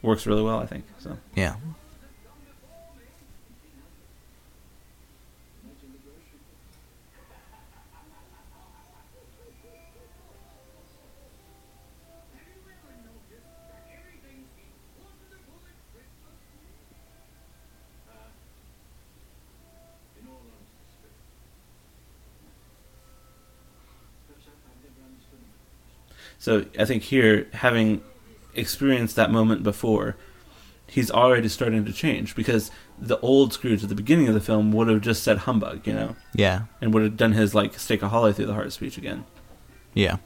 works 0.02 0.26
really 0.26 0.42
well. 0.42 0.58
I 0.58 0.66
think 0.66 0.84
so. 0.98 1.16
Yeah. 1.34 1.56
So 26.38 26.64
I 26.78 26.84
think 26.84 27.02
here, 27.04 27.46
having 27.52 28.02
experienced 28.54 29.16
that 29.16 29.30
moment 29.30 29.62
before, 29.62 30.16
he's 30.86 31.10
already 31.10 31.48
starting 31.48 31.84
to 31.84 31.92
change 31.92 32.34
because 32.34 32.70
the 32.98 33.18
old 33.20 33.52
Scrooge 33.52 33.82
at 33.82 33.88
the 33.88 33.94
beginning 33.94 34.28
of 34.28 34.34
the 34.34 34.40
film 34.40 34.72
would 34.72 34.88
have 34.88 35.00
just 35.00 35.22
said 35.22 35.38
humbug, 35.38 35.86
you 35.86 35.92
know, 35.92 36.16
Yeah. 36.34 36.62
and 36.80 36.94
would 36.94 37.02
have 37.02 37.16
done 37.16 37.32
his 37.32 37.54
like 37.54 37.78
stake 37.78 38.02
a 38.02 38.08
holly 38.08 38.32
through 38.32 38.46
the 38.46 38.54
heart 38.54 38.72
speech 38.72 38.96
again. 38.96 39.24
Yeah. 39.94 40.16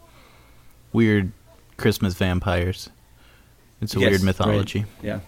Weird 0.93 1.33
Christmas 1.77 2.15
vampires. 2.15 2.91
It's 3.81 3.95
a 3.97 4.01
Yes, 4.01 4.11
weird 4.11 4.21
right. 4.21 4.27
mythology. 4.27 4.85
Yeah. 5.03 5.21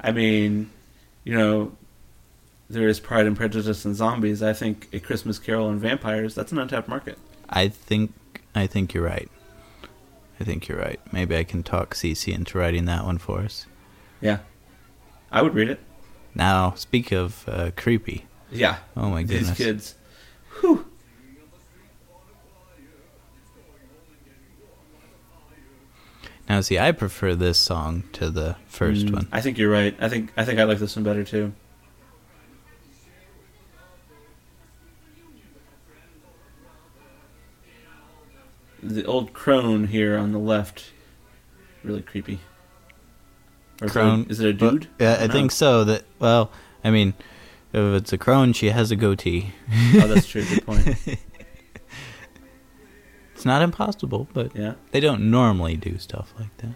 I 0.00 0.12
mean, 0.12 0.70
you 1.24 1.34
know, 1.34 1.72
there 2.68 2.88
is 2.88 2.98
Pride 2.98 3.26
and 3.26 3.36
Prejudice 3.36 3.84
and 3.84 3.94
zombies. 3.94 4.42
I 4.42 4.52
think 4.52 4.88
A 4.92 4.98
Christmas 5.00 5.38
Carol 5.38 5.68
and 5.70 5.80
vampires, 5.80 6.34
that's 6.34 6.50
an 6.52 6.58
untapped 6.58 6.88
market. 6.88 7.18
I 7.48 7.68
think 7.68 8.12
I 8.54 8.66
think 8.66 8.92
you're 8.92 9.04
right. 9.04 9.30
I 10.40 10.44
think 10.44 10.68
you're 10.68 10.78
right. 10.78 11.00
Maybe 11.12 11.36
I 11.36 11.44
can 11.44 11.62
talk 11.62 11.94
Cece 11.94 12.32
into 12.34 12.58
writing 12.58 12.84
that 12.86 13.04
one 13.04 13.18
for 13.18 13.40
us. 13.40 13.66
Yeah. 14.20 14.38
I 15.32 15.42
would 15.42 15.54
read 15.54 15.68
it. 15.70 15.80
Now, 16.34 16.74
speak 16.74 17.12
of 17.12 17.44
uh, 17.48 17.70
creepy. 17.76 18.26
Yeah. 18.50 18.76
Oh 18.96 19.08
my 19.08 19.22
goodness. 19.22 19.48
These 19.48 19.56
kids. 19.56 19.94
Whew. 20.60 20.86
Now, 26.48 26.60
see, 26.60 26.78
I 26.78 26.92
prefer 26.92 27.34
this 27.34 27.58
song 27.58 28.04
to 28.12 28.30
the 28.30 28.56
first 28.68 29.06
Mm, 29.06 29.12
one. 29.14 29.28
I 29.32 29.40
think 29.40 29.58
you're 29.58 29.70
right. 29.70 29.96
I 30.00 30.08
think 30.08 30.32
I 30.36 30.44
think 30.44 30.60
I 30.60 30.64
like 30.64 30.78
this 30.78 30.94
one 30.94 31.04
better 31.04 31.24
too. 31.24 31.52
The 38.88 39.04
old 39.04 39.32
crone 39.32 39.88
here 39.88 40.16
on 40.16 40.32
the 40.32 40.38
left, 40.38 40.90
really 41.82 42.02
creepy. 42.02 42.40
Or 43.82 43.88
Crone. 43.88 44.26
Is 44.30 44.40
it 44.40 44.60
a 44.60 44.64
Well, 44.64 44.72
dude? 44.72 44.88
yeah, 44.98 45.14
I 45.14 45.18
don't 45.26 45.30
think 45.32 45.50
so. 45.50 45.84
That 45.84 46.04
well, 46.18 46.50
I 46.84 46.90
mean, 46.90 47.12
if 47.72 48.00
it's 48.00 48.12
a 48.12 48.18
crone, 48.18 48.52
she 48.52 48.70
has 48.70 48.90
a 48.90 48.96
goatee. 48.96 49.52
Oh, 49.96 50.06
that's 50.06 50.26
true. 50.26 50.44
Good 50.44 50.64
point. 50.64 50.96
It's 53.34 53.44
not 53.44 53.60
impossible, 53.60 54.28
but 54.32 54.56
Yeah. 54.56 54.74
they 54.92 55.00
don't 55.00 55.30
normally 55.30 55.76
do 55.76 55.98
stuff 55.98 56.32
like 56.38 56.56
that. 56.58 56.74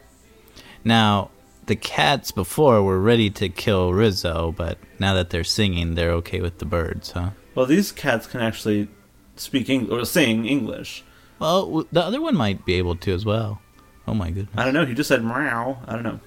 Now, 0.84 1.30
the 1.64 1.74
cats 1.76 2.32
before 2.32 2.82
were 2.82 3.00
ready 3.00 3.30
to 3.30 3.48
kill 3.48 3.94
Rizzo, 3.94 4.52
but 4.54 4.76
now 4.98 5.14
that 5.14 5.30
they're 5.30 5.42
singing, 5.42 5.94
they're 5.94 6.12
okay 6.12 6.40
with 6.42 6.58
the 6.58 6.66
birds, 6.66 7.12
huh? 7.12 7.30
Well, 7.54 7.64
these 7.64 7.92
cats 7.92 8.26
can 8.26 8.40
actually 8.42 8.88
speak 9.36 9.70
English 9.70 10.02
or 10.02 10.04
sing 10.04 10.44
English. 10.46 11.02
Well, 11.41 11.86
the 11.91 12.03
other 12.03 12.20
one 12.20 12.36
might 12.36 12.64
be 12.64 12.74
able 12.74 12.97
to 12.97 13.12
as 13.12 13.24
well. 13.24 13.61
Oh 14.07 14.14
my 14.14 14.30
goodness. 14.30 14.55
I 14.57 14.64
don't 14.64 14.74
know. 14.74 14.84
He 14.84 14.95
just 14.95 15.09
said 15.09 15.24
meow. 15.24 15.82
I 15.86 15.95
don't 15.95 16.03
know. 16.03 16.20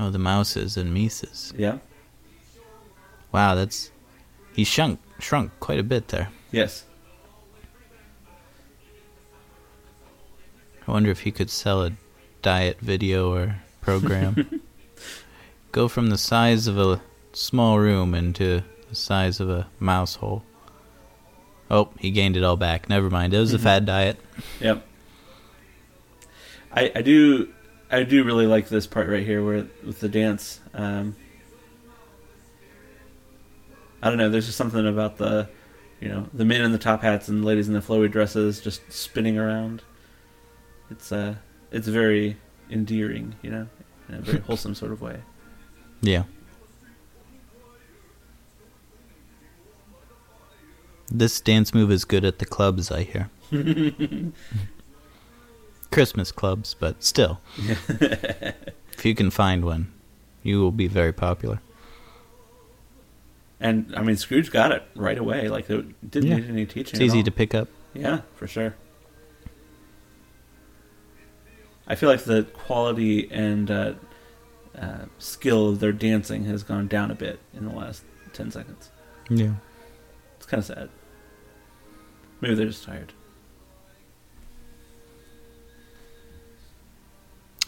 Oh, 0.00 0.10
the 0.10 0.18
mouses 0.18 0.76
and 0.76 0.92
Mises. 0.92 1.52
Yeah. 1.56 1.78
Wow, 3.30 3.54
that's 3.54 3.92
he 4.54 4.64
shrunk 4.64 5.00
shrunk 5.18 5.52
quite 5.60 5.78
a 5.78 5.82
bit 5.82 6.08
there. 6.08 6.30
Yes. 6.50 6.84
I 10.86 10.90
wonder 10.90 11.10
if 11.10 11.20
he 11.20 11.30
could 11.30 11.50
sell 11.50 11.82
a 11.82 11.92
diet 12.42 12.78
video 12.80 13.32
or 13.32 13.56
program. 13.80 14.62
Go 15.72 15.88
from 15.88 16.08
the 16.08 16.18
size 16.18 16.66
of 16.66 16.78
a 16.78 17.02
small 17.32 17.78
room 17.78 18.14
into 18.14 18.62
the 18.88 18.94
size 18.94 19.40
of 19.40 19.50
a 19.50 19.66
mouse 19.80 20.14
hole. 20.14 20.44
Oh, 21.74 21.90
he 21.98 22.12
gained 22.12 22.36
it 22.36 22.44
all 22.44 22.56
back. 22.56 22.88
Never 22.88 23.10
mind. 23.10 23.34
It 23.34 23.40
was 23.40 23.52
a 23.52 23.58
fad 23.58 23.84
diet. 23.84 24.16
Yep. 24.60 24.86
I 26.72 26.92
I 26.94 27.02
do 27.02 27.52
I 27.90 28.04
do 28.04 28.22
really 28.22 28.46
like 28.46 28.68
this 28.68 28.86
part 28.86 29.08
right 29.08 29.26
here 29.26 29.44
where 29.44 29.66
with 29.84 29.98
the 29.98 30.08
dance. 30.08 30.60
Um, 30.72 31.16
I 34.00 34.08
don't 34.08 34.18
know. 34.18 34.30
There's 34.30 34.46
just 34.46 34.56
something 34.56 34.86
about 34.86 35.16
the, 35.16 35.48
you 36.00 36.08
know, 36.08 36.28
the 36.32 36.44
men 36.44 36.60
in 36.60 36.70
the 36.70 36.78
top 36.78 37.02
hats 37.02 37.26
and 37.26 37.44
ladies 37.44 37.66
in 37.66 37.74
the 37.74 37.80
flowy 37.80 38.08
dresses 38.08 38.60
just 38.60 38.80
spinning 38.92 39.36
around. 39.36 39.82
It's 40.92 41.10
uh, 41.10 41.34
it's 41.72 41.88
very 41.88 42.36
endearing, 42.70 43.34
you 43.42 43.50
know, 43.50 43.66
in 44.08 44.14
a 44.14 44.20
very 44.20 44.38
wholesome 44.46 44.76
sort 44.76 44.92
of 44.92 45.02
way. 45.02 45.20
Yeah. 46.02 46.22
This 51.10 51.40
dance 51.40 51.74
move 51.74 51.90
is 51.90 52.04
good 52.04 52.24
at 52.24 52.38
the 52.38 52.46
clubs, 52.46 52.90
I 52.90 53.02
hear. 53.02 53.30
Christmas 55.90 56.32
clubs, 56.32 56.74
but 56.74 57.02
still. 57.04 57.40
if 57.58 59.04
you 59.04 59.14
can 59.14 59.30
find 59.30 59.64
one, 59.64 59.92
you 60.42 60.60
will 60.60 60.72
be 60.72 60.88
very 60.88 61.12
popular. 61.12 61.60
And 63.60 63.94
I 63.96 64.02
mean, 64.02 64.16
Scrooge 64.16 64.50
got 64.50 64.72
it 64.72 64.82
right 64.96 65.16
away. 65.16 65.48
Like 65.48 65.70
it 65.70 66.10
didn't 66.10 66.28
Yeah. 66.30 66.36
need 66.36 66.48
any 66.48 66.66
teaching. 66.66 66.94
It's 66.94 67.00
easy 67.00 67.22
to 67.22 67.30
pick 67.30 67.54
up. 67.54 67.68
Yeah, 67.94 68.22
for 68.34 68.46
sure. 68.46 68.74
I 71.86 71.94
feel 71.94 72.08
like 72.08 72.24
the 72.24 72.44
quality 72.44 73.30
and 73.30 73.70
uh, 73.70 73.92
uh, 74.76 75.04
skill 75.18 75.68
of 75.68 75.80
their 75.80 75.92
dancing 75.92 76.44
has 76.46 76.62
gone 76.62 76.88
down 76.88 77.10
a 77.10 77.14
bit 77.14 77.38
in 77.52 77.66
the 77.66 77.74
last 77.74 78.02
10 78.32 78.50
seconds. 78.50 78.90
Yeah. 79.28 79.52
It's 80.44 80.50
kind 80.50 80.58
of 80.58 80.66
sad. 80.66 80.90
Maybe 82.42 82.54
they're 82.54 82.66
just 82.66 82.84
tired. 82.84 83.14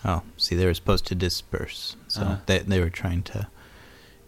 Oh, 0.05 0.23
see, 0.37 0.55
they 0.57 0.67
were 0.67 0.75
supposed 0.75 1.07
to 1.07 1.15
disperse, 1.15 1.97
so 2.07 2.21
Uh-huh. 2.21 2.37
they 2.45 2.59
they 2.59 2.79
were 2.81 2.91
trying 2.91 3.23
to 3.33 3.49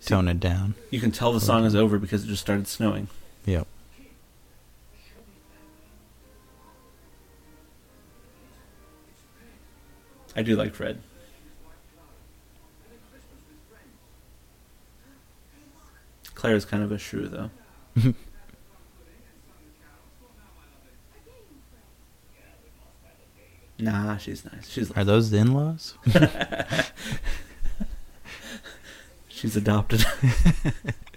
See- 0.00 0.08
tone 0.14 0.28
it 0.28 0.40
down. 0.40 0.76
You 0.90 0.98
can 0.98 1.10
tell 1.10 1.34
the 1.34 1.42
song 1.42 1.66
is 1.66 1.74
over 1.76 1.98
because 1.98 2.24
it 2.24 2.28
just 2.28 2.40
started 2.40 2.66
snowing. 2.66 3.08
Yep. 3.44 3.66
I 10.36 10.42
do 10.42 10.56
like 10.56 10.74
Fred. 10.74 11.00
Claire's 16.34 16.64
kind 16.64 16.82
of 16.82 16.92
a 16.92 16.98
shrew, 16.98 17.28
though. 17.28 17.50
nah, 23.78 24.16
she's 24.16 24.44
nice. 24.44 24.68
She's 24.68 24.90
Are 24.92 25.04
those 25.04 25.30
the 25.30 25.38
in-laws? 25.38 25.94
she's 29.28 29.56
adopted. 29.56 30.04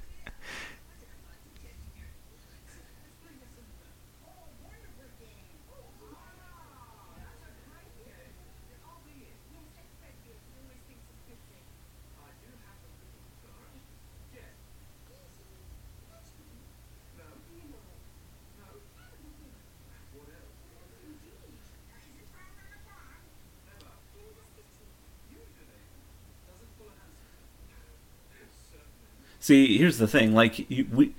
See, 29.42 29.76
here's 29.78 29.98
the 29.98 30.08
thing. 30.08 30.34
Like 30.34 30.70
you, 30.70 30.88
we, 30.94 31.16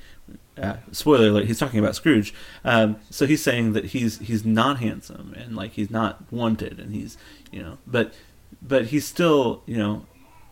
uh, 0.57 0.77
spoiler 0.93 1.27
alert. 1.27 1.47
He's 1.47 1.59
talking 1.59 1.81
about 1.81 1.97
Scrooge. 1.97 2.33
Um, 2.65 2.97
so 3.11 3.27
he's 3.27 3.43
saying 3.43 3.73
that 3.73 3.87
he's 3.87 4.21
he's 4.21 4.45
not 4.45 4.79
handsome 4.79 5.35
and 5.37 5.57
like 5.57 5.73
he's 5.73 5.91
not 5.91 6.33
wanted 6.33 6.79
and 6.79 6.95
he's 6.95 7.19
you 7.51 7.61
know, 7.61 7.79
but 7.87 8.15
but 8.63 8.87
he's 8.87 9.05
still 9.05 9.63
you 9.67 9.77
know, 9.77 10.07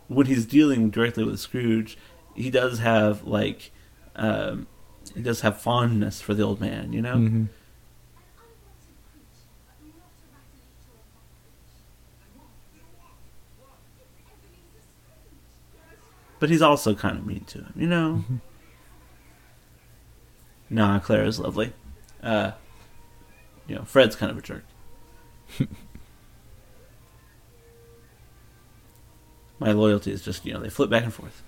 when 0.09 0.27
he's 0.27 0.45
dealing 0.45 0.89
directly 0.89 1.23
with 1.23 1.39
Scrooge, 1.39 1.97
he 2.35 2.51
does 2.51 2.79
have 2.79 3.23
like, 3.23 3.71
um, 4.17 4.67
he 5.15 5.21
does 5.21 5.39
have 5.41 5.59
fondness 5.59 6.19
for 6.19 6.33
the 6.33 6.43
old 6.43 6.59
man. 6.59 6.93
You 6.93 7.01
know. 7.01 7.15
hmm 7.15 7.45
But 16.41 16.49
he's 16.49 16.63
also 16.63 16.95
kind 16.95 17.19
of 17.19 17.25
mean 17.27 17.43
to 17.45 17.59
him, 17.59 17.73
you 17.75 17.85
know. 17.85 18.23
nah, 20.71 20.97
Clara's 20.97 21.39
lovely. 21.39 21.71
Uh, 22.23 22.53
you 23.67 23.75
know, 23.75 23.83
Fred's 23.83 24.15
kind 24.15 24.31
of 24.31 24.39
a 24.39 24.41
jerk. 24.41 24.63
My 29.59 29.71
loyalty 29.71 30.11
is 30.11 30.23
just 30.23 30.43
you 30.43 30.51
know 30.53 30.59
they 30.59 30.71
flip 30.71 30.89
back 30.89 31.03
and 31.03 31.13
forth. 31.13 31.43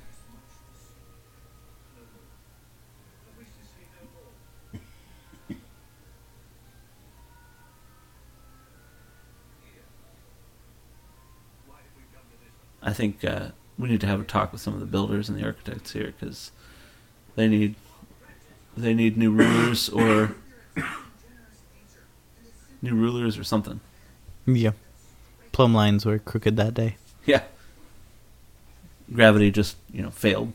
I 12.84 12.94
think 12.94 13.26
uh, 13.26 13.50
we 13.78 13.90
need 13.90 14.02
to 14.02 14.08
have 14.08 14.22
a 14.22 14.24
talk 14.24 14.52
with 14.52 14.62
some 14.62 14.74
of 14.74 14.80
the 14.80 14.86
builders 14.86 15.30
and 15.30 15.38
the 15.38 15.44
architects 15.44 15.94
here 15.94 16.14
because 16.20 16.52
they 17.36 17.48
need 17.48 17.76
they 18.76 18.94
need 18.94 19.18
new 19.18 19.32
rulers 19.32 19.90
or 19.90 20.36
new 22.82 22.94
rulers 22.94 23.38
or 23.38 23.44
something. 23.44 23.80
Yeah. 24.46 24.72
Plumb 25.52 25.74
lines 25.74 26.06
were 26.06 26.20
crooked 26.20 26.56
that 26.58 26.74
day. 26.74 26.98
Yeah, 27.26 27.44
gravity 29.14 29.52
just 29.52 29.78
you 29.92 30.02
know 30.02 30.10
failed. 30.10 30.52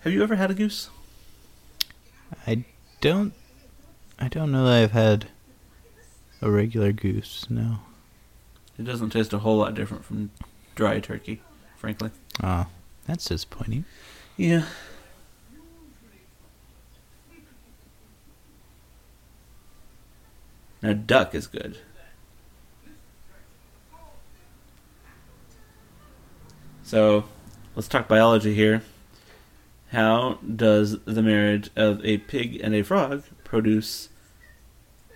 Have 0.00 0.12
you 0.12 0.22
ever 0.22 0.36
had 0.36 0.50
a 0.50 0.54
goose? 0.54 0.88
I 2.46 2.64
don't. 3.00 3.34
I 4.18 4.28
don't 4.28 4.52
know 4.52 4.64
that 4.64 4.82
I've 4.82 4.92
had 4.92 5.28
a 6.40 6.50
regular 6.50 6.92
goose. 6.92 7.46
No. 7.50 7.80
It 8.80 8.84
doesn't 8.84 9.10
taste 9.10 9.34
a 9.34 9.40
whole 9.40 9.58
lot 9.58 9.74
different 9.74 10.06
from 10.06 10.30
dry 10.74 11.00
turkey, 11.00 11.42
frankly. 11.76 12.12
Oh, 12.42 12.66
that's 13.04 13.26
disappointing. 13.26 13.84
Yeah. 14.38 14.64
Now 20.80 20.94
duck 20.94 21.34
is 21.34 21.46
good. 21.46 21.76
So, 26.82 27.24
let's 27.76 27.86
talk 27.86 28.08
biology 28.08 28.54
here. 28.54 28.82
How 29.92 30.38
does 30.56 31.00
the 31.00 31.20
marriage 31.20 31.68
of 31.76 32.02
a 32.02 32.16
pig 32.16 32.58
and 32.64 32.74
a 32.74 32.82
frog 32.82 33.24
produce 33.44 34.08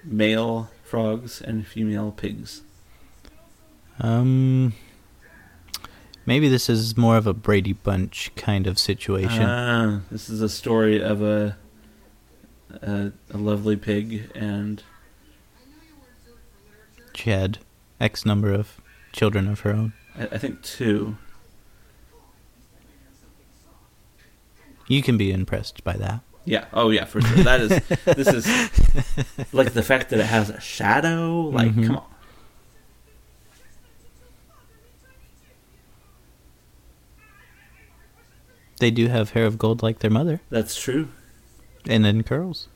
male 0.05 0.71
frogs 0.83 1.41
and 1.41 1.67
female 1.67 2.13
pigs? 2.13 2.61
Um. 4.01 4.73
Maybe 6.27 6.49
this 6.49 6.71
is 6.71 6.97
more 6.97 7.19
of 7.19 7.27
a 7.27 7.35
Brady 7.35 7.75
Bunch 7.75 8.31
kind 8.35 8.67
of 8.67 8.79
situation. 8.79 9.43
Ah, 9.43 10.01
this 10.11 10.31
is 10.31 10.41
a 10.41 10.49
story 10.49 11.03
of 11.03 11.21
a 11.23 11.57
a, 12.81 13.13
a 13.31 13.37
lovely 13.37 13.77
pig 13.77 14.31
and 14.35 14.83
she 17.15 17.29
had 17.31 17.59
X 18.01 18.25
number 18.25 18.53
of 18.55 18.81
children 19.13 19.47
of 19.49 19.61
her 19.61 19.71
own. 19.73 19.93
I, 20.19 20.23
I 20.33 20.39
think 20.39 20.63
two. 20.63 21.19
You 24.89 25.03
can 25.03 25.17
be 25.17 25.31
impressed 25.31 25.85
by 25.85 25.95
that. 25.99 26.21
Yeah. 26.47 26.67
Oh, 26.75 26.91
yeah, 26.91 27.05
for 27.07 27.21
sure. 27.23 27.43
That 27.45 27.61
is. 27.61 27.69
this 28.05 28.29
is 28.29 28.47
like 29.53 29.73
the 29.73 29.83
fact 29.83 30.11
that 30.11 30.21
it 30.21 30.27
has 30.27 30.51
a 30.51 30.61
shadow. 30.61 31.41
Like, 31.43 31.73
Mhm. 31.73 31.87
come 31.87 31.97
on. 31.99 32.05
They 38.85 38.91
do 38.91 39.09
have 39.09 39.31
hair 39.31 39.47
of 39.47 39.57
gold 39.57 39.83
like 39.83 40.01
their 40.01 40.11
mother, 40.11 40.43
That's 40.51 40.77
true. 40.79 41.09
and 41.89 42.05
then 42.05 42.23
curls. 42.23 42.69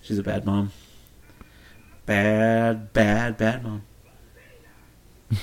She's 0.00 0.18
a 0.18 0.22
bad 0.22 0.46
mom. 0.46 0.72
Bad, 2.06 2.94
bad, 2.94 3.36
bad 3.36 3.62
mom. 3.64 3.82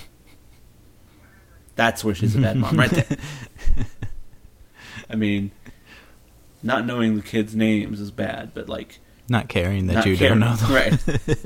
That's 1.75 2.03
where 2.03 2.15
she's 2.15 2.35
a 2.35 2.39
bad 2.41 2.57
mom, 2.57 2.75
right 2.79 2.89
there. 2.89 3.17
I 5.11 5.15
mean, 5.15 5.51
not 6.63 6.87
knowing 6.87 7.17
the 7.17 7.21
kids' 7.21 7.55
names 7.55 7.99
is 7.99 8.09
bad, 8.09 8.55
but 8.55 8.67
like 8.67 8.97
Not 9.29 9.47
caring 9.47 9.85
that 9.85 9.93
not 9.93 10.05
you 10.07 10.17
caring. 10.17 10.39
don't 10.39 10.49
know 10.49 10.55
them. 10.55 10.73
right? 10.73 11.37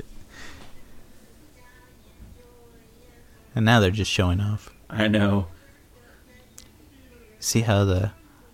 And 3.56 3.64
now 3.64 3.80
they're 3.80 3.90
just 3.90 4.10
showing 4.10 4.40
off. 4.40 4.70
I 4.90 5.08
know. 5.08 5.48
See 7.40 7.62
how 7.62 7.84
the 7.84 8.12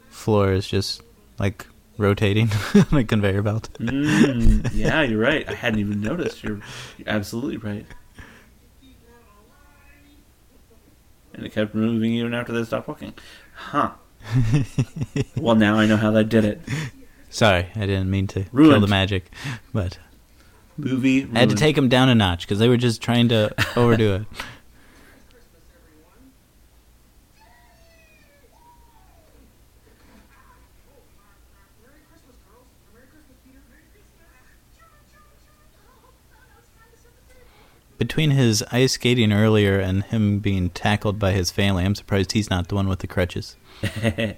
floor 0.09 0.53
is 0.53 0.67
just 0.67 1.03
like 1.41 1.67
rotating 1.99 2.51
on 2.93 2.99
a 2.99 3.05
conveyor 3.05 3.43
belt. 3.43 3.69
Mm, 3.81 4.71
yeah, 4.73 5.03
you're 5.03 5.21
right. 5.21 5.47
I 5.49 5.55
hadn't 5.55 5.81
even 5.81 6.01
noticed. 6.01 6.45
You're, 6.45 6.61
you're 6.99 7.09
absolutely 7.09 7.57
right. 7.57 7.85
And 11.35 11.45
it 11.45 11.53
kept 11.53 11.75
moving 11.75 12.13
even 12.13 12.33
after 12.33 12.53
they 12.53 12.63
stopped 12.63 12.87
walking. 12.87 13.15
Huh. 13.55 13.93
well, 15.37 15.57
now 15.57 15.79
I 15.79 15.87
know 15.87 15.97
how 15.97 16.13
they 16.13 16.23
did 16.23 16.45
it. 16.45 16.61
Sorry, 17.29 17.71
I 17.75 17.81
didn't 17.81 18.11
mean 18.11 18.29
to 18.29 18.45
kill 18.45 18.81
the 18.81 18.87
magic, 18.87 19.33
but 19.73 19.99
Movie. 20.77 21.29
I 21.35 21.41
had 21.41 21.51
to 21.51 21.57
take 21.57 21.75
them 21.75 21.89
down 21.89 22.09
a 22.09 22.15
notch 22.15 22.43
because 22.43 22.59
they 22.59 22.69
were 22.69 22.77
just 22.77 23.03
trying 23.03 23.29
to 23.31 23.53
overdo 23.77 24.15
it. 24.15 24.27
Between 38.03 38.33
his 38.33 38.65
ice 38.73 38.95
skating 38.95 39.33
earlier 39.33 39.79
and 39.79 40.03
him 40.03 40.41
being 40.41 40.71
tackled 40.71 41.21
by 41.21 41.31
his 41.31 41.53
family, 41.53 41.85
I'm 41.85 41.95
surprised 41.95 42.33
he's 42.33 42.51
not 42.51 42.67
the 42.67 42.75
one 42.75 42.89
with 42.89 42.99
the 42.99 43.07
crutches. 43.07 43.55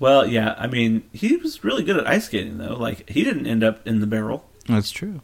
well, 0.00 0.26
yeah. 0.26 0.56
I 0.58 0.66
mean, 0.66 1.08
he 1.12 1.36
was 1.36 1.62
really 1.62 1.84
good 1.84 1.98
at 1.98 2.08
ice 2.08 2.24
skating, 2.24 2.58
though. 2.58 2.74
Like, 2.74 3.08
he 3.08 3.22
didn't 3.22 3.46
end 3.46 3.62
up 3.62 3.86
in 3.86 4.00
the 4.00 4.08
barrel. 4.08 4.44
That's 4.66 4.90
true. 4.90 5.20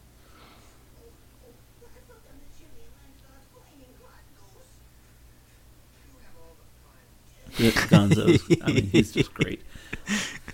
Gonzo's. 7.58 8.44
I 8.62 8.72
mean, 8.74 8.86
he's 8.92 9.10
just 9.10 9.34
great. 9.34 9.60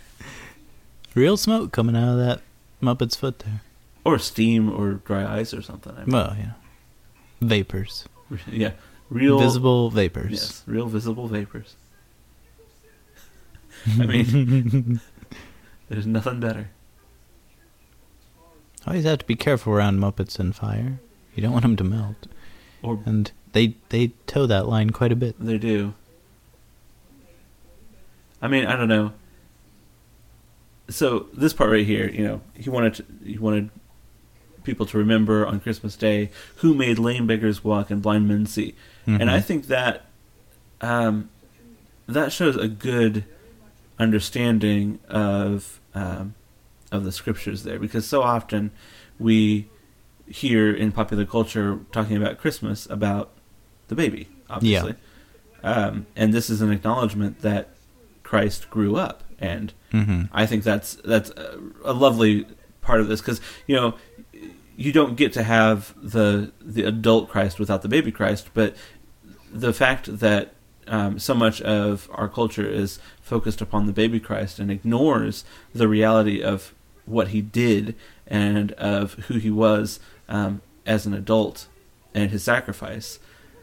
Real 1.14 1.36
smoke 1.36 1.72
coming 1.72 1.94
out 1.94 2.08
of 2.08 2.16
that 2.16 2.40
Muppet's 2.80 3.16
foot 3.16 3.40
there. 3.40 3.60
Or 4.06 4.18
steam 4.18 4.72
or 4.72 4.92
dry 4.94 5.40
ice 5.40 5.52
or 5.52 5.60
something. 5.60 5.92
I 5.94 6.06
mean, 6.06 6.12
Well, 6.14 6.34
yeah. 6.38 6.52
Vapors. 7.40 8.04
yeah. 8.50 8.72
Real 9.10 9.38
Visible 9.38 9.88
vapors. 9.90 10.30
Yes, 10.32 10.62
real 10.66 10.86
visible 10.86 11.28
vapors. 11.28 11.76
I 13.98 14.04
mean, 14.06 15.00
there's 15.88 16.06
nothing 16.06 16.40
better. 16.40 16.68
Always 18.86 19.04
have 19.04 19.18
to 19.20 19.24
be 19.24 19.34
careful 19.34 19.72
around 19.72 19.98
Muppets 19.98 20.38
and 20.38 20.54
fire. 20.54 21.00
You 21.34 21.42
don't 21.42 21.52
want 21.52 21.62
them 21.62 21.76
to 21.76 21.84
melt. 21.84 22.26
Or 22.82 23.00
And 23.06 23.30
they 23.52 23.76
they 23.88 24.08
toe 24.26 24.46
that 24.46 24.68
line 24.68 24.90
quite 24.90 25.12
a 25.12 25.16
bit. 25.16 25.36
they 25.38 25.56
do. 25.58 25.94
I 28.42 28.48
mean, 28.48 28.66
I 28.66 28.76
don't 28.76 28.88
know. 28.88 29.12
So 30.90 31.26
this 31.32 31.52
part 31.52 31.70
right 31.70 31.86
here, 31.86 32.08
you 32.10 32.24
know, 32.24 32.40
he 32.54 32.70
wanted 32.70 32.94
to, 32.94 33.04
he 33.24 33.38
wanted 33.38 33.70
people 34.68 34.84
to 34.86 34.98
remember 34.98 35.46
on 35.46 35.60
Christmas 35.60 35.96
Day 35.96 36.30
who 36.56 36.74
made 36.74 36.98
lame 36.98 37.26
beggars 37.26 37.64
walk 37.64 37.90
and 37.90 38.02
blind 38.02 38.28
men 38.28 38.44
see, 38.46 38.74
and 39.06 39.22
Mhm. 39.22 39.30
I 39.38 39.40
think 39.40 39.66
that 39.68 40.04
um, 40.82 41.30
that 42.06 42.30
shows 42.32 42.56
a 42.56 42.68
good 42.68 43.24
understanding 43.98 44.98
of 45.08 45.80
um, 45.94 46.34
of 46.92 47.04
the 47.04 47.12
scriptures 47.12 47.62
there. 47.64 47.78
Because 47.78 48.06
so 48.06 48.22
often 48.22 48.70
we 49.18 49.68
hear 50.26 50.72
in 50.72 50.92
popular 50.92 51.24
culture 51.24 51.80
talking 51.92 52.16
about 52.16 52.38
Christmas 52.38 52.86
about 52.90 53.30
the 53.88 53.94
baby, 53.94 54.28
obviously. 54.50 54.94
Um, 55.62 56.06
and 56.14 56.32
this 56.32 56.48
is 56.50 56.60
an 56.60 56.70
acknowledgement 56.70 57.40
that 57.40 57.70
Christ 58.22 58.70
grew 58.70 58.96
up, 58.96 59.24
and 59.38 59.72
hmm 59.90 60.22
I 60.32 60.44
think 60.46 60.62
that's 60.62 60.94
that's 61.04 61.30
a, 61.30 61.58
a 61.84 61.92
lovely 61.92 62.46
part 62.80 63.00
of 63.00 63.08
this. 63.08 63.20
Because 63.20 63.40
you 63.66 63.74
know 63.74 63.94
you 64.78 64.92
don't 64.92 65.16
get 65.16 65.32
to 65.32 65.42
have 65.42 65.92
the 66.00 66.52
the 66.60 66.84
adult 66.84 67.28
Christ 67.28 67.58
without 67.58 67.82
the 67.82 67.88
baby 67.88 68.12
Christ, 68.12 68.50
but 68.54 68.76
the 69.52 69.72
fact 69.72 70.20
that 70.20 70.54
um, 70.86 71.18
so 71.18 71.34
much 71.34 71.60
of 71.62 72.08
our 72.12 72.28
culture 72.28 72.66
is 72.66 73.00
focused 73.20 73.60
upon 73.60 73.86
the 73.86 73.92
baby 73.92 74.20
Christ 74.20 74.60
and 74.60 74.70
ignores 74.70 75.44
the 75.74 75.88
reality 75.88 76.40
of 76.40 76.74
what 77.06 77.28
he 77.28 77.42
did 77.42 77.96
and 78.28 78.70
of 78.72 79.14
who 79.14 79.34
he 79.38 79.50
was 79.50 79.98
um, 80.28 80.62
as 80.86 81.06
an 81.06 81.12
adult 81.12 81.66
and 82.14 82.30
his 82.30 82.44
sacrifice. 82.44 83.18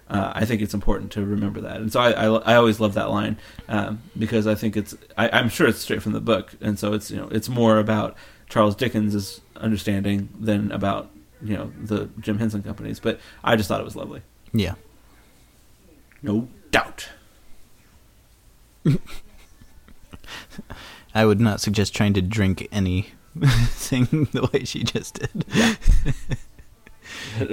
Uh, 0.10 0.34
I 0.36 0.44
think 0.44 0.62
it's 0.62 0.74
important 0.74 1.14
to 1.14 1.26
remember 1.26 1.62
that, 1.62 1.78
and 1.78 1.94
so 1.94 2.02
I, 2.02 2.12
I, 2.12 2.26
I 2.26 2.56
always 2.58 2.82
love 2.82 2.94
that 2.96 3.10
line 3.10 3.38
um, 3.70 4.02
because 4.20 4.48
I 4.48 4.54
think 4.54 4.76
it's 4.76 4.94
I, 5.18 5.30
I'm 5.30 5.48
sure 5.48 5.68
it's 5.68 5.80
straight 5.80 6.04
from 6.04 6.12
the 6.12 6.20
book, 6.20 6.56
and 6.60 6.78
so 6.78 6.92
it's 6.92 7.10
you 7.10 7.16
know 7.16 7.30
it's 7.30 7.48
more 7.48 7.80
about 7.80 8.18
Charles 8.50 8.76
Dickens's 8.76 9.40
understanding 9.58 10.30
than 10.40 10.72
about 10.72 11.10
you 11.42 11.56
know 11.56 11.72
the 11.82 12.10
Jim 12.20 12.40
Henson 12.40 12.64
companies. 12.64 13.00
But 13.00 13.20
I 13.44 13.56
just 13.56 13.68
thought 13.68 13.80
it 13.82 13.86
was 13.86 13.96
lovely, 13.96 14.22
Yeah. 14.54 14.76
no 16.22 16.48
doubt. 16.72 17.10
I 21.14 21.26
would 21.26 21.40
not 21.40 21.62
suggest 21.62 21.96
trying 21.96 22.14
to 22.14 22.22
drink 22.22 22.68
anything 22.72 23.08
the 24.32 24.50
way 24.54 24.64
she 24.66 24.84
just 24.84 25.20
did. 25.20 25.46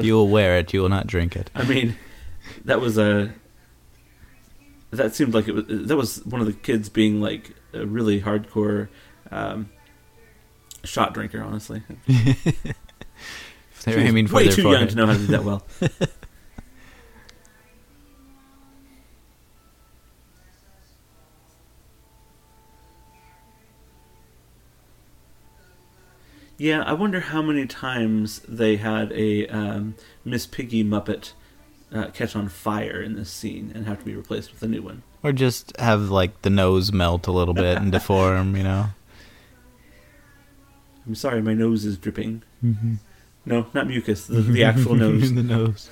you 0.04 0.14
will 0.14 0.28
wear 0.28 0.58
it, 0.58 0.72
you 0.72 0.80
will 0.82 0.88
not 0.88 1.06
drink 1.06 1.36
it. 1.36 1.50
I 1.54 1.64
mean, 1.64 1.96
that 2.64 2.80
was 2.80 2.98
a 2.98 3.32
that 4.90 5.14
seemed 5.14 5.32
like 5.34 5.48
it 5.48 5.52
was 5.54 5.64
that 5.68 5.96
was 5.96 6.24
one 6.26 6.40
of 6.40 6.46
the 6.46 6.52
kids 6.52 6.88
being 6.88 7.20
like 7.20 7.54
a 7.72 7.86
really 7.86 8.20
hardcore 8.20 8.88
um, 9.30 9.70
shot 10.84 11.14
drinker. 11.14 11.42
Honestly, 11.42 11.82
They're 13.84 13.98
aiming 13.98 14.28
for 14.28 14.36
way 14.36 14.44
their 14.44 14.52
too 14.52 14.62
young 14.62 14.72
forehead. 14.72 14.90
to 14.90 14.96
know 14.96 15.06
how 15.06 15.12
to 15.14 15.18
do 15.18 15.26
that 15.26 15.44
well. 15.44 15.66
Yeah, 26.58 26.82
I 26.82 26.92
wonder 26.92 27.18
how 27.18 27.42
many 27.42 27.66
times 27.66 28.38
they 28.46 28.76
had 28.76 29.10
a 29.12 29.48
um, 29.48 29.96
Miss 30.24 30.46
Piggy 30.46 30.84
Muppet 30.84 31.32
uh, 31.92 32.08
catch 32.10 32.36
on 32.36 32.48
fire 32.48 33.02
in 33.02 33.16
this 33.16 33.30
scene 33.30 33.72
and 33.74 33.86
have 33.86 33.98
to 33.98 34.04
be 34.04 34.14
replaced 34.14 34.52
with 34.52 34.62
a 34.62 34.68
new 34.68 34.80
one. 34.82 35.02
Or 35.24 35.32
just 35.32 35.76
have 35.78 36.10
like 36.10 36.42
the 36.42 36.50
nose 36.50 36.92
melt 36.92 37.26
a 37.26 37.32
little 37.32 37.54
bit 37.54 37.78
and 37.78 37.90
deform, 37.90 38.56
you 38.56 38.62
know. 38.62 38.86
I'm 41.06 41.14
sorry, 41.14 41.42
my 41.42 41.54
nose 41.54 41.84
is 41.84 41.96
dripping. 41.98 42.42
Mm-hmm. 42.64 42.94
No, 43.44 43.66
not 43.74 43.88
mucus, 43.88 44.26
the, 44.26 44.40
the 44.40 44.62
actual 44.70 44.94
nose. 44.94 45.32
the 45.34 45.42
nose. 45.42 45.90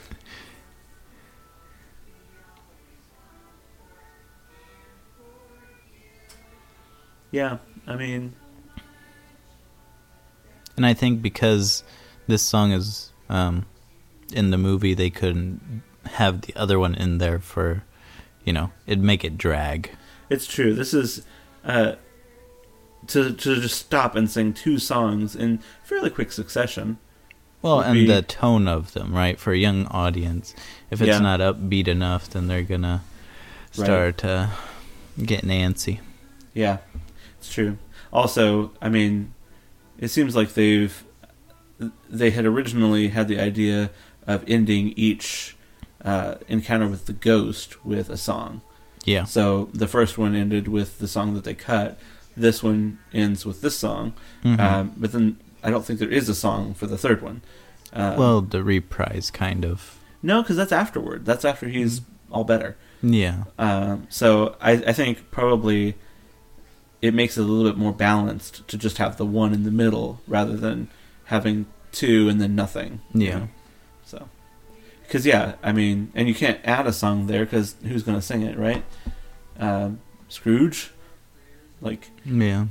Yeah, 7.31 7.59
I 7.87 7.97
mean, 7.97 8.35
And 10.77 10.85
I 10.87 10.95
think 10.95 11.23
because 11.23 11.85
this 12.27 12.43
song 12.43 12.73
is 12.73 13.11
um, 13.29 13.67
in 14.33 14.51
the 14.51 14.59
movie, 14.59 14.95
they 14.95 15.11
couldn't 15.11 15.83
have 16.07 16.41
the 16.43 16.55
other 16.57 16.79
one 16.79 16.95
in 16.95 17.19
there 17.19 17.39
for, 17.39 17.85
you 18.45 18.53
know, 18.53 18.73
it'd 18.87 19.03
make 19.05 19.25
it 19.25 19.39
drag. 19.39 19.91
it's 20.29 20.47
true. 20.47 20.75
This 20.75 20.93
is 20.95 21.25
uh, 21.65 21.95
to 23.09 23.33
to 23.33 23.61
just 23.61 23.79
stop 23.79 24.15
and 24.17 24.31
sing 24.31 24.53
two 24.53 24.79
songs 24.79 25.35
in 25.37 25.61
fairly 25.85 26.11
quick 26.11 26.33
succession. 26.33 26.99
Well, 27.63 27.81
and 27.81 27.95
be- 27.95 28.07
the 28.07 28.23
tone 28.23 28.67
of 28.69 28.93
them, 28.95 29.13
right? 29.15 29.39
For 29.39 29.53
a 29.53 29.59
young 29.59 29.87
audience, 29.87 30.55
if 30.91 31.01
it's 31.01 31.09
Yeah. 31.09 31.19
not 31.19 31.41
upbeat 31.41 31.89
enough, 31.89 32.31
then 32.31 32.47
they're 32.49 32.63
gonna 32.63 33.03
Right. 33.77 33.85
start 33.87 34.25
uh, 34.25 34.49
getting 35.23 35.51
antsy. 35.51 36.01
Yeah, 36.55 36.79
it's 37.39 37.53
true. 37.53 37.79
Also, 38.13 38.73
I 38.83 38.89
mean, 38.89 39.33
it 39.99 40.09
seems 40.09 40.35
like 40.35 40.55
they've 40.55 41.05
they 42.11 42.31
had 42.31 42.45
originally 42.45 43.09
had 43.09 43.29
the 43.29 43.39
idea 43.41 43.91
of 44.27 44.45
ending 44.47 44.93
each 44.97 45.57
uh, 46.05 46.35
encounter 46.49 46.87
with 46.89 47.07
the 47.07 47.13
ghost 47.13 47.85
with 47.85 48.09
a 48.11 48.17
song. 48.17 48.63
Yeah, 49.05 49.25
So 49.25 49.69
the 49.75 49.87
first 49.87 50.17
one 50.19 50.35
ended 50.35 50.67
with 50.69 50.99
the 50.99 51.09
song 51.09 51.35
that 51.35 51.45
they 51.45 51.55
cut. 51.55 51.99
This 52.37 52.63
one 52.63 52.99
ends 53.13 53.45
with 53.45 53.61
this 53.61 53.79
song, 53.79 54.13
Mhm. 54.45 54.61
um, 54.61 54.93
but 54.97 55.13
then 55.13 55.39
I 55.63 55.71
don't 55.71 55.85
think 55.85 55.99
there 55.99 56.09
is 56.09 56.29
a 56.29 56.35
song 56.35 56.75
for 56.75 56.87
the 56.87 56.97
third 56.99 57.21
one. 57.23 57.43
Uh, 57.93 58.15
well, 58.19 58.41
the 58.41 58.63
reprise 58.63 59.31
kind 59.31 59.65
of. 59.65 59.99
no, 60.23 60.43
because 60.43 60.57
that's 60.57 60.73
afterward. 60.73 61.25
That's 61.27 61.45
after 61.45 61.69
he's 61.69 62.03
all 62.31 62.45
better. 62.45 62.77
Yeah, 63.03 63.45
Um, 63.59 64.07
so 64.11 64.57
I, 64.61 64.73
I 64.73 64.93
think 64.93 65.31
probably 65.31 65.97
it 67.03 67.15
makes 67.15 67.37
it 67.39 67.41
a 67.41 67.45
little 67.45 67.69
bit 67.71 67.79
more 67.79 67.93
balanced 67.93 68.67
to 68.69 68.77
just 68.77 68.99
have 68.99 69.17
the 69.17 69.25
one 69.25 69.55
in 69.55 69.65
the 69.65 69.71
middle 69.71 70.21
rather 70.29 70.57
than 70.57 70.89
having 71.25 71.65
two 71.93 72.29
and 72.29 72.41
then 72.41 72.55
nothing. 72.55 73.01
you 73.15 73.27
Yeah. 73.27 73.39
know? 73.39 73.49
So, 74.05 74.29
because 75.03 75.25
yeah, 75.27 75.55
I 75.63 75.73
mean, 75.73 76.13
and 76.15 76.29
you 76.29 76.35
can't 76.35 76.61
add 76.65 76.87
a 76.87 76.93
song 76.93 77.27
there 77.27 77.45
because 77.47 77.75
who's 77.83 78.03
going 78.03 78.19
to 78.19 78.23
sing 78.23 78.43
it, 78.43 78.59
right? 78.59 78.85
Um, 79.59 80.01
Scrooge, 80.29 80.91
like 81.81 82.11
yeah. 82.25 82.67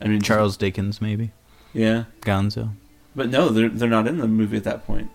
I 0.00 0.06
mean 0.08 0.20
Charles 0.22 0.56
Dickens, 0.56 1.00
maybe 1.00 1.32
Yeah, 1.72 2.04
Gonzo, 2.22 2.70
but 3.14 3.28
no, 3.30 3.48
they're 3.50 3.68
they're 3.68 3.88
not 3.88 4.06
in 4.06 4.18
the 4.18 4.28
movie 4.28 4.56
at 4.56 4.64
that 4.64 4.86
point. 4.86 5.10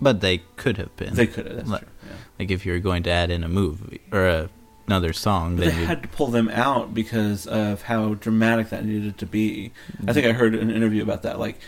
but 0.00 0.20
they 0.20 0.38
could 0.56 0.76
have 0.78 0.94
been. 0.96 1.14
They 1.14 1.26
could 1.26 1.46
have. 1.46 1.56
That's 1.56 1.68
Like- 1.68 1.80
true. 1.82 1.90
Yeah. 2.08 2.16
like 2.38 2.50
if 2.50 2.64
you 2.66 2.72
were 2.72 2.78
going 2.78 3.02
to 3.04 3.10
add 3.10 3.30
in 3.30 3.44
a 3.44 3.48
movie 3.48 4.00
or 4.12 4.26
a, 4.26 4.48
another 4.86 5.12
song, 5.12 5.56
they 5.56 5.66
you 5.66 5.86
had 5.86 6.02
to 6.02 6.08
pull 6.08 6.28
them 6.28 6.48
out 6.48 6.94
because 6.94 7.46
of 7.46 7.82
how 7.82 8.14
dramatic 8.14 8.70
that 8.70 8.84
needed 8.84 9.18
to 9.18 9.26
be. 9.26 9.72
I 10.06 10.12
think 10.12 10.26
I 10.26 10.32
heard 10.32 10.54
an 10.54 10.70
interview 10.70 11.02
about 11.02 11.22
that. 11.22 11.38
Like, 11.38 11.58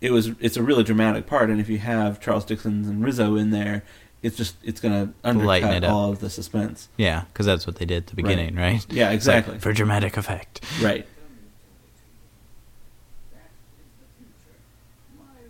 it 0.00 0.12
was 0.12 0.30
it's 0.40 0.56
a 0.56 0.62
really 0.62 0.84
dramatic 0.84 1.26
part, 1.26 1.50
and 1.50 1.60
if 1.60 1.68
you 1.68 1.78
have 1.78 2.20
Charles 2.20 2.44
Dickens 2.44 2.88
and 2.88 3.02
Rizzo 3.04 3.36
in 3.36 3.50
there, 3.50 3.82
it's 4.22 4.36
just 4.36 4.56
it's 4.64 4.80
going 4.80 5.06
to 5.08 5.12
undercut 5.24 5.62
it 5.76 5.84
up. 5.84 5.92
all 5.92 6.10
of 6.10 6.18
the 6.20 6.28
suspense. 6.30 6.88
yeah, 6.96 7.24
because 7.32 7.46
that's 7.46 7.66
what 7.66 7.76
they 7.76 7.84
did 7.84 7.98
at 7.98 8.06
the 8.08 8.16
beginning, 8.16 8.56
right? 8.56 8.84
Yeah, 8.90 9.10
It's 9.10 9.26
like, 9.26 9.36
exactly. 9.38 9.58
for 9.60 9.72
dramatic 9.72 10.16
effect. 10.16 10.60
right. 10.82 10.98
And 10.98 11.06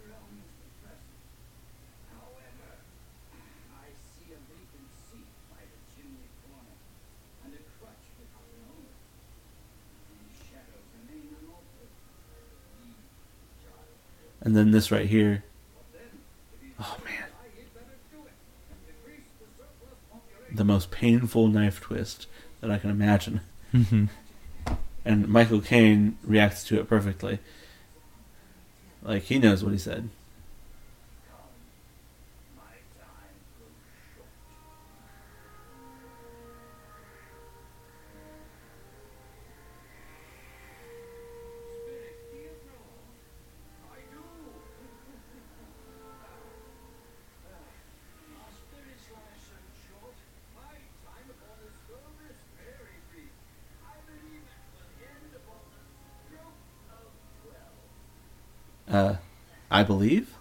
then 0.05 0.29
this 0.29 0.45
right 0.45 0.69
present. 0.83 1.01
However, 2.12 2.69
I 3.73 3.89
see 4.12 4.29
a 4.33 4.35
vacant 4.53 4.91
seat 5.09 5.29
by 5.51 5.62
the 5.64 5.79
chimney 5.95 6.29
corner, 6.45 6.77
and 7.45 7.51
a 7.55 7.57
crutch 7.81 8.05
without 8.21 8.49
an 8.53 8.61
owner. 8.69 8.93
These 10.29 10.45
shadows 10.49 10.85
remain 11.01 11.29
unaltered. 11.41 11.93
These 12.85 13.01
dark 13.64 13.89
And 14.45 14.53
then 14.57 14.71
this 14.73 14.91
right 14.93 15.09
here. 15.09 15.45
Oh 16.81 16.97
man, 17.05 17.27
I 17.27 17.47
had 17.59 17.75
better 17.75 17.99
do 18.14 18.19
it, 18.23 18.31
and 18.71 18.79
decrease 18.87 19.27
the 19.43 19.47
surplus 19.59 19.99
population. 20.12 20.38
The 20.53 20.64
most 20.64 20.90
painful 20.90 21.49
knife 21.49 21.80
twist 21.80 22.26
that 22.61 22.70
I 22.70 22.78
can 22.78 22.90
imagine. 22.90 23.40
hmm 23.72 24.07
And 25.05 25.28
Michael 25.28 25.61
Caine 25.61 26.18
reacts 26.24 26.64
to 26.64 26.78
it 26.78 26.88
perfectly. 26.88 27.38
Like 29.03 29.24
he 29.24 29.38
knows 29.38 29.62
what 29.62 29.72
he 29.72 29.78
said. 29.78 30.11
Uh, 58.99 59.16
I 59.70 59.82
believe. 59.84 60.34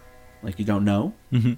Like 0.44 0.58
you 0.60 0.66
don't 0.66 0.86
know. 0.86 1.14
hmm 1.32 1.38
I 1.38 1.42
have 1.42 1.56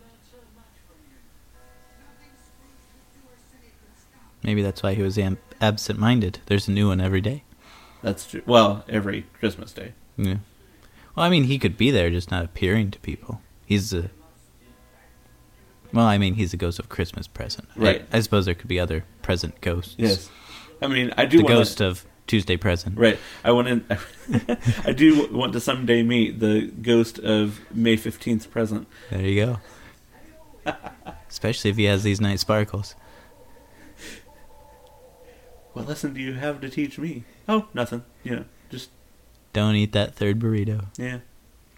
learned 0.00 0.22
so 0.30 0.38
much 0.56 0.74
from 0.86 0.96
you. 1.08 1.18
Nothing 1.98 2.32
Scrooge 2.36 2.82
could 2.92 3.12
do 3.14 3.20
or 3.28 3.36
say 3.50 3.66
could 3.68 3.98
stop. 3.98 4.20
Maybe 4.42 4.62
that's 4.62 4.82
why 4.82 4.94
he 4.94 5.02
was 5.02 5.18
am- 5.18 5.38
absent-minded. 5.60 6.40
There's 6.46 6.68
a 6.68 6.72
new 6.72 6.88
one 6.88 7.00
every 7.00 7.20
day. 7.20 7.44
That's 8.02 8.26
true. 8.26 8.42
Well, 8.46 8.84
every 8.88 9.26
Christmas 9.38 9.72
day. 9.72 9.92
Yeah. 10.16 10.38
Well, 11.14 11.26
I 11.26 11.28
mean, 11.28 11.44
he 11.44 11.58
could 11.58 11.76
be 11.76 11.90
there, 11.90 12.10
just 12.10 12.30
not 12.30 12.44
appearing 12.44 12.90
to 12.92 12.98
people. 13.00 13.40
He's 13.66 13.92
a. 13.92 14.10
Well, 15.92 16.06
I 16.06 16.16
mean, 16.18 16.34
he's 16.34 16.50
the 16.52 16.56
ghost 16.56 16.78
of 16.78 16.88
Christmas 16.88 17.26
present. 17.28 17.68
Right. 17.76 18.04
I, 18.12 18.20
suppose 18.20 18.46
there 18.46 18.54
could 18.54 18.68
be 18.68 18.80
other 18.80 19.04
present 19.20 19.60
ghosts. 19.60 19.94
Yes. 19.98 20.30
I 20.80 20.86
mean, 20.86 21.12
I 21.18 21.26
do 21.26 21.38
The 21.38 21.44
ghost 21.44 21.80
of 21.82 22.04
Tuesday 22.32 22.56
present. 22.56 22.98
Right. 22.98 23.18
I 23.44 23.52
want 23.52 23.86
to. 23.90 23.98
I 24.86 24.92
do 24.92 25.28
want 25.30 25.52
to 25.52 25.60
someday 25.60 26.02
meet 26.02 26.40
the 26.40 26.62
ghost 26.80 27.18
of 27.18 27.60
May 27.74 27.96
fifteenth 27.96 28.50
present. 28.50 28.88
There 29.10 29.20
you 29.20 29.44
go. 30.64 30.72
Especially 31.28 31.68
if 31.70 31.76
he 31.76 31.84
has 31.84 32.02
these 32.04 32.22
nice 32.22 32.40
sparkles. 32.40 32.94
What 35.74 35.86
lesson 35.86 36.14
do 36.14 36.20
you 36.20 36.32
have 36.32 36.62
to 36.62 36.70
teach 36.70 36.98
me? 36.98 37.24
Oh, 37.46 37.68
nothing. 37.74 38.02
You 38.22 38.36
know, 38.36 38.44
just 38.70 38.88
Don't 39.52 39.74
eat 39.74 39.92
that 39.92 40.14
third 40.14 40.38
burrito. 40.38 40.86
yeah. 40.96 41.18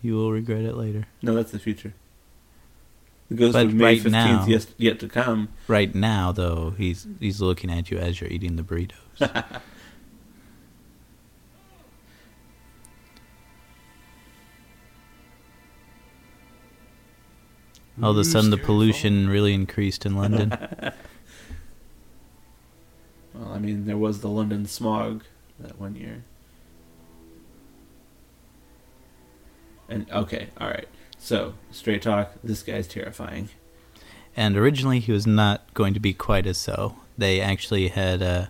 You 0.03 0.15
will 0.15 0.31
regret 0.31 0.63
it 0.63 0.77
later. 0.77 1.07
No, 1.21 1.35
that's 1.35 1.51
the 1.51 1.59
future. 1.59 1.95
The 3.29 3.35
ghost 3.35 3.55
But 3.55 3.67
of 3.67 3.75
May 3.75 3.85
right 3.85 3.95
fifteenth 4.03 4.13
now- 4.13 4.47
yet, 4.47 4.67
yet 4.77 5.01
to 5.01 5.09
come. 5.09 5.49
Right 5.67 5.93
now, 5.93 6.31
though, 6.31 6.75
he's 6.79 7.09
he's 7.19 7.41
looking 7.41 7.73
at 7.73 7.91
you 7.91 7.99
as 7.99 8.21
you're 8.21 8.31
eating 8.31 8.55
the 8.55 8.63
burritos. 8.63 9.01
All 18.03 18.11
of 18.11 18.16
a 18.18 18.24
sudden, 18.24 18.51
the 18.51 18.57
pollution 18.57 19.28
really 19.28 19.55
increased 19.55 20.05
in 20.05 20.16
London. 20.16 20.57
Well, 23.34 23.53
I 23.53 23.59
mean, 23.59 23.86
there 23.86 23.97
was 23.97 24.20
the 24.20 24.28
London 24.28 24.64
smog 24.66 25.24
that 25.59 25.80
one 25.80 25.97
year. 25.97 26.22
And 29.88 30.11
okay, 30.11 30.49
all 30.61 30.68
right. 30.68 30.88
So 31.18 31.55
straight 31.70 32.03
talk. 32.03 32.32
This 32.42 32.62
guy's 32.62 32.86
terrifying. 32.86 33.49
and 34.36 34.57
originally, 34.57 35.01
he 35.01 35.12
was 35.12 35.26
not 35.26 35.72
going 35.74 35.95
to 35.95 36.01
be 36.01 36.12
quite 36.14 36.47
as 36.47 36.59
so. 36.59 36.97
They 37.18 37.40
actually 37.40 37.88
had 37.88 38.22
uh, 38.22 38.47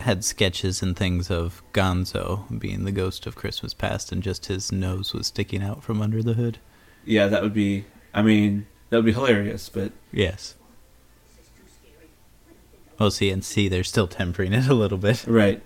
had 0.00 0.24
sketches 0.24 0.82
and 0.82 0.96
things 0.96 1.30
of 1.30 1.62
Gonzo 1.72 2.58
being 2.58 2.84
the 2.84 2.92
ghost 2.92 3.26
of 3.26 3.36
Christmas 3.36 3.74
past, 3.74 4.12
and 4.12 4.22
just 4.22 4.46
his 4.46 4.70
nose 4.70 5.12
was 5.12 5.28
sticking 5.28 5.62
out 5.62 5.82
from 5.82 6.00
under 6.02 6.22
the 6.22 6.34
hood. 6.34 6.58
Yeah, 7.04 7.26
that 7.28 7.42
would 7.42 7.54
be. 7.54 7.84
I 8.14 8.22
mean, 8.22 8.66
that 8.90 8.96
would 8.98 9.04
be 9.06 9.12
hilarious. 9.12 9.68
But 9.68 9.92
Yes. 10.12 10.54
Well, 12.98 13.10
see, 13.10 13.30
and 13.30 13.42
see, 13.44 13.68
they're 13.68 13.82
still 13.84 14.06
tempering 14.06 14.52
it 14.52 14.66
a 14.68 14.74
little 14.74 14.98
bit. 14.98 15.24
right. 15.26 15.62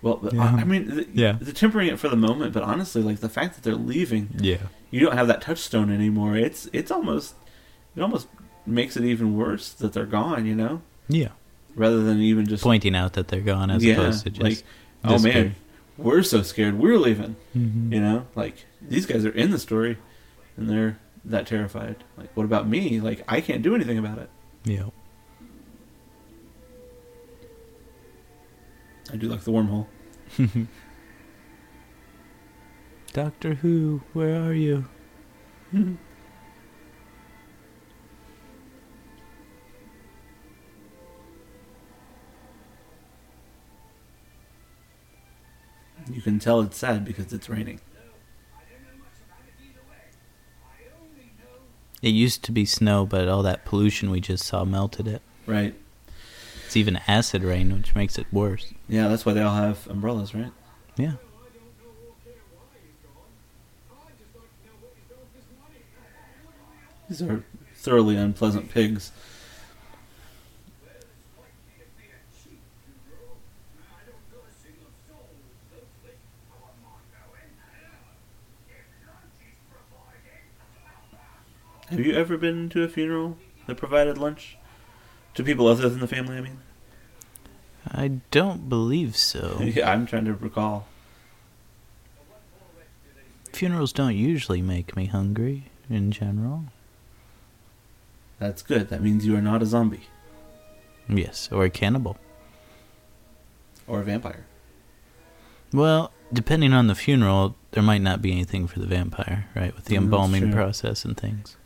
Well, 0.00 0.20
Yeah. 0.32 0.42
I 0.42 0.64
mean, 0.64 0.86
the, 0.88 1.06
Yeah. 1.12 1.36
they're 1.40 1.52
tempering 1.52 1.88
it 1.88 1.98
for 1.98 2.08
the 2.08 2.16
moment, 2.16 2.52
but 2.52 2.62
honestly, 2.62 3.02
like 3.02 3.18
the 3.18 3.28
fact 3.28 3.54
that 3.56 3.64
they're 3.64 3.74
leaving, 3.74 4.28
Yeah. 4.40 4.58
you 4.90 5.00
don't 5.00 5.14
have 5.14 5.26
that 5.26 5.40
touchstone 5.42 5.90
anymore. 5.92 6.36
It's 6.36 6.68
it's 6.72 6.90
almost 6.90 7.34
it 7.96 8.00
almost 8.02 8.28
makes 8.64 8.96
it 8.96 9.04
even 9.04 9.34
worse 9.36 9.70
that 9.70 9.92
they're 9.92 10.06
gone. 10.06 10.46
You 10.46 10.54
know, 10.54 10.82
Yeah. 11.08 11.28
rather 11.74 12.02
than 12.02 12.20
even 12.20 12.46
just 12.46 12.62
Pointing 12.62 12.94
out 12.94 13.14
that 13.14 13.26
they're 13.28 13.40
gone 13.40 13.70
as 13.70 13.84
yeah, 13.84 13.94
opposed 13.94 14.22
to 14.24 14.30
just. 14.30 14.42
like, 14.42 14.62
oh 15.04 15.18
man. 15.18 15.56
We're 15.98 16.22
so 16.22 16.40
scared, 16.42 16.78
we're 16.78 16.96
leaving. 16.98 17.36
Mhm. 17.54 17.92
You 17.92 18.00
know, 18.00 18.26
like 18.34 18.64
these 18.80 19.04
guys 19.04 19.26
are 19.26 19.30
in 19.30 19.50
the 19.50 19.58
story, 19.58 19.98
and 20.56 20.70
they're 20.70 20.98
that 21.24 21.46
terrified. 21.46 22.04
Like, 22.16 22.34
what 22.36 22.44
about 22.44 22.66
me? 22.68 23.00
Like, 23.00 23.22
I 23.28 23.40
can't 23.42 23.60
do 23.62 23.74
anything 23.74 23.98
about 23.98 24.16
it. 24.18 24.30
Yeah. 24.64 24.84
I 29.12 29.16
do 29.16 29.28
like 29.28 29.42
the 29.42 29.50
wormhole. 29.52 29.86
Doctor 33.12 33.54
Who, 33.54 34.02
where 34.12 34.40
are 34.42 34.52
you? 34.54 34.84
You 46.10 46.22
can 46.22 46.38
tell 46.38 46.60
it's 46.60 46.76
sad 46.76 47.04
because 47.04 47.32
it's 47.32 47.48
raining. 47.48 47.80
It 52.00 52.10
used 52.10 52.44
to 52.44 52.52
be 52.52 52.64
snow, 52.64 53.04
but 53.04 53.28
all 53.28 53.42
that 53.42 53.64
pollution 53.64 54.10
we 54.10 54.20
just 54.20 54.44
saw 54.44 54.64
melted 54.64 55.08
it. 55.08 55.20
Right. 55.46 55.74
It's 56.64 56.76
even 56.76 57.00
acid 57.08 57.42
rain, 57.42 57.74
which 57.74 57.94
makes 57.94 58.18
it 58.18 58.26
worse. 58.30 58.72
Yeah, 58.88 59.08
that's 59.08 59.26
why 59.26 59.32
they 59.32 59.42
all 59.42 59.54
have 59.54 59.86
umbrellas, 59.88 60.34
right? 60.34 60.52
Yeah. 60.96 61.12
These 67.08 67.22
are 67.22 67.42
thoroughly 67.74 68.16
unpleasant 68.16 68.70
pigs. 68.70 69.12
Have 81.90 82.00
you 82.00 82.12
ever 82.14 82.36
been 82.36 82.68
to 82.70 82.82
a 82.82 82.88
funeral 82.88 83.36
that 83.66 83.76
provided 83.76 84.18
lunch 84.18 84.56
to 85.34 85.42
people 85.44 85.66
other 85.66 85.88
than 85.88 86.00
the 86.00 86.06
family? 86.08 86.36
I 86.36 86.40
mean, 86.40 86.58
I 87.90 88.08
don't 88.30 88.68
believe 88.68 89.16
so. 89.16 89.58
yeah, 89.62 89.90
I'm 89.90 90.06
trying 90.06 90.26
to 90.26 90.34
recall. 90.34 90.86
Funerals 93.52 93.92
don't 93.92 94.14
usually 94.14 94.60
make 94.62 94.94
me 94.96 95.06
hungry, 95.06 95.64
in 95.88 96.10
general. 96.12 96.64
That's 98.38 98.62
good. 98.62 98.88
That 98.90 99.02
means 99.02 99.26
you 99.26 99.34
are 99.36 99.40
not 99.42 99.62
a 99.62 99.66
zombie 99.66 100.02
Yes, 101.08 101.48
or 101.50 101.64
a 101.64 101.70
cannibal. 101.70 102.18
or 103.86 104.00
a 104.00 104.04
vampire. 104.04 104.44
Well, 105.72 106.12
depending 106.32 106.72
on 106.74 106.86
the 106.86 106.94
funeral, 106.94 107.56
there 107.72 107.82
might 107.82 108.02
not 108.02 108.20
be 108.22 108.30
anything 108.32 108.66
for 108.66 108.78
the 108.78 108.86
vampire, 108.86 109.48
right? 109.56 109.74
With 109.74 109.86
the 109.86 109.94
Mm, 109.96 110.04
embalming 110.04 110.52
process 110.52 111.04
and 111.06 111.16
things. 111.16 111.56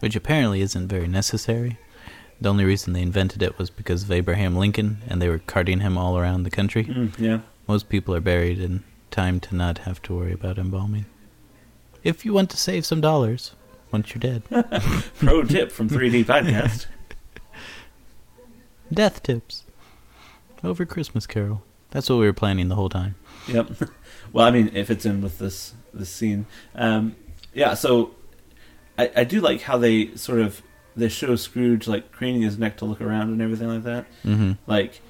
Which 0.00 0.16
apparently 0.16 0.60
isn't 0.60 0.88
very 0.88 1.08
necessary. 1.08 1.78
The 2.40 2.48
only 2.48 2.64
reason 2.64 2.92
they 2.94 3.02
invented 3.02 3.42
it 3.42 3.58
was 3.58 3.68
because 3.70 4.02
of 4.04 4.10
Abraham 4.10 4.56
Lincoln, 4.56 4.98
and 5.06 5.20
they 5.20 5.28
were 5.28 5.38
carting 5.38 5.80
him 5.80 5.98
all 5.98 6.18
around 6.18 6.42
the 6.42 6.50
country. 6.50 6.84
Mm, 6.84 7.18
yeah. 7.18 7.40
Most 7.68 7.88
people 7.88 8.14
are 8.14 8.20
buried 8.20 8.58
in 8.58 8.82
time 9.10 9.40
to 9.40 9.54
not 9.54 9.78
have 9.78 10.00
to 10.02 10.14
worry 10.14 10.32
about 10.32 10.58
embalming. 10.58 11.04
If 12.02 12.24
you 12.24 12.32
want 12.32 12.48
to 12.50 12.56
save 12.56 12.86
some 12.86 13.00
dollars 13.02 13.54
once 13.92 14.14
you're 14.14 14.20
dead. 14.20 14.42
Pro 15.18 15.42
tip 15.44 15.70
from 15.70 15.88
3D 15.90 16.24
Podcast. 16.24 16.86
Death 18.92 19.22
tips. 19.22 19.64
Over 20.64 20.84
Christmas 20.84 21.26
Carol. 21.26 21.62
That's 21.90 22.08
what 22.08 22.16
we 22.16 22.26
were 22.26 22.32
planning 22.32 22.68
the 22.68 22.74
whole 22.74 22.88
time. 22.88 23.14
Yep. 23.48 23.70
Well, 24.32 24.46
I 24.46 24.52
mean, 24.52 24.70
it 24.74 24.86
fits 24.86 25.04
in 25.04 25.22
with 25.22 25.40
this 25.40 25.74
this 25.92 26.08
scene. 26.08 26.46
Um, 26.76 27.16
yeah. 27.52 27.74
So, 27.74 28.14
I, 28.98 29.10
I 29.16 29.24
do 29.24 29.40
like 29.40 29.62
how 29.62 29.78
they 29.78 30.14
sort 30.16 30.40
of 30.40 30.62
they 30.96 31.08
show 31.08 31.36
Scrooge 31.36 31.86
like 31.88 32.12
craning 32.12 32.42
his 32.42 32.58
neck 32.58 32.76
to 32.78 32.84
look 32.84 33.00
around 33.00 33.28
and 33.30 33.40
everything 33.40 33.68
like 33.68 33.84
that. 33.84 34.06
hmm 34.22 34.52
Like, 34.66 35.00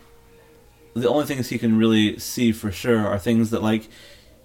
the 0.94 1.08
only 1.08 1.24
things 1.24 1.48
he 1.48 1.58
can 1.58 1.78
really 1.78 2.18
see 2.18 2.52
for 2.52 2.70
sure 2.70 3.06
are 3.06 3.18
things 3.18 3.50
that 3.50 3.62
like, 3.62 3.88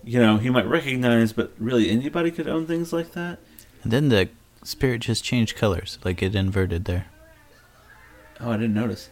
you 0.03 0.19
know, 0.19 0.37
he 0.37 0.49
might 0.49 0.67
recognize, 0.67 1.33
but 1.33 1.51
really 1.59 1.89
anybody 1.89 2.31
could 2.31 2.47
own 2.47 2.65
things 2.67 2.93
like 2.93 3.11
that. 3.13 3.39
And 3.83 3.91
then 3.91 4.09
the 4.09 4.29
spirit 4.63 5.01
just 5.01 5.23
changed 5.23 5.55
colors, 5.55 5.99
like 6.03 6.23
it 6.23 6.33
inverted 6.35 6.85
there. 6.85 7.07
Oh, 8.39 8.51
I 8.51 8.57
didn't 8.57 8.73
notice. 8.73 9.09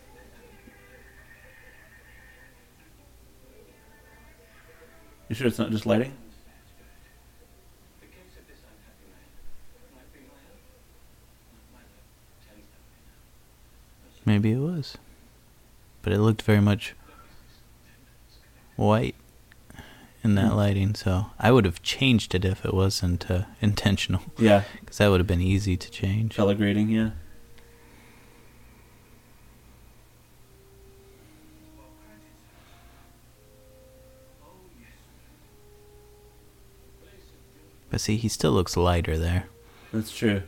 You 5.29 5.35
sure 5.35 5.47
it's 5.47 5.59
not 5.59 5.71
just 5.71 5.85
lighting? 5.85 6.13
Maybe 14.25 14.51
it 14.51 14.59
was. 14.59 14.97
But 16.01 16.13
it 16.13 16.19
looked 16.19 16.41
very 16.41 16.61
much 16.61 16.93
white 18.75 19.15
in 20.23 20.35
that 20.35 20.49
Hmm. 20.51 20.55
lighting, 20.57 20.95
so 20.95 21.27
I 21.39 21.51
would 21.51 21.65
have 21.65 21.81
changed 21.83 22.33
it 22.33 22.45
if 22.45 22.63
it 22.65 22.73
wasn't 22.73 23.29
uh, 23.29 23.43
intentional, 23.61 24.21
Yeah, 24.37 24.63
because 24.79 24.97
that 24.97 25.09
would 25.09 25.19
have 25.19 25.27
been 25.27 25.41
easy 25.41 25.75
to 25.77 25.91
change. 25.91 26.35
color 26.35 26.55
grading. 26.55 26.89
Yeah. 26.89 27.11
But 37.89 38.01
see, 38.01 38.17
he 38.17 38.27
still 38.27 38.51
looks 38.51 38.75
lighter 38.75 39.17
there. 39.17 39.45
That's 39.91 40.11
true. 40.15 40.43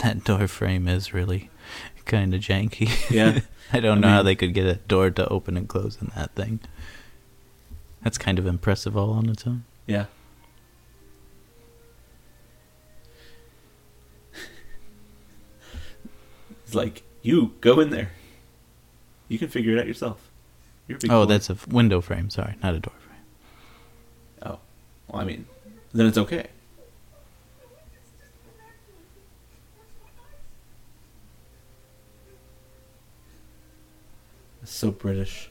That 0.00 0.24
door 0.24 0.46
frame 0.48 0.88
is 0.88 1.12
really 1.14 1.50
kind 2.06 2.34
of 2.34 2.40
janky. 2.40 2.88
Yeah. 3.10 3.40
I 3.72 3.80
don't 3.80 3.98
I 3.98 4.00
know 4.00 4.08
how 4.08 4.22
they 4.22 4.34
could 4.34 4.52
get 4.54 4.66
a 4.66 4.74
door 4.76 5.10
to 5.10 5.28
open 5.28 5.56
and 5.56 5.68
close 5.68 5.98
in 6.00 6.10
that 6.16 6.34
thing. 6.34 6.60
That's 8.02 8.18
kind 8.18 8.38
of 8.38 8.46
impressive 8.46 8.96
all 8.96 9.12
on 9.12 9.28
its 9.28 9.46
own. 9.46 9.64
Yeah. 9.86 10.06
It's 16.64 16.74
like, 16.74 17.02
you 17.22 17.52
go 17.60 17.80
in 17.80 17.90
there. 17.90 18.10
You 19.28 19.38
can 19.38 19.48
figure 19.48 19.76
it 19.76 19.80
out 19.80 19.86
yourself. 19.86 20.30
You're 20.88 20.96
a 20.96 21.00
big 21.00 21.10
Oh, 21.10 21.24
boy. 21.24 21.32
that's 21.32 21.50
a 21.50 21.56
window 21.68 22.00
frame. 22.00 22.30
Sorry, 22.30 22.54
not 22.62 22.74
a 22.74 22.80
door 22.80 22.92
frame. 22.98 23.18
Oh. 24.42 24.58
Well, 25.08 25.22
I 25.22 25.24
mean, 25.24 25.46
then 25.92 26.06
it's 26.06 26.18
okay. 26.18 26.46
So 34.64 34.90
British. 34.90 35.50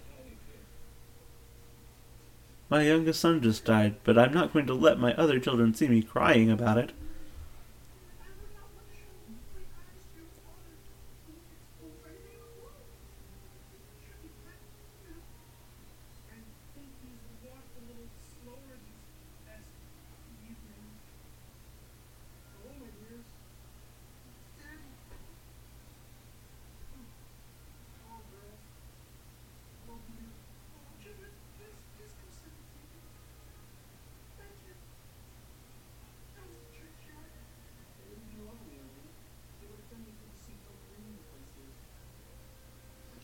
My 2.70 2.84
youngest 2.84 3.20
son 3.20 3.42
just 3.42 3.66
died, 3.66 3.96
but 4.04 4.18
I'm 4.18 4.34
not 4.34 4.54
going 4.54 4.68
to 4.68 4.74
let 4.74 5.00
my 5.00 5.14
other 5.16 5.40
children 5.40 5.74
see 5.74 5.88
me 5.88 6.04
crying 6.04 6.52
about 6.52 6.78
it. 6.78 6.92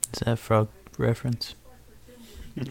Is 0.06 0.12
that 0.26 0.40
frog 0.40 0.70
reference? 0.98 1.56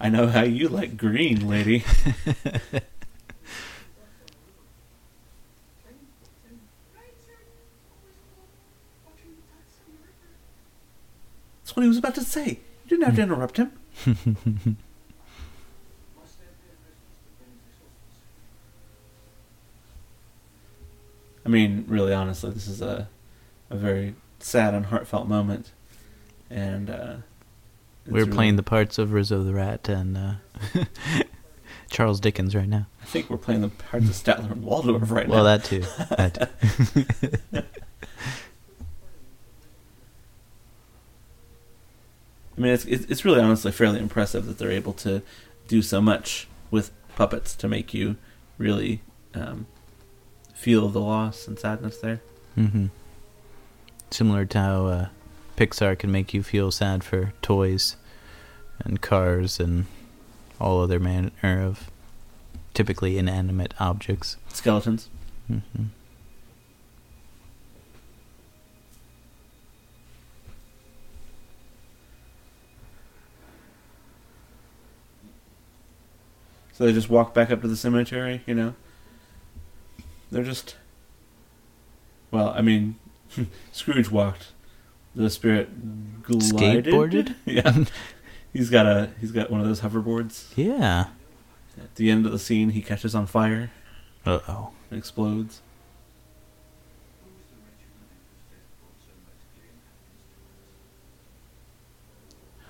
I 0.00 0.08
know 0.08 0.28
how 0.28 0.42
you 0.42 0.68
like 0.68 0.96
green, 0.96 1.48
lady. 1.48 1.84
That's 11.70 11.76
what 11.76 11.82
he 11.82 11.88
was 11.88 11.98
about 11.98 12.14
to 12.16 12.22
say. 12.22 12.60
You 12.84 12.88
didn't 12.88 13.04
have 13.04 13.16
to 13.16 13.22
interrupt 13.22 13.56
him. 13.58 13.72
I 21.44 21.48
mean, 21.48 21.84
really, 21.86 22.12
honestly, 22.12 22.50
this 22.50 22.66
is 22.68 22.82
a 22.82 23.08
a 23.70 23.76
very 23.76 24.14
sad 24.40 24.74
and 24.74 24.86
heartfelt 24.86 25.28
moment, 25.28 25.72
and 26.50 26.90
uh, 26.90 27.14
We're 28.06 28.24
really- 28.24 28.32
playing 28.32 28.56
the 28.56 28.62
parts 28.62 28.98
of 28.98 29.12
Rizzo 29.12 29.42
the 29.42 29.54
Rat 29.54 29.88
and 29.88 30.16
uh, 30.18 30.32
Charles 31.90 32.20
Dickens 32.20 32.54
right 32.54 32.68
now. 32.68 32.86
I 33.02 33.06
think 33.06 33.28
we're 33.30 33.36
playing 33.38 33.62
the 33.62 33.68
parts 33.68 34.06
of 34.06 34.12
Statler 34.14 34.52
and 34.52 34.62
Waldorf 34.62 35.10
right 35.10 35.28
well, 35.28 35.44
now. 35.44 35.56
that 35.58 35.64
too. 35.64 35.80
That 36.16 36.50
too. 37.52 37.62
I 42.56 42.60
mean, 42.60 42.72
it's 42.72 42.84
it's 42.84 43.24
really 43.24 43.40
honestly 43.40 43.72
fairly 43.72 43.98
impressive 44.00 44.46
that 44.46 44.58
they're 44.58 44.70
able 44.70 44.92
to 44.94 45.22
do 45.68 45.82
so 45.82 46.00
much 46.00 46.46
with 46.70 46.90
puppets 47.16 47.54
to 47.56 47.68
make 47.68 47.94
you 47.94 48.16
really 48.58 49.00
um, 49.34 49.66
feel 50.54 50.88
the 50.88 51.00
loss 51.00 51.46
and 51.48 51.58
sadness 51.58 51.98
there. 51.98 52.20
hmm 52.54 52.86
Similar 54.10 54.44
to 54.46 54.58
how 54.58 54.86
uh, 54.86 55.08
Pixar 55.56 55.98
can 55.98 56.10
make 56.10 56.34
you 56.34 56.42
feel 56.42 56.70
sad 56.70 57.04
for 57.04 57.32
toys 57.42 57.96
and 58.80 59.00
cars 59.00 59.60
and 59.60 59.86
all 60.60 60.82
other 60.82 60.98
manner 60.98 61.30
of 61.42 61.90
typically 62.74 63.18
inanimate 63.18 63.74
objects. 63.78 64.36
Skeletons. 64.48 65.08
hmm 65.46 65.58
So 76.72 76.86
they 76.86 76.94
just 76.94 77.10
walk 77.10 77.34
back 77.34 77.50
up 77.50 77.60
to 77.60 77.68
the 77.68 77.76
cemetery, 77.76 78.40
you 78.46 78.54
know. 78.54 78.74
They're 80.30 80.42
just. 80.42 80.76
Well, 82.30 82.54
I 82.56 82.62
mean, 82.62 82.96
Scrooge 83.72 84.10
walked. 84.10 84.48
The 85.14 85.28
spirit 85.30 86.22
glided. 86.22 86.84
Skateboarded? 86.86 87.34
yeah, 87.46 87.84
he's 88.52 88.70
got 88.70 88.86
a 88.86 89.10
he's 89.20 89.32
got 89.32 89.50
one 89.50 89.60
of 89.60 89.66
those 89.66 89.80
hoverboards. 89.80 90.52
Yeah. 90.56 91.08
At 91.80 91.94
the 91.96 92.10
end 92.10 92.26
of 92.26 92.32
the 92.32 92.38
scene, 92.38 92.70
he 92.70 92.82
catches 92.82 93.14
on 93.14 93.26
fire 93.26 93.70
Uh 94.26 94.40
oh. 94.48 94.70
explodes. 94.90 95.62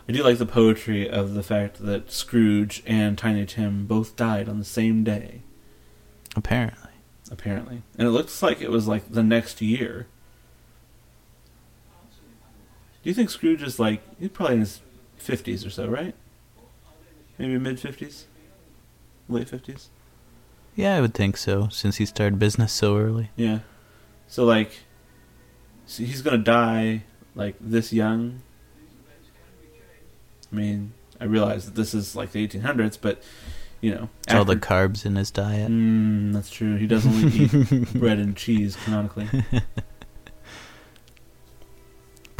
I 0.09 0.13
do 0.13 0.23
like 0.25 0.39
the 0.39 0.47
poetry 0.47 1.09
of 1.09 1.35
the 1.35 1.43
fact 1.43 1.85
that 1.85 2.11
Scrooge 2.11 2.83
and 2.85 3.17
Tiny 3.17 3.47
Tim 3.47 3.87
both 3.87 4.17
died 4.17 4.49
on 4.49 4.59
the 4.59 4.65
same 4.65 5.05
day, 5.05 5.43
Apparently. 6.35 6.91
apparently. 7.31 7.83
And 7.97 8.09
it 8.09 8.11
looks 8.11 8.43
like 8.43 8.61
it 8.61 8.71
was 8.71 8.89
like 8.89 9.11
the 9.13 9.23
next 9.23 9.61
year. 9.61 10.07
Do 13.03 13.09
you 13.09 13.15
think 13.15 13.31
Scrooge 13.31 13.63
is 13.63 13.79
like 13.79 14.03
he's 14.19 14.29
probably 14.29 14.55
in 14.57 14.61
his 14.61 14.81
fifties 15.17 15.65
or 15.65 15.71
so, 15.71 15.87
right? 15.89 16.15
Maybe 17.39 17.59
mid 17.59 17.81
fifties, 17.81 18.27
late 19.29 19.49
fifties. 19.49 19.89
Yeah, 20.77 20.97
I 20.97 21.01
would 21.01 21.15
think 21.15 21.37
so, 21.37 21.69
since 21.69 21.97
he 21.97 22.07
started 22.07 22.39
business 22.39 22.73
so 22.73 22.97
early. 22.97 23.31
Yeah. 23.37 23.61
So 24.29 24.45
like, 24.45 24.81
so 25.87 26.05
he's 26.05 26.23
gonna 26.23 26.39
die 26.39 27.05
like 27.35 27.57
this 27.61 27.93
young. 27.93 28.43
I 30.53 30.57
mean, 30.57 30.93
I 31.21 31.25
realize 31.25 31.65
that 31.67 31.75
this 31.77 31.95
is 31.95 32.17
like 32.17 32.33
the 32.33 32.47
1800s, 32.47 32.99
but 33.01 33.23
you 33.81 33.95
know, 33.95 34.09
It's 34.25 34.35
all 34.35 34.45
the 34.45 34.57
carbs 34.57 35.07
in 35.07 35.17
his 35.17 35.31
diet. 35.31 35.71
Mm, 35.71 36.33
that's 36.35 36.51
true. 36.51 36.77
He 36.77 36.87
doesn't 36.87 37.13
only 37.13 37.45
eat 37.71 37.95
bread 37.95 38.19
and 38.19 38.37
cheese 38.37 38.77
canonically. 38.85 39.29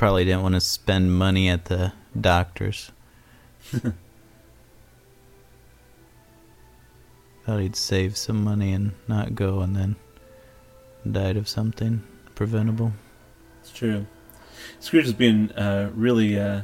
Probably 0.01 0.25
didn't 0.25 0.41
want 0.41 0.55
to 0.55 0.63
spend 0.63 1.13
money 1.13 1.51
at 1.51 1.67
the 1.67 1.93
doctor's. 2.19 2.91
Thought 3.71 3.93
he'd 7.61 7.77
save 7.77 8.17
some 8.17 8.43
money 8.43 8.73
and 8.73 8.93
not 9.09 9.35
go, 9.35 9.61
and 9.61 9.77
then 9.77 9.97
died 11.13 11.37
of 11.37 11.51
something 11.51 12.03
preventable. 12.35 12.95
It's 13.61 13.73
true. 13.73 14.07
Scrooge 14.79 15.05
is 15.05 15.13
being 15.13 15.53
uh, 15.53 15.91
really, 15.95 16.41
uh, 16.41 16.63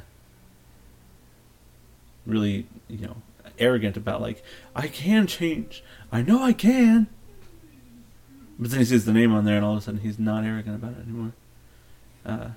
really, 2.24 2.66
you 2.88 3.06
know, 3.06 3.16
arrogant 3.58 3.98
about 3.98 4.22
like 4.22 4.42
I 4.74 4.88
can 4.88 5.26
change. 5.26 5.84
I 6.10 6.22
know 6.22 6.42
I 6.42 6.54
can. 6.54 7.08
But 8.58 8.70
then 8.70 8.78
he 8.78 8.86
sees 8.86 9.04
the 9.04 9.12
name 9.12 9.34
on 9.34 9.44
there, 9.44 9.56
and 9.56 9.64
all 9.66 9.72
of 9.72 9.80
a 9.80 9.82
sudden 9.82 10.00
he's 10.00 10.18
not 10.18 10.42
arrogant 10.42 10.76
about 10.76 10.92
it 10.92 11.02
anymore. 11.02 11.32
Uh, 12.24 12.48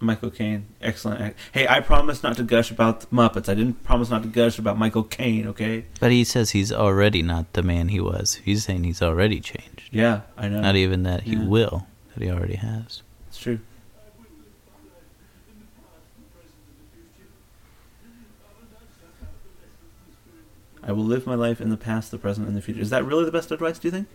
Michael 0.00 0.30
Caine, 0.30 0.66
excellent. 0.82 1.20
act- 1.20 1.38
Hey, 1.52 1.66
I 1.66 1.80
promised 1.80 2.22
not 2.22 2.36
to 2.36 2.42
gush 2.42 2.70
about 2.70 3.00
the 3.00 3.06
Muppets. 3.06 3.48
I 3.48 3.54
didn't 3.54 3.84
promise 3.84 4.10
not 4.10 4.22
to 4.22 4.28
gush 4.28 4.58
about 4.58 4.76
Michael 4.78 5.04
Caine. 5.04 5.46
Okay? 5.48 5.86
But 6.00 6.10
he 6.10 6.24
says 6.24 6.50
he's 6.50 6.72
already 6.72 7.22
not 7.22 7.52
the 7.54 7.62
man 7.62 7.88
he 7.88 8.00
was. 8.00 8.34
He's 8.44 8.64
saying 8.64 8.84
he's 8.84 9.00
already 9.00 9.40
changed. 9.40 9.88
Yeah, 9.92 10.22
I 10.36 10.48
know. 10.48 10.60
Not 10.60 10.76
even 10.76 11.04
that 11.04 11.22
he 11.22 11.32
Yeah. 11.36 11.44
will, 11.46 11.86
that 12.14 12.22
he 12.22 12.30
already 12.30 12.56
has. 12.56 13.02
It's 13.28 13.38
true. 13.38 13.60
I 20.82 20.92
will 20.92 21.04
live 21.04 21.26
my 21.26 21.34
life 21.34 21.60
in 21.60 21.70
the 21.70 21.76
past, 21.76 22.10
the 22.10 22.18
present, 22.18 22.46
and 22.46 22.56
the 22.56 22.60
future. 22.60 22.80
Is 22.80 22.90
that 22.90 23.04
really 23.06 23.24
the 23.24 23.32
best 23.32 23.50
advice, 23.50 23.78
do 23.78 23.88
you 23.88 23.92
think? 23.92 24.08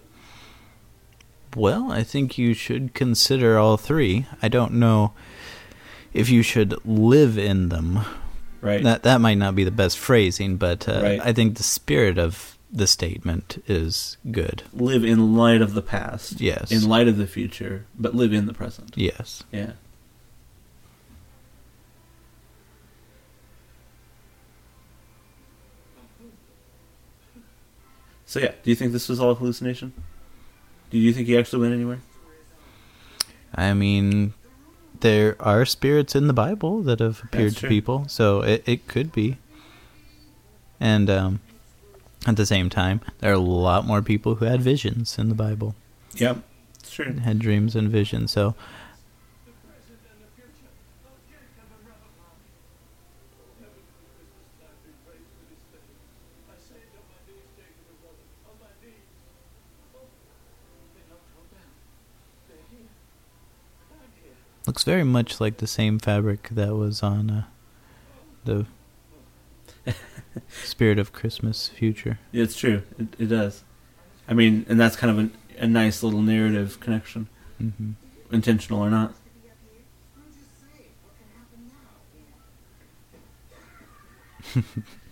Well, 1.56 1.92
I 1.92 2.04
think 2.04 2.38
you 2.38 2.54
should 2.54 2.94
consider 2.94 3.58
all 3.58 3.76
three. 3.78 4.28
I 4.42 4.50
don't 4.50 4.74
know 4.74 5.14
if 6.14 6.30
you 6.30 6.42
should 6.44 6.76
live 6.86 7.38
in 7.38 7.70
them. 7.70 8.00
Right. 8.62 8.84
That 8.84 9.04
that 9.04 9.22
might 9.22 9.38
not 9.38 9.56
be 9.56 9.64
the 9.64 9.72
best 9.72 9.98
phrasing, 9.98 10.58
but 10.58 10.88
uh, 10.90 11.02
Right. 11.02 11.22
I 11.24 11.34
think 11.34 11.56
the 11.58 11.64
spirit 11.64 12.18
of 12.18 12.58
the 12.72 12.88
statement 12.88 13.64
is 13.68 14.18
good. 14.32 14.64
Live 14.74 15.04
in 15.04 15.36
light 15.36 15.62
of 15.62 15.74
the 15.74 15.82
past. 15.82 16.40
Yes. 16.42 16.72
In 16.72 16.88
light 16.88 17.08
of 17.08 17.18
the 17.18 17.26
future, 17.28 17.86
but 17.98 18.14
live 18.16 18.34
in 18.34 18.46
the 18.46 18.54
present. 18.54 18.94
Yes. 18.96 19.44
Yeah. 19.52 19.72
So 28.26 28.40
yeah, 28.40 28.52
do 28.64 28.70
you 28.70 28.76
think 28.76 28.92
this 28.92 29.10
was 29.10 29.20
all 29.20 29.32
a 29.32 29.36
hallucination? 29.36 29.94
Do 30.92 30.98
you 30.98 31.14
think 31.14 31.28
he 31.28 31.38
actually 31.38 31.62
went 31.62 31.74
anywhere? 31.74 32.00
I 33.54 33.74
mean, 33.74 34.34
there 35.02 35.36
are 35.40 35.66
spirits 35.66 36.16
in 36.16 36.28
the 36.28 36.34
Bible 36.34 36.82
that 36.84 37.00
have 37.00 37.22
appeared 37.24 37.56
to 37.58 37.68
people, 37.68 38.06
so 38.08 38.42
it, 38.42 38.64
it 38.66 38.88
could 38.88 39.12
be. 39.12 39.38
And 40.80 41.10
um, 41.10 41.40
at 42.26 42.36
the 42.38 42.46
same 42.46 42.70
time, 42.70 43.02
there 43.20 43.32
are 43.32 43.36
a 43.36 43.40
lot 43.40 43.86
more 43.86 44.02
people 44.02 44.36
who 44.36 44.46
had 44.46 44.62
visions 44.62 45.18
in 45.18 45.30
the 45.30 45.36
Bible, 45.36 45.76
Yep, 46.16 46.38
it's 46.80 46.92
true. 46.92 47.14
had 47.20 47.40
dreams 47.40 47.76
and 47.76 47.90
visions. 47.90 48.32
So 48.32 48.56
looks 64.80 64.86
very 64.86 65.04
much 65.04 65.42
like 65.42 65.58
the 65.58 65.68
same 65.68 66.00
fabric 66.00 66.48
that 66.52 66.74
was 66.74 67.04
on 67.04 67.30
uh, 67.30 67.44
the 68.46 68.66
Spirit 70.64 70.98
of 70.98 71.12
Christmas 71.12 71.68
Future. 71.68 72.18
Yeah, 72.32 72.44
it's 72.44 72.56
true. 72.56 72.84
It, 72.98 73.08
it 73.20 73.26
does. 73.26 73.66
I 74.30 74.34
mean, 74.34 74.66
and 74.70 74.80
that's 74.80 74.96
kind 74.96 75.20
of 75.20 75.26
a, 75.26 75.64
a 75.66 75.68
nice 75.68 76.02
little 76.02 76.22
narrative 76.22 76.80
connection, 76.80 77.28
hmm 77.58 77.92
intentional 78.32 78.80
or 78.80 78.90
not. 78.90 79.16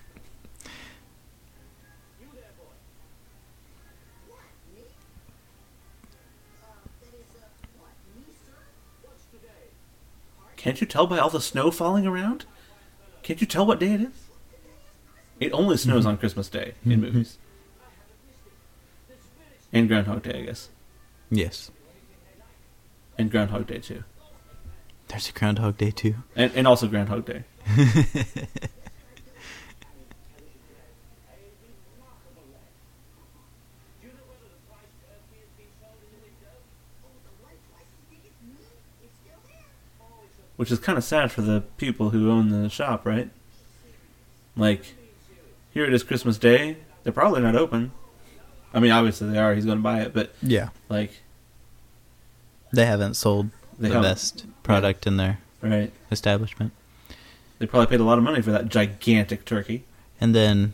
Can't 10.57 10.81
you 10.81 10.87
tell 10.87 11.07
by 11.07 11.17
all 11.19 11.29
the 11.29 11.39
snow 11.41 11.71
falling 11.71 12.05
around? 12.05 12.45
Can't 13.23 13.39
you 13.39 13.47
tell 13.47 13.65
what 13.65 13.79
day 13.79 13.93
it 13.93 14.01
is? 14.01 14.27
It 15.39 15.51
only 15.53 15.77
snows 15.77 16.05
on 16.05 16.17
Christmas 16.17 16.49
Day 16.49 16.73
in 16.83 16.91
Mhm. 16.91 16.99
movies. 17.01 17.37
And 19.71 19.87
Groundhog 19.87 20.23
Day, 20.23 20.39
I 20.39 20.45
guess. 20.45 20.69
Yes. 21.29 21.71
And 23.17 23.29
Groundhog 23.29 23.67
Day, 23.67 23.79
too. 23.79 24.03
There's 25.09 25.29
a 25.29 25.31
Groundhog 25.31 25.77
Day 25.77 25.91
too. 25.91 26.15
And, 26.35 26.51
and 26.53 26.67
also 26.67 26.87
Groundhog 26.87 27.25
Day. 27.25 27.43
Which 40.57 40.71
is 40.71 40.79
kind 40.79 40.97
of 40.97 41.03
sad 41.03 41.31
for 41.31 41.41
the 41.41 41.61
people 41.77 42.09
who 42.09 42.29
own 42.31 42.49
the 42.49 42.69
shop, 42.69 43.05
right? 43.05 43.29
Like, 44.55 44.95
here 45.71 45.85
it 45.85 45.93
is 45.93 46.03
Christmas 46.03 46.37
Day. 46.37 46.77
They're 47.03 47.13
probably 47.13 47.41
not 47.41 47.55
open. 47.55 47.91
I 48.73 48.79
mean, 48.79 48.91
obviously 48.91 49.29
they 49.29 49.37
are. 49.37 49.53
He's 49.55 49.65
going 49.65 49.77
to 49.77 49.83
buy 49.83 50.01
it, 50.01 50.13
but 50.13 50.33
Yeah. 50.41 50.69
like, 50.89 51.21
They 52.73 52.85
haven't 52.85 53.13
sold 53.13 53.49
they 53.79 53.87
the 53.89 53.95
haven't- 53.95 54.09
best 54.11 54.45
product 54.63 55.07
in 55.07 55.17
their 55.17 55.39
Right. 55.61 55.93
establishment. 56.11 56.73
They 57.59 57.65
probably 57.65 57.87
paid 57.87 57.99
a 57.99 58.03
lot 58.03 58.17
of 58.17 58.23
money 58.23 58.41
for 58.41 58.51
that 58.51 58.67
gigantic 58.69 59.45
turkey. 59.45 59.83
And 60.19 60.35
then, 60.35 60.73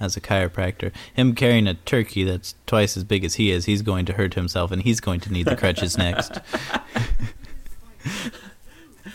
as 0.00 0.16
a 0.16 0.20
chiropractor, 0.20 0.90
him 1.14 1.34
carrying 1.34 1.66
a 1.66 1.74
turkey 1.74 2.24
that's 2.24 2.54
twice 2.66 2.96
as 2.96 3.04
big 3.04 3.24
as 3.24 3.34
he 3.34 3.50
is, 3.50 3.66
he's 3.66 3.82
going 3.82 4.04
to 4.06 4.14
hurt 4.14 4.34
himself 4.34 4.70
and 4.72 4.82
he's 4.82 5.00
going 5.00 5.20
to 5.20 5.32
need 5.32 5.44
the 5.46 5.56
crutches 5.56 5.96
next. 5.98 6.38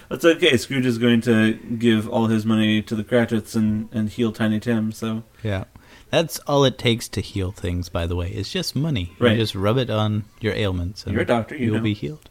That's 0.10 0.26
okay. 0.26 0.58
Scrooge 0.58 0.86
is 0.86 0.98
going 0.98 1.22
to 1.22 1.54
give 1.54 2.08
all 2.10 2.28
his 2.28 2.46
money 2.46 2.82
to 2.84 2.96
the 2.96 3.04
Cratchits 3.04 3.56
and, 3.56 3.90
and 3.92 4.10
heal 4.10 4.32
Tiny 4.32 4.60
Tim. 4.60 4.92
So 4.92 5.24
Yeah. 5.42 5.66
That's 6.12 6.38
all 6.40 6.64
it 6.64 6.78
takes 6.78 7.08
to 7.10 7.22
heal 7.22 7.52
things, 7.52 7.90
by 7.90 8.06
the 8.06 8.16
way. 8.16 8.30
It's 8.30 8.52
just 8.52 8.76
money. 8.76 9.14
Right. 9.18 9.32
You 9.32 9.38
just 9.40 9.56
rub 9.56 9.78
it 9.80 9.90
on 9.90 10.26
your 10.42 10.54
ailments 10.54 11.06
and 11.06 11.14
You're 11.14 11.24
a 11.24 11.26
doctor, 11.26 11.56
you 11.56 11.72
will 11.72 11.80
be 11.80 11.96
healed. 11.96 12.30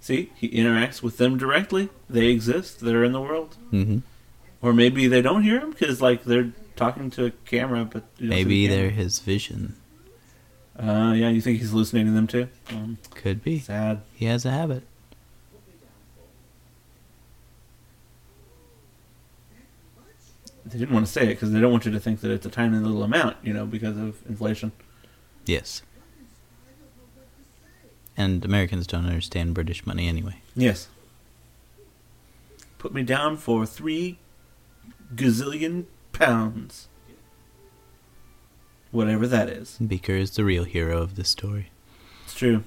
see, 0.00 0.30
he 0.34 0.48
interacts 0.50 1.02
with 1.02 1.16
them 1.18 1.36
directly. 1.38 1.88
They 2.08 2.26
exist. 2.26 2.80
They're 2.80 3.04
in 3.04 3.12
the 3.12 3.20
world. 3.20 3.56
hmm 3.70 3.98
Or 4.62 4.72
maybe 4.72 5.06
they 5.06 5.22
don't 5.22 5.42
hear 5.42 5.60
him 5.60 5.70
because 5.70 6.00
like 6.02 6.24
they're 6.24 6.52
talking 6.76 7.10
to 7.12 7.26
a 7.26 7.30
camera, 7.30 7.84
but 7.84 8.04
you 8.18 8.28
don't 8.28 8.36
see 8.38 8.44
Maybe 8.44 8.66
the 8.66 8.74
they're 8.76 8.90
his 8.90 9.18
vision. 9.20 9.76
Uh, 10.78 11.12
yeah, 11.16 11.28
you 11.28 11.40
think 11.40 11.58
he's 11.58 11.70
hallucinating 11.70 12.14
them 12.14 12.26
too? 12.26 12.48
Um, 12.70 12.98
Could 13.10 13.42
be. 13.42 13.58
sad. 13.58 14.02
He 14.14 14.26
has 14.26 14.44
a 14.44 14.50
habit. 14.50 14.84
They 20.66 20.78
didn't 20.78 20.92
want 20.94 21.06
to 21.06 21.12
say 21.12 21.24
it 21.24 21.28
because 21.28 21.52
they 21.52 21.60
don't 21.60 21.72
want 21.72 21.86
you 21.86 21.92
to 21.92 22.00
think 22.00 22.20
that 22.20 22.30
it's 22.30 22.44
a 22.44 22.50
tiny 22.50 22.76
little 22.78 23.02
amount, 23.02 23.36
you 23.42 23.54
know, 23.54 23.64
because 23.64 23.96
of 23.96 24.18
inflation. 24.28 24.72
Yes. 25.46 25.82
And 28.16 28.44
Americans 28.44 28.86
don't 28.86 29.06
understand 29.06 29.54
British 29.54 29.86
money 29.86 30.08
anyway. 30.08 30.36
Yes. 30.54 30.88
Put 32.78 32.92
me 32.92 33.02
down 33.02 33.36
for 33.36 33.64
three 33.64 34.18
gazillion 35.14 35.86
pounds. 36.12 36.88
Whatever 38.90 39.26
that 39.26 39.48
is. 39.48 39.76
Beaker 39.76 40.12
is 40.12 40.30
the 40.32 40.44
real 40.44 40.64
hero 40.64 41.02
of 41.02 41.16
this 41.16 41.28
story. 41.28 41.70
It's 42.24 42.34
true. 42.34 42.64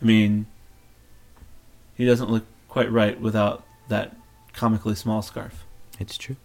I 0.00 0.04
mean, 0.04 0.46
he 1.94 2.04
doesn't 2.04 2.30
look 2.30 2.44
quite 2.68 2.90
right 2.92 3.20
without 3.20 3.64
that 3.88 4.16
comically 4.52 4.94
small 4.94 5.22
scarf. 5.22 5.64
It's 5.98 6.16
true. 6.16 6.36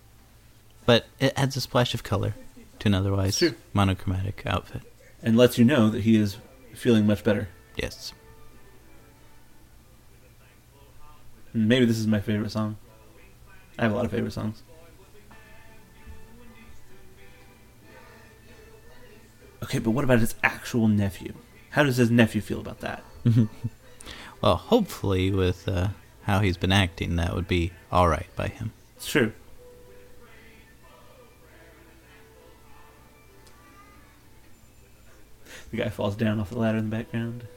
But 0.85 1.05
it 1.19 1.33
adds 1.35 1.55
a 1.55 1.61
splash 1.61 1.93
of 1.93 2.03
color 2.03 2.35
to 2.79 2.87
an 2.87 2.95
otherwise 2.95 3.43
monochromatic 3.73 4.43
outfit. 4.45 4.81
And 5.21 5.37
lets 5.37 5.57
you 5.57 5.65
know 5.65 5.89
that 5.89 6.01
he 6.01 6.15
is 6.15 6.37
feeling 6.73 7.05
much 7.05 7.23
better. 7.23 7.49
Yes. 7.75 8.13
Hmm, 11.51 11.67
maybe 11.67 11.85
this 11.85 11.99
is 11.99 12.07
my 12.07 12.19
favorite 12.19 12.51
song. 12.51 12.77
I 13.77 13.83
have 13.83 13.91
a 13.91 13.95
lot 13.95 14.05
of 14.05 14.11
favorite 14.11 14.33
songs. 14.33 14.63
Okay, 19.63 19.79
but 19.79 19.91
what 19.91 20.03
about 20.03 20.19
his 20.19 20.35
actual 20.43 20.88
nephew? 20.88 21.33
How 21.71 21.83
does 21.83 21.97
his 21.97 22.09
nephew 22.11 22.41
feel 22.41 22.59
about 22.59 22.79
that? 22.81 23.03
Well, 24.41 24.55
hopefully, 24.55 25.29
with 25.29 25.67
uh, 25.67 25.89
how 26.23 26.39
he's 26.39 26.57
been 26.57 26.71
acting, 26.71 27.15
that 27.17 27.35
would 27.35 27.47
be 27.47 27.71
all 27.91 28.07
right 28.07 28.25
by 28.35 28.47
him. 28.47 28.71
It's 28.97 29.05
true. 29.05 29.33
The 35.69 35.77
guy 35.77 35.89
falls 35.89 36.15
down 36.15 36.39
off 36.39 36.49
the 36.49 36.57
ladder 36.57 36.79
in 36.79 36.89
the 36.89 36.95
background. 36.95 37.47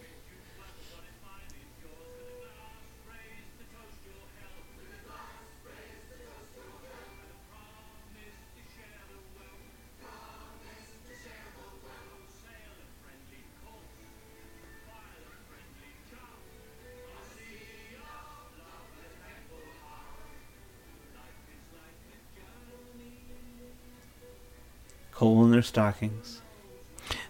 Stockings. 25.64 26.42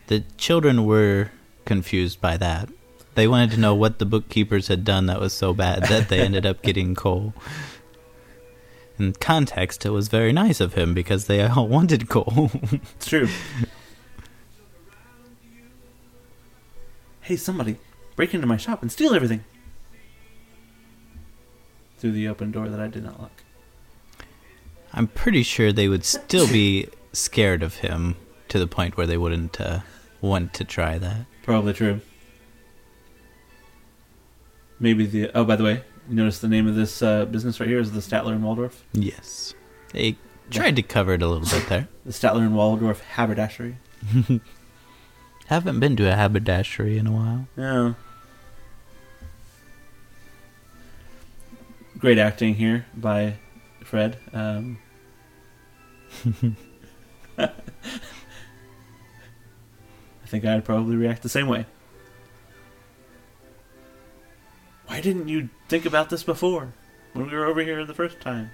The 0.06 0.20
children 0.36 0.84
were 0.84 1.30
confused 1.64 2.20
by 2.20 2.36
that. 2.36 2.68
They 3.14 3.28
wanted 3.28 3.52
to 3.52 3.60
know 3.60 3.74
what 3.74 3.98
the 3.98 4.06
bookkeepers 4.06 4.68
had 4.68 4.84
done 4.84 5.06
that 5.06 5.20
was 5.20 5.32
so 5.32 5.54
bad 5.54 5.84
that 5.84 6.08
they 6.08 6.20
ended 6.20 6.44
up 6.44 6.62
getting 6.62 6.94
coal. 6.94 7.32
In 8.98 9.12
context, 9.14 9.84
it 9.86 9.90
was 9.90 10.08
very 10.08 10.32
nice 10.32 10.60
of 10.60 10.74
him 10.74 10.94
because 10.94 11.26
they 11.26 11.44
all 11.44 11.68
wanted 11.68 12.08
coal. 12.08 12.50
It's 12.96 13.06
true. 13.06 13.28
hey, 17.22 17.36
somebody, 17.36 17.76
break 18.16 18.34
into 18.34 18.46
my 18.46 18.56
shop 18.56 18.82
and 18.82 18.90
steal 18.92 19.14
everything. 19.14 19.44
Through 21.98 22.12
the 22.12 22.28
open 22.28 22.50
door 22.50 22.68
that 22.68 22.80
I 22.80 22.88
did 22.88 23.04
not 23.04 23.20
lock. 23.20 23.42
I'm 24.92 25.06
pretty 25.08 25.42
sure 25.42 25.72
they 25.72 25.88
would 25.88 26.04
still 26.04 26.46
be 26.46 26.88
scared 27.12 27.62
of 27.62 27.76
him 27.76 28.16
to 28.54 28.60
the 28.60 28.66
point 28.68 28.96
where 28.96 29.04
they 29.04 29.18
wouldn't 29.18 29.60
uh, 29.60 29.80
want 30.20 30.54
to 30.54 30.62
try 30.62 30.96
that. 30.96 31.26
Probably 31.42 31.72
true. 31.72 32.00
Maybe 34.78 35.06
the. 35.06 35.32
Oh, 35.34 35.44
by 35.44 35.56
the 35.56 35.64
way, 35.64 35.82
you 36.08 36.14
notice 36.14 36.38
the 36.38 36.46
name 36.46 36.68
of 36.68 36.76
this 36.76 37.02
uh, 37.02 37.24
business 37.24 37.58
right 37.58 37.68
here 37.68 37.80
is 37.80 37.90
the 37.90 37.98
Statler 37.98 38.30
and 38.30 38.44
Waldorf. 38.44 38.84
Yes. 38.92 39.54
They 39.92 40.16
tried 40.52 40.76
to 40.76 40.82
cover 40.82 41.14
it 41.14 41.22
a 41.22 41.26
little 41.26 41.48
bit 41.48 41.68
there. 41.68 41.88
The 42.06 42.12
Statler 42.12 42.42
and 42.42 42.54
Waldorf 42.54 43.02
haberdashery. 43.02 43.74
Haven't 45.46 45.80
been 45.80 45.96
to 45.96 46.08
a 46.08 46.14
haberdashery 46.14 46.96
in 46.96 47.08
a 47.08 47.12
while. 47.12 47.48
Yeah. 47.56 47.94
Great 51.98 52.18
acting 52.18 52.54
here 52.54 52.86
by 52.94 53.34
Fred. 53.82 54.16
Um, 54.32 54.78
I 60.24 60.26
think 60.26 60.44
I'd 60.44 60.64
probably 60.64 60.96
react 60.96 61.22
the 61.22 61.28
same 61.28 61.48
way. 61.48 61.66
Why 64.86 65.00
didn't 65.00 65.28
you 65.28 65.50
think 65.68 65.84
about 65.84 66.08
this 66.08 66.22
before? 66.22 66.72
When 67.12 67.26
we 67.26 67.36
were 67.36 67.44
over 67.44 67.60
here 67.60 67.84
the 67.84 67.94
first 67.94 68.20
time? 68.20 68.50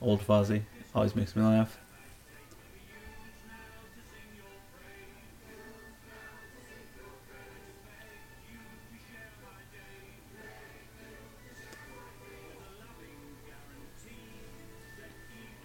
Old 0.00 0.20
Fozzie 0.20 0.62
always 0.94 1.16
makes 1.16 1.34
me 1.34 1.42
laugh. 1.42 1.78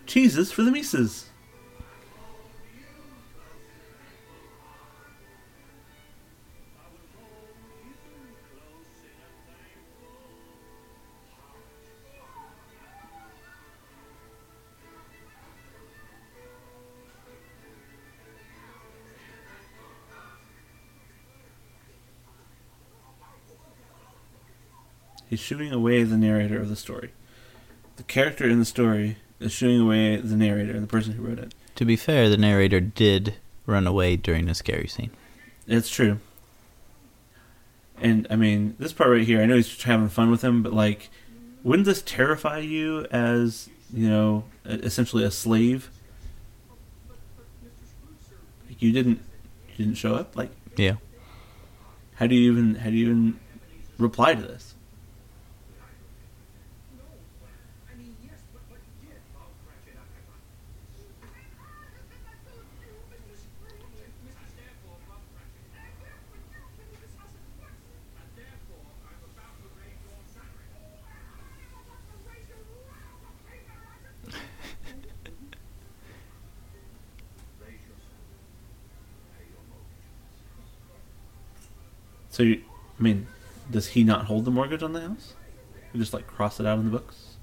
Cheeses 0.09 0.51
for 0.51 0.63
the 0.63 0.71
Mises. 0.71 1.27
He's 25.29 25.39
shooing 25.39 25.71
away 25.71 26.01
the 26.01 26.17
narrator 26.17 26.59
of 26.59 26.67
the 26.67 26.75
story. 26.75 27.11
The 27.97 28.03
character 28.03 28.49
in 28.49 28.57
the 28.57 28.65
story 28.65 29.17
is 29.39 29.51
shooing 29.51 29.79
away 29.81 30.17
the 30.17 30.35
narrator, 30.35 30.79
the 30.79 30.87
person 30.87 31.13
who 31.13 31.23
wrote 31.23 31.39
it. 31.39 31.53
To 31.75 31.85
be 31.85 31.95
fair, 31.95 32.29
the 32.29 32.37
narrator 32.37 32.79
did 32.79 33.35
run 33.65 33.87
away 33.87 34.15
during 34.17 34.45
the 34.45 34.55
scary 34.55 34.87
scene. 34.87 35.11
It's 35.67 35.89
true. 35.89 36.19
And 38.01 38.27
I 38.29 38.35
mean, 38.35 38.75
this 38.79 38.93
part 38.93 39.09
right 39.09 39.25
here, 39.25 39.41
I 39.41 39.45
know 39.45 39.55
he's 39.55 39.81
having 39.83 40.09
fun 40.09 40.31
with 40.31 40.41
him, 40.43 40.63
but 40.63 40.73
like, 40.73 41.09
wouldn't 41.63 41.85
this 41.85 42.01
terrify 42.01 42.59
you 42.59 43.05
as, 43.11 43.69
you 43.93 44.09
know, 44.09 44.45
essentially 44.65 45.23
a 45.23 45.31
slave? 45.31 45.89
Like, 48.67 48.81
you 48.81 48.91
didn't 48.91 49.19
you 49.75 49.85
didn't 49.85 49.97
show 49.97 50.15
up? 50.15 50.35
Like, 50.35 50.49
Yeah. 50.77 50.95
how 52.15 52.27
do 52.27 52.35
you 52.35 52.51
even 52.51 52.75
how 52.75 52.89
do 52.89 52.95
you 52.95 53.05
even 53.05 53.39
reply 53.97 54.35
to 54.35 54.41
this? 54.41 54.75
So, 82.39 82.43
you, 82.43 82.63
I 82.97 83.03
mean, 83.03 83.27
does 83.69 83.87
he 83.87 84.05
not 84.05 84.27
hold 84.27 84.45
the 84.45 84.51
mortgage 84.51 84.81
on 84.81 84.93
the 84.93 85.01
house? 85.01 85.33
You 85.91 85.99
just 85.99 86.13
like 86.13 86.25
cross 86.25 86.61
it 86.61 86.65
out 86.65 86.79
in 86.79 86.85
the 86.85 86.91
books? 86.91 87.35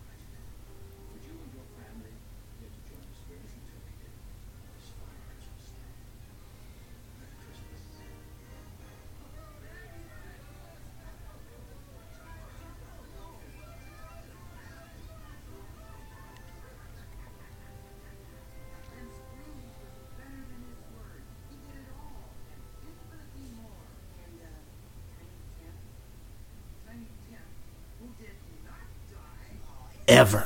Ever. 30.26 30.44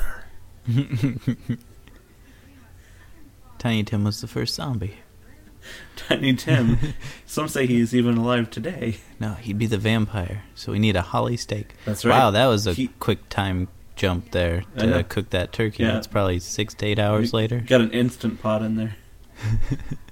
Tiny 3.58 3.82
Tim 3.84 4.04
was 4.04 4.20
the 4.20 4.26
first 4.26 4.54
zombie. 4.54 4.96
Tiny 5.96 6.34
Tim. 6.34 6.78
Some 7.26 7.48
say 7.48 7.66
he's 7.66 7.94
even 7.94 8.16
alive 8.16 8.50
today. 8.50 8.96
No, 9.18 9.34
he'd 9.34 9.58
be 9.58 9.66
the 9.66 9.78
vampire. 9.78 10.42
So 10.54 10.72
we 10.72 10.78
need 10.78 10.96
a 10.96 11.02
holly 11.02 11.36
stake. 11.36 11.74
That's 11.84 12.04
right. 12.04 12.18
Wow, 12.18 12.30
that 12.30 12.46
was 12.46 12.66
a 12.66 12.72
He- 12.72 12.88
quick 12.98 13.28
time 13.28 13.68
jump 13.96 14.30
there 14.30 14.64
to 14.78 15.02
cook 15.04 15.30
that 15.30 15.52
turkey. 15.52 15.82
Yeah. 15.82 15.92
That's 15.92 16.06
probably 16.06 16.38
six 16.40 16.72
to 16.74 16.86
eight 16.86 16.98
hours 16.98 17.32
You 17.32 17.36
later. 17.38 17.60
Got 17.60 17.82
an 17.82 17.90
instant 17.90 18.40
pot 18.40 18.62
in 18.62 18.76
there. 18.76 18.96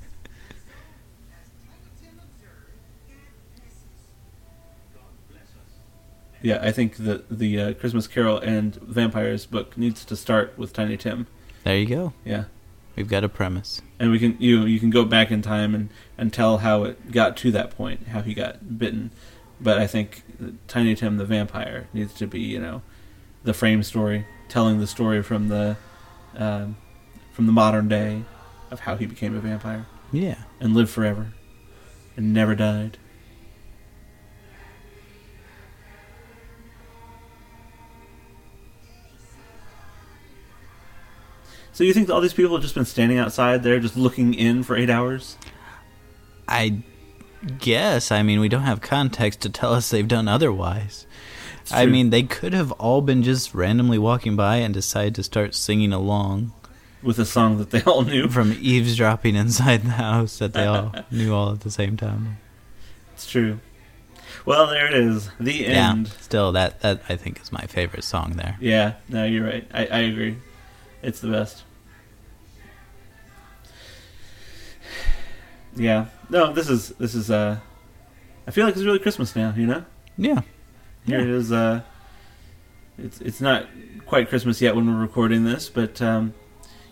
Yeah, 6.43 6.59
I 6.63 6.71
think 6.73 6.97
the 6.97 7.25
the 7.31 7.61
uh, 7.61 7.73
Christmas 7.75 8.07
Carol 8.07 8.39
and 8.39 8.75
Vampires 8.77 9.47
book 9.47 9.77
needs 9.77 10.05
to 10.05 10.17
start 10.17 10.57
with 10.57 10.73
Tiny 10.73 10.97
Tim. 10.97 11.27
There 11.65 11.77
you 11.77 11.87
go. 11.87 12.13
Yeah, 12.25 12.45
We've 12.97 13.09
got 13.09 13.25
a 13.25 13.29
premise. 13.29 13.83
and 13.99 14.11
we 14.11 14.19
can 14.19 14.37
you 14.39 14.65
you 14.65 14.79
can 14.81 14.91
go 14.91 15.05
back 15.05 15.31
in 15.31 15.43
time 15.43 15.75
and 15.75 15.89
and 16.17 16.33
tell 16.33 16.59
how 16.59 16.85
it 16.85 17.11
got 17.13 17.37
to 17.39 17.51
that 17.53 17.71
point, 17.77 18.09
how 18.09 18.23
he 18.23 18.35
got 18.35 18.79
bitten. 18.79 19.11
But 19.61 19.79
I 19.79 19.87
think 19.89 20.23
Tiny 20.69 20.95
Tim 20.95 21.17
the 21.17 21.25
vampire 21.25 21.89
needs 21.93 22.15
to 22.15 22.27
be 22.27 22.41
you 22.41 22.61
know 22.61 22.83
the 23.43 23.53
frame 23.55 23.83
story, 23.83 24.27
telling 24.49 24.79
the 24.79 24.87
story 24.87 25.23
from 25.23 25.49
the 25.49 25.77
um, 26.37 26.77
from 27.33 27.47
the 27.47 27.53
modern 27.53 27.89
day 27.89 28.23
of 28.71 28.81
how 28.81 28.95
he 28.97 29.07
became 29.07 29.35
a 29.35 29.41
vampire 29.41 29.87
Yeah. 30.13 30.37
and 30.61 30.75
lived 30.75 30.91
forever 30.91 31.33
and 32.17 32.33
never 32.33 32.55
died. 32.55 32.99
So 41.79 41.85
you 41.85 41.95
think 41.95 42.09
that 42.09 42.15
all 42.15 42.21
these 42.21 42.35
people 42.35 42.57
have 42.57 42.63
just 42.63 42.75
been 42.75 42.85
standing 42.85 43.19
outside 43.19 43.63
there, 43.63 43.79
just 43.79 43.97
looking 43.97 44.35
in 44.35 44.65
for 44.65 44.77
eight 44.77 44.91
hours? 44.91 45.37
I 46.49 46.83
guess. 47.61 48.11
I 48.11 48.25
mean, 48.25 48.41
we 48.41 48.49
don't 48.49 48.65
have 48.65 48.81
context 48.81 49.43
to 49.43 49.49
tell 49.49 49.75
us 49.75 49.89
they've 49.89 50.09
done 50.09 50.27
otherwise. 50.27 51.07
I 51.71 51.87
mean, 51.87 52.11
they 52.11 52.25
could 52.25 52.53
have 52.53 52.73
all 52.73 53.01
been 53.01 53.23
just 53.23 53.55
randomly 53.55 53.97
walking 53.97 54.35
by 54.35 54.57
and 54.57 54.75
decided 54.75 55.15
to 55.15 55.23
start 55.23 55.55
singing 55.55 55.93
along 55.93 56.53
with 57.01 57.17
a 57.21 57.25
song 57.25 57.59
that 57.59 57.71
they 57.71 57.83
all 57.83 58.03
knew. 58.03 58.27
from 58.27 58.57
eavesdropping 58.59 59.37
inside 59.37 59.83
the 59.85 59.91
house 59.91 60.39
that 60.39 60.55
they 60.55 60.65
all 60.67 60.93
knew 61.13 61.33
all 61.33 61.53
at 61.53 61.61
the 61.61 61.71
same 61.71 61.97
time. 61.97 62.39
It's 63.15 63.31
true. 63.31 63.61
Well, 64.45 64.67
there 64.67 64.89
it 64.89 64.95
is. 64.95 65.31
The 65.39 65.67
end. 65.67 66.09
Yeah. 66.09 66.13
Still, 66.23 66.51
that 66.51 66.81
that 66.81 67.03
I 67.09 67.15
think 67.15 67.41
is 67.41 67.53
my 67.53 67.67
favorite 67.69 68.03
song 68.03 68.33
there. 68.33 68.57
Yeah, 68.59 68.95
no, 69.09 69.25
you're 69.25 69.47
right. 69.47 69.65
I, 69.73 69.87
I 69.87 69.99
agree. 70.01 70.39
It's 71.05 71.21
the 71.21 71.31
best. 71.31 71.63
Yeah. 75.77 76.07
No, 76.31 76.53
this 76.53 76.69
is 76.69 76.89
this 76.99 77.15
is 77.15 77.31
uh 77.31 77.59
I 78.47 78.51
feel 78.51 78.65
like 78.67 78.75
it's 78.75 78.85
really 78.85 78.99
Christmas 78.99 79.35
now, 79.37 79.55
you 79.57 79.67
know? 79.67 79.85
Yeah. 80.17 80.41
Here 81.07 81.19
Yeah. 81.19 81.25
it 81.25 81.31
is 81.31 81.53
uh 81.53 81.83
it's 82.99 83.21
it's 83.21 83.41
not 83.41 83.67
quite 84.07 84.29
Christmas 84.29 84.61
yet 84.61 84.75
when 84.75 84.93
we're 84.93 85.01
recording 85.01 85.45
this, 85.45 85.69
but 85.69 86.01
um 86.03 86.35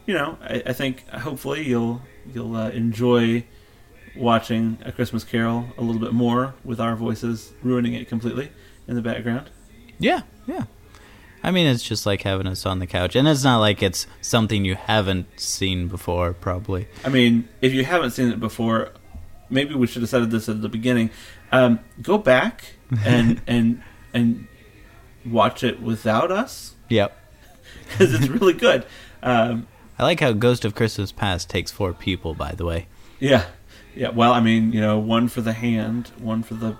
you 0.06 0.14
know, 0.14 0.38
I, 0.42 0.62
I 0.66 0.72
think 0.72 1.08
hopefully 1.08 1.64
you'll 1.66 2.00
you'll 2.32 2.54
uh, 2.54 2.68
enjoy 2.70 3.44
watching 4.16 4.78
A 4.84 4.92
Christmas 4.92 5.24
Carol 5.24 5.66
a 5.76 5.82
little 5.82 6.00
bit 6.00 6.12
more 6.12 6.54
with 6.64 6.80
our 6.80 6.94
voices 6.96 7.52
ruining 7.62 7.94
it 7.94 8.08
completely 8.08 8.50
in 8.86 8.94
the 8.94 9.02
background. 9.02 9.50
Yeah, 9.98 10.22
yeah. 10.46 10.64
I 11.46 11.52
mean, 11.52 11.66
it's 11.68 11.84
just 11.84 12.06
like 12.06 12.22
having 12.22 12.48
us 12.48 12.66
on 12.66 12.80
the 12.80 12.86
couch, 12.88 13.14
and 13.14 13.28
it's 13.28 13.44
not 13.44 13.58
like 13.60 13.80
it's 13.82 14.06
something 14.20 14.64
you 14.64 14.74
haven't 14.74 15.38
seen 15.38 15.86
before. 15.86 16.32
Probably. 16.32 16.88
I 17.04 17.08
mean, 17.08 17.48
if 17.62 17.72
you 17.72 17.84
haven't 17.84 18.10
seen 18.10 18.30
it 18.32 18.40
before, 18.40 18.90
maybe 19.48 19.74
we 19.74 19.86
should 19.86 20.02
have 20.02 20.08
said 20.08 20.28
this 20.32 20.48
at 20.48 20.60
the 20.60 20.68
beginning. 20.68 21.10
Um, 21.52 21.78
go 22.02 22.18
back 22.18 22.74
and 23.04 23.40
and 23.46 23.80
and 24.12 24.48
watch 25.24 25.62
it 25.62 25.80
without 25.80 26.30
us 26.32 26.74
Yep. 26.88 27.16
because 27.88 28.12
it's 28.12 28.28
really 28.28 28.52
good. 28.52 28.84
Um, 29.22 29.68
I 29.98 30.02
like 30.02 30.18
how 30.20 30.32
Ghost 30.32 30.64
of 30.64 30.74
Christmas 30.74 31.12
Past 31.12 31.48
takes 31.48 31.70
four 31.70 31.92
people. 31.92 32.34
By 32.34 32.52
the 32.52 32.64
way. 32.64 32.88
yeah, 33.20 33.44
yeah. 33.94 34.08
Well, 34.08 34.32
I 34.32 34.40
mean, 34.40 34.72
you 34.72 34.80
know, 34.80 34.98
one 34.98 35.28
for 35.28 35.42
the 35.42 35.52
hand, 35.52 36.10
one 36.18 36.42
for 36.42 36.54
the 36.54 36.76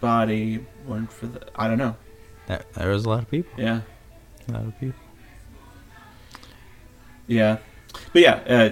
body, 0.00 0.64
one 0.86 1.06
for 1.08 1.26
the 1.26 1.46
I 1.54 1.68
don't 1.68 1.78
know. 1.78 1.96
There, 2.46 2.62
there 2.74 2.90
was 2.90 3.04
a 3.04 3.08
lot 3.08 3.20
of 3.20 3.30
people. 3.30 3.52
Yeah, 3.58 3.80
A 4.48 4.52
lot 4.52 4.62
of 4.64 4.78
people. 4.80 4.98
yeah, 7.26 7.58
but 8.12 8.22
yeah, 8.22 8.34
uh, 8.48 8.70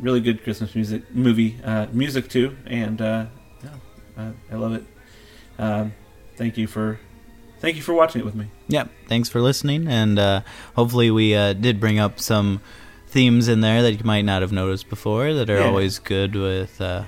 really 0.00 0.20
good 0.20 0.42
Christmas 0.42 0.74
music 0.74 1.02
movie, 1.14 1.58
uh, 1.64 1.86
music 1.92 2.28
too, 2.28 2.56
and 2.66 3.00
uh, 3.00 3.26
yeah, 3.62 3.70
uh, 4.22 4.30
I 4.50 4.54
love 4.56 4.72
it. 4.74 4.84
Um, 5.58 5.92
thank 6.36 6.56
you 6.56 6.66
for 6.66 6.98
thank 7.60 7.76
you 7.76 7.82
for 7.82 7.92
watching 7.94 8.20
it 8.20 8.24
with 8.24 8.34
me. 8.34 8.46
Yep. 8.68 8.90
Thanks 9.08 9.28
for 9.28 9.40
listening, 9.40 9.86
and 9.88 10.18
uh, 10.18 10.40
hopefully 10.76 11.10
we 11.10 11.34
uh, 11.34 11.52
did 11.52 11.78
bring 11.80 11.98
up 11.98 12.18
some 12.20 12.60
themes 13.08 13.48
in 13.48 13.60
there 13.60 13.82
that 13.82 13.92
you 13.92 14.04
might 14.04 14.22
not 14.24 14.42
have 14.42 14.50
noticed 14.52 14.88
before 14.88 15.34
that 15.34 15.48
are 15.50 15.58
Yeah. 15.60 15.66
always 15.66 15.98
good 15.98 16.34
with 16.34 16.80
uh, 16.80 17.04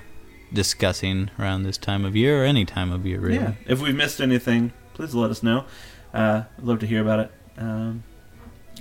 discussing 0.53 1.31
around 1.39 1.65
this 1.65 1.77
time 1.79 2.05
of 2.05 2.15
year 2.15 2.43
or 2.43 2.45
any 2.45 2.65
time 2.65 2.93
of 2.93 3.05
year, 3.07 3.19
really. 3.19 3.37
Yeah. 3.39 3.55
If 3.67 3.81
we 3.81 3.93
missed 3.93 4.21
anything, 4.21 4.73
please 4.97 5.15
let 5.15 5.31
us 5.31 5.43
know. 5.43 5.65
Uh, 6.13 6.45
I'd 6.59 6.65
love 6.65 6.81
to 6.81 6.87
hear 6.87 7.03
about 7.03 7.21
it. 7.21 7.31
Um, 7.59 8.03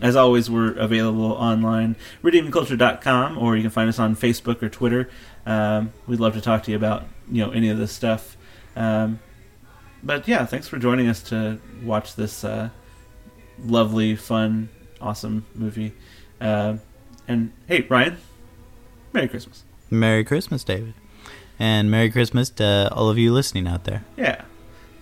as 0.01 0.15
always, 0.15 0.49
we're 0.49 0.73
available 0.73 1.31
online, 1.33 1.95
redeemingculture.com, 2.23 3.37
or 3.37 3.55
you 3.55 3.61
can 3.61 3.71
find 3.71 3.87
us 3.87 3.99
on 3.99 4.15
Facebook 4.15 4.63
or 4.63 4.69
Twitter. 4.69 5.09
Um, 5.45 5.93
we'd 6.07 6.19
love 6.19 6.33
to 6.33 6.41
talk 6.41 6.63
to 6.63 6.71
you 6.71 6.77
about 6.77 7.03
you 7.29 7.45
know 7.45 7.51
any 7.51 7.69
of 7.69 7.77
this 7.77 7.91
stuff. 7.91 8.35
Um, 8.75 9.19
but 10.03 10.27
yeah, 10.27 10.45
thanks 10.45 10.67
for 10.67 10.77
joining 10.77 11.07
us 11.07 11.21
to 11.23 11.59
watch 11.83 12.15
this 12.15 12.43
uh, 12.43 12.69
lovely, 13.63 14.15
fun, 14.15 14.69
awesome 14.99 15.45
movie. 15.53 15.93
Uh, 16.41 16.77
and 17.27 17.53
hey, 17.67 17.81
Ryan, 17.81 18.17
Merry 19.13 19.27
Christmas. 19.27 19.63
Merry 19.89 20.23
Christmas, 20.23 20.63
David. 20.63 20.93
And 21.57 21.89
Merry 21.89 22.11
Christmas 22.11 22.49
to 22.51 22.89
all 22.91 23.09
of 23.09 23.17
you 23.17 23.31
listening 23.31 23.67
out 23.67 23.85
there. 23.85 24.03
Yeah. 24.17 24.43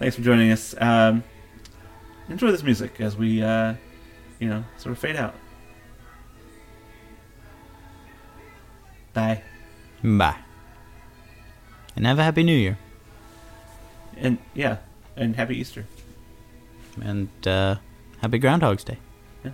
Thanks 0.04 0.18
for 0.18 0.22
joining 0.22 0.52
us. 0.52 0.76
Um, 0.82 1.24
enjoy 2.28 2.52
this 2.52 2.62
music 2.62 3.00
as 3.00 3.16
we, 3.16 3.42
uh, 3.42 3.76
you 4.38 4.50
know, 4.50 4.66
sort 4.76 4.92
of 4.92 5.00
fade 5.00 5.16
out. 5.16 5.34
Bye. 9.14 9.42
Bye. 10.04 10.36
And 11.96 12.06
have 12.06 12.20
a 12.20 12.24
happy 12.26 12.44
new 12.44 12.52
year. 12.52 12.78
And 14.18 14.40
yeah, 14.54 14.80
and 15.16 15.38
happy 15.38 15.58
Easter. 15.58 15.86
And 17.02 17.30
uh, 17.48 17.78
happy 18.18 18.40
Groundhog's 18.40 18.84
Day. 18.84 18.98
Yeah. 19.46 19.52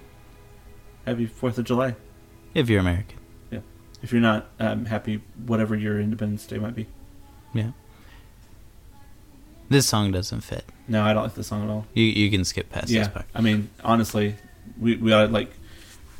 Happy 1.06 1.28
Fourth 1.28 1.60
of 1.60 1.66
July. 1.66 1.96
If 2.56 2.72
you're 2.72 2.80
American. 2.80 3.20
Yeah. 3.52 3.60
If 4.02 4.12
you're 4.12 4.20
not 4.20 4.50
um, 4.60 4.86
happy, 4.86 5.22
whatever 5.46 5.76
your 5.76 6.00
Independence 6.00 6.48
Day 6.48 6.58
might 6.58 6.74
be. 6.74 6.88
Yeah. 7.54 7.74
This 9.70 9.86
song 9.86 10.12
doesn't 10.12 10.42
fit. 10.42 10.66
No, 10.88 11.04
I 11.04 11.14
don't 11.14 11.24
like 11.24 11.36
this 11.36 11.48
song 11.48 11.64
at 11.64 11.70
all. 11.70 11.86
You 11.94 12.04
you 12.04 12.32
can 12.32 12.44
skip 12.44 12.70
past 12.72 12.90
yeah, 12.90 13.04
this 13.04 13.08
part. 13.10 13.26
I 13.36 13.42
mean, 13.42 13.70
honestly, 13.84 14.36
we 14.80 14.96
we 14.96 15.14
ought 15.14 15.28
to 15.28 15.32
like 15.32 15.52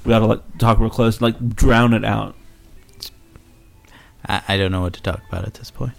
we 0.06 0.14
ought 0.14 0.20
to 0.20 0.28
like 0.28 0.58
talk 0.60 0.80
real 0.80 0.92
close, 0.92 1.20
like 1.20 1.56
drown 1.56 1.94
it 1.94 2.06
out. 2.06 2.36
I, 4.28 4.42
I 4.48 4.58
don't 4.58 4.72
know 4.72 4.82
what 4.82 4.94
to 4.94 5.02
talk 5.02 5.22
about 5.28 5.46
at 5.46 5.56
this 5.56 5.72
point. 5.72 5.94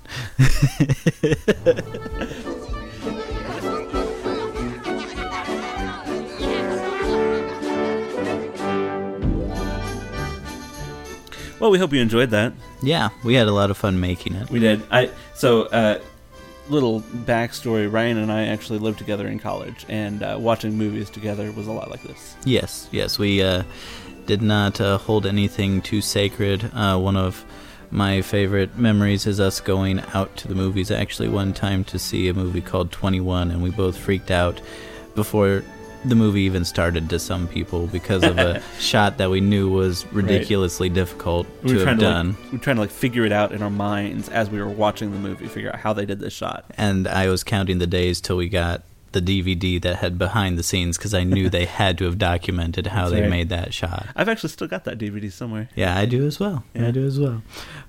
Well, 11.58 11.70
we 11.70 11.78
hope 11.78 11.92
you 11.92 12.00
enjoyed 12.00 12.30
that. 12.30 12.54
Yeah, 12.82 13.10
we 13.22 13.34
had 13.34 13.46
a 13.46 13.52
lot 13.52 13.70
of 13.70 13.76
fun 13.76 14.00
making 14.00 14.34
it. 14.34 14.48
We 14.48 14.60
did. 14.60 14.80
I 14.90 15.10
so 15.34 15.64
uh, 15.64 16.00
little 16.70 17.00
backstory. 17.00 17.92
Ryan 17.92 18.18
and 18.18 18.32
I 18.32 18.46
actually 18.46 18.78
lived 18.78 18.98
together 18.98 19.26
in 19.26 19.38
college, 19.38 19.84
and 19.88 20.22
uh, 20.22 20.38
watching 20.40 20.76
movies 20.78 21.10
together 21.10 21.52
was 21.52 21.66
a 21.66 21.72
lot 21.72 21.90
like 21.90 22.02
this. 22.02 22.36
Yes, 22.44 22.88
yes, 22.92 23.18
we 23.18 23.42
uh, 23.42 23.64
did 24.26 24.42
not 24.42 24.80
uh, 24.80 24.98
hold 24.98 25.26
anything 25.26 25.82
too 25.82 26.00
sacred. 26.00 26.70
Uh, 26.74 26.98
one 26.98 27.16
of 27.16 27.44
my 27.90 28.22
favorite 28.22 28.78
memories 28.78 29.26
is 29.26 29.40
us 29.40 29.60
going 29.60 30.00
out 30.14 30.34
to 30.36 30.48
the 30.48 30.54
movies. 30.54 30.90
Actually, 30.90 31.28
one 31.28 31.52
time 31.52 31.82
to 31.84 31.98
see 31.98 32.28
a 32.28 32.34
movie 32.34 32.60
called 32.60 32.92
Twenty 32.92 33.20
One, 33.20 33.50
and 33.50 33.62
we 33.62 33.70
both 33.70 33.96
freaked 33.96 34.30
out 34.30 34.60
before 35.14 35.64
the 36.04 36.14
movie 36.14 36.42
even 36.42 36.64
started 36.64 37.08
to 37.10 37.18
some 37.18 37.46
people 37.46 37.86
because 37.88 38.22
of 38.24 38.38
a 38.38 38.62
shot 38.78 39.18
that 39.18 39.28
we 39.30 39.40
knew 39.40 39.68
was 39.70 40.06
ridiculously 40.12 40.88
difficult 40.88 41.46
We 41.62 41.74
to 41.74 41.84
have 41.84 41.98
to 41.98 42.00
done. 42.04 42.28
like, 42.28 42.44
we 42.52 42.58
were 42.58 42.64
trying 42.64 42.76
to 42.76 42.82
like 42.82 42.90
figure 42.90 43.24
it 43.26 43.32
out 43.32 43.52
in 43.52 43.62
our 43.62 43.70
minds 43.70 44.28
as 44.30 44.48
we 44.48 44.58
were 44.60 44.68
watching 44.68 45.12
the 45.12 45.18
movie, 45.18 45.46
figure 45.46 45.68
out 45.70 45.80
how 45.80 45.92
they 45.92 46.06
did 46.06 46.18
this 46.20 46.32
shot. 46.32 46.64
and 46.78 47.06
I 47.06 47.28
was 47.28 47.44
counting 47.44 47.78
the 47.78 47.86
days 47.86 48.20
till 48.20 48.36
we 48.36 48.48
got 48.48 48.82
the 49.12 49.20
DVD 49.20 49.80
that 49.82 49.96
had 49.96 50.18
behind 50.18 50.56
the 50.58 50.62
scenes 50.62 50.96
because 50.96 51.12
I 51.14 51.24
knew 51.24 51.48
they 51.50 51.64
had 51.64 51.98
to 51.98 52.04
have 52.04 52.16
documented 52.18 52.86
how 52.88 53.02
That's 53.02 53.12
they 53.12 53.20
right. 53.22 53.30
made 53.30 53.48
that 53.48 53.74
shot. 53.74 54.06
I've 54.14 54.28
actually 54.28 54.50
still 54.50 54.68
got 54.68 54.84
that 54.84 54.98
DVD 54.98 55.30
somewhere. 55.32 55.68
Yeah, 55.74 55.96
I 55.98 56.06
do 56.06 56.26
as 56.26 56.38
well. 56.38 56.62
Yeah. 56.74 56.88
I 56.88 56.90
do 56.92 57.04
as 57.04 57.18
well. 57.18 57.42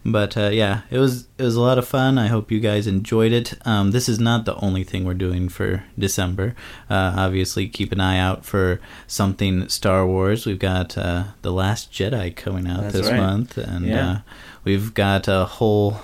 But 0.03 0.35
uh, 0.35 0.49
yeah, 0.52 0.81
it 0.89 0.98
was 0.98 1.27
it 1.38 1.43
was 1.43 1.56
a 1.56 1.61
lot 1.61 1.77
of 1.77 1.88
fun. 1.88 2.18
I 2.18 2.27
hope 2.27 2.49
you 2.52 2.60
guys 2.60 2.88
enjoyed 2.88 3.31
it. 3.31 3.53
Um, 3.68 3.91
this 3.91 4.10
is 4.10 4.19
not 4.19 4.45
the 4.45 4.56
only 4.56 4.84
thing 4.84 5.06
we're 5.06 5.14
doing 5.14 5.48
for 5.49 5.84
December. 5.98 6.56
Uh, 6.89 7.14
obviously, 7.18 7.68
keep 7.68 7.91
an 7.91 7.99
eye 7.99 8.18
out 8.18 8.43
for 8.43 8.80
something 9.06 9.69
Star 9.69 10.07
Wars. 10.07 10.45
We've 10.48 10.57
got 10.57 10.98
uh, 10.98 11.26
the 11.43 11.52
Last 11.52 11.91
Jedi 11.91 12.35
coming 12.35 12.68
out 12.68 12.81
That's 12.81 12.93
this 12.95 13.10
right. 13.10 13.18
month, 13.18 13.57
and 13.57 13.85
Yeah. 13.85 14.10
uh, 14.10 14.18
we've 14.64 14.93
got 14.93 15.27
a 15.27 15.45
whole. 15.45 15.98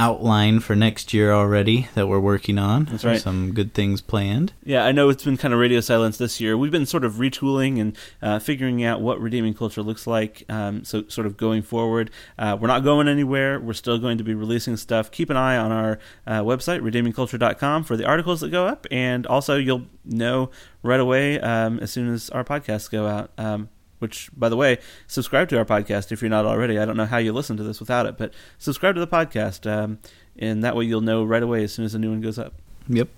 Outline 0.00 0.60
for 0.60 0.74
next 0.74 1.12
year 1.12 1.30
already 1.30 1.88
that 1.94 2.06
we're 2.06 2.18
working 2.18 2.58
on 2.58 2.86
That's 2.86 3.04
right. 3.04 3.20
some 3.20 3.52
good 3.52 3.74
things 3.74 4.00
planned 4.00 4.54
Yeah, 4.64 4.86
I 4.86 4.92
know 4.92 5.10
it's 5.10 5.24
been 5.24 5.36
kind 5.36 5.52
of 5.52 5.60
radio 5.60 5.80
silence 5.80 6.16
this 6.16 6.40
year. 6.40 6.56
We've 6.56 6.72
been 6.72 6.86
sort 6.86 7.04
of 7.04 7.14
retooling 7.14 7.78
and 7.78 7.96
uh, 8.22 8.38
figuring 8.38 8.82
out 8.82 9.02
what 9.02 9.20
redeeming 9.20 9.52
culture 9.52 9.82
looks 9.82 10.06
like. 10.06 10.44
Um, 10.48 10.84
so, 10.84 11.04
sort 11.08 11.26
of 11.26 11.36
going 11.36 11.60
forward, 11.60 12.10
uh, 12.38 12.56
we're 12.58 12.68
not 12.68 12.82
going 12.82 13.08
anywhere. 13.08 13.60
We're 13.60 13.74
still 13.74 13.98
going 13.98 14.16
to 14.16 14.24
be 14.24 14.34
releasing 14.34 14.78
stuff. 14.78 15.10
Keep 15.10 15.28
an 15.28 15.36
eye 15.36 15.58
on 15.58 15.70
our 15.70 15.98
uh, 16.26 16.40
website, 16.40 16.80
redeemingculture.com, 16.80 17.84
for 17.84 17.96
the 17.96 18.06
articles 18.06 18.40
that 18.40 18.50
go 18.50 18.66
up, 18.66 18.86
and 18.90 19.26
also 19.26 19.56
you'll 19.56 19.86
know 20.04 20.50
right 20.82 21.00
away 21.00 21.38
um, 21.40 21.78
as 21.80 21.90
soon 21.90 22.12
as 22.12 22.30
our 22.30 22.42
podcasts 22.42 22.90
go 22.90 23.06
out. 23.06 23.30
Um, 23.36 23.68
which, 24.00 24.28
by 24.36 24.48
the 24.48 24.56
way, 24.56 24.78
subscribe 25.06 25.48
to 25.50 25.58
our 25.58 25.64
podcast 25.64 26.10
if 26.10 26.20
you're 26.20 26.28
not 26.28 26.44
already. 26.44 26.78
I 26.78 26.84
don't 26.84 26.96
know 26.96 27.06
how 27.06 27.18
you 27.18 27.32
listen 27.32 27.56
to 27.56 27.62
this 27.62 27.78
without 27.80 28.06
it, 28.06 28.18
but 28.18 28.34
subscribe 28.58 28.96
to 28.96 29.00
the 29.00 29.06
podcast, 29.06 29.70
um, 29.70 29.98
and 30.36 30.64
that 30.64 30.74
way 30.74 30.84
you'll 30.84 31.00
know 31.00 31.22
right 31.22 31.42
away 31.42 31.62
as 31.62 31.72
soon 31.72 31.84
as 31.84 31.94
a 31.94 31.98
new 31.98 32.10
one 32.10 32.20
goes 32.20 32.38
up. 32.38 32.54
Yep. 32.88 33.08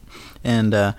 And 0.44 0.74
uh, 0.74 0.92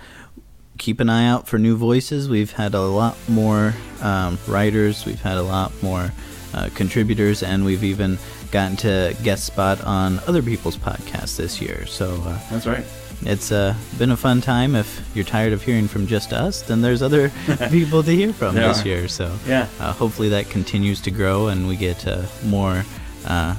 keep 0.78 1.00
an 1.00 1.10
eye 1.10 1.28
out 1.28 1.48
for 1.48 1.58
new 1.58 1.78
voices. 1.78 2.28
We've 2.28 2.52
had 2.52 2.74
a 2.74 2.82
lot 2.82 3.18
more 3.30 3.74
um, 4.02 4.40
writers, 4.48 5.06
we've 5.06 5.22
had 5.22 5.38
a 5.38 5.44
lot 5.44 5.72
more 5.84 6.12
uh, 6.54 6.70
contributors, 6.76 7.44
and 7.44 7.66
we've 7.66 7.84
even 7.84 8.18
gotten 8.52 8.78
to 8.78 9.16
guest 9.24 9.46
spot 9.46 9.82
on 9.84 10.20
other 10.28 10.44
people's 10.44 10.78
podcasts 10.78 11.38
this 11.38 11.60
year. 11.62 11.86
So 11.86 12.22
uh, 12.26 12.40
That's 12.50 12.68
right. 12.68 12.86
It's 13.26 13.52
uh, 13.52 13.76
been 13.98 14.12
a 14.12 14.18
fun 14.18 14.42
time. 14.42 14.76
If 14.76 15.02
you're 15.16 15.26
tired 15.26 15.54
of 15.54 15.62
hearing 15.64 15.88
from 15.88 16.08
just 16.08 16.34
us, 16.34 16.62
then 16.62 16.82
there's 16.82 17.02
other 17.02 17.30
people 17.70 18.04
to 18.04 18.12
hear 18.12 18.34
from 18.34 18.56
this 18.56 18.82
are. 18.84 18.88
year. 18.88 19.08
So 19.08 19.32
Yeah. 19.48 19.68
uh, 19.80 19.94
hopefully 19.94 20.30
that 20.30 20.50
continues 20.50 21.02
to 21.02 21.12
grow 21.12 21.48
and 21.48 21.68
we 21.68 21.76
get 21.76 22.06
uh, 22.08 22.24
more. 22.46 22.84
Uh, 23.26 23.56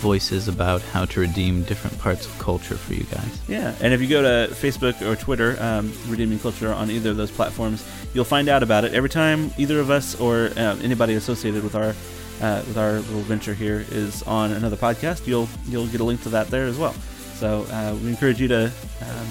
voices 0.00 0.48
about 0.48 0.82
how 0.82 1.04
to 1.04 1.20
redeem 1.20 1.62
different 1.62 1.96
parts 2.00 2.26
of 2.26 2.36
culture 2.40 2.76
for 2.76 2.92
you 2.92 3.04
guys. 3.04 3.40
Yeah, 3.46 3.72
and 3.80 3.94
if 3.94 4.00
you 4.00 4.08
go 4.08 4.20
to 4.20 4.52
Facebook 4.52 5.00
or 5.00 5.14
Twitter, 5.14 5.56
um, 5.60 5.92
Redeeming 6.08 6.40
Culture 6.40 6.72
on 6.72 6.90
either 6.90 7.10
of 7.10 7.16
those 7.16 7.30
platforms, 7.30 7.86
you'll 8.12 8.24
find 8.24 8.48
out 8.48 8.64
about 8.64 8.84
it 8.84 8.94
every 8.94 9.08
time 9.08 9.52
either 9.58 9.78
of 9.78 9.90
us 9.90 10.18
or 10.20 10.50
uh, 10.56 10.76
anybody 10.82 11.14
associated 11.14 11.62
with 11.62 11.76
our 11.76 11.94
uh, 12.40 12.62
with 12.66 12.76
our 12.76 12.94
little 12.94 13.20
venture 13.22 13.54
here 13.54 13.84
is 13.92 14.24
on 14.24 14.50
another 14.50 14.76
podcast. 14.76 15.26
You'll 15.28 15.48
you'll 15.68 15.86
get 15.86 16.00
a 16.00 16.04
link 16.04 16.20
to 16.24 16.30
that 16.30 16.48
there 16.48 16.66
as 16.66 16.76
well. 16.78 16.94
So 17.42 17.66
uh, 17.72 17.96
we 18.00 18.08
encourage 18.08 18.40
you 18.40 18.46
to 18.46 18.66
um, 19.00 19.26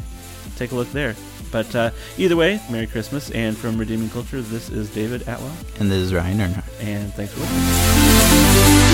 take 0.58 0.74
a 0.74 0.76
look 0.76 0.92
there. 0.92 1.16
But 1.50 1.74
uh, 1.74 1.92
either 2.18 2.36
way, 2.36 2.60
Merry 2.70 2.86
Christmas. 2.86 3.32
And 3.32 3.58
from 3.58 3.78
Redeeming 3.78 4.10
Culture, 4.10 4.42
this 4.42 4.70
is 4.70 4.90
David 4.94 5.22
Atwell. 5.22 5.56
And 5.80 5.90
this 5.90 6.00
is 6.00 6.14
Ryan 6.14 6.40
Earnhardt. 6.40 6.84
And 6.84 7.14
thanks 7.14 7.32
for 7.32 7.40
listening. 7.40 8.91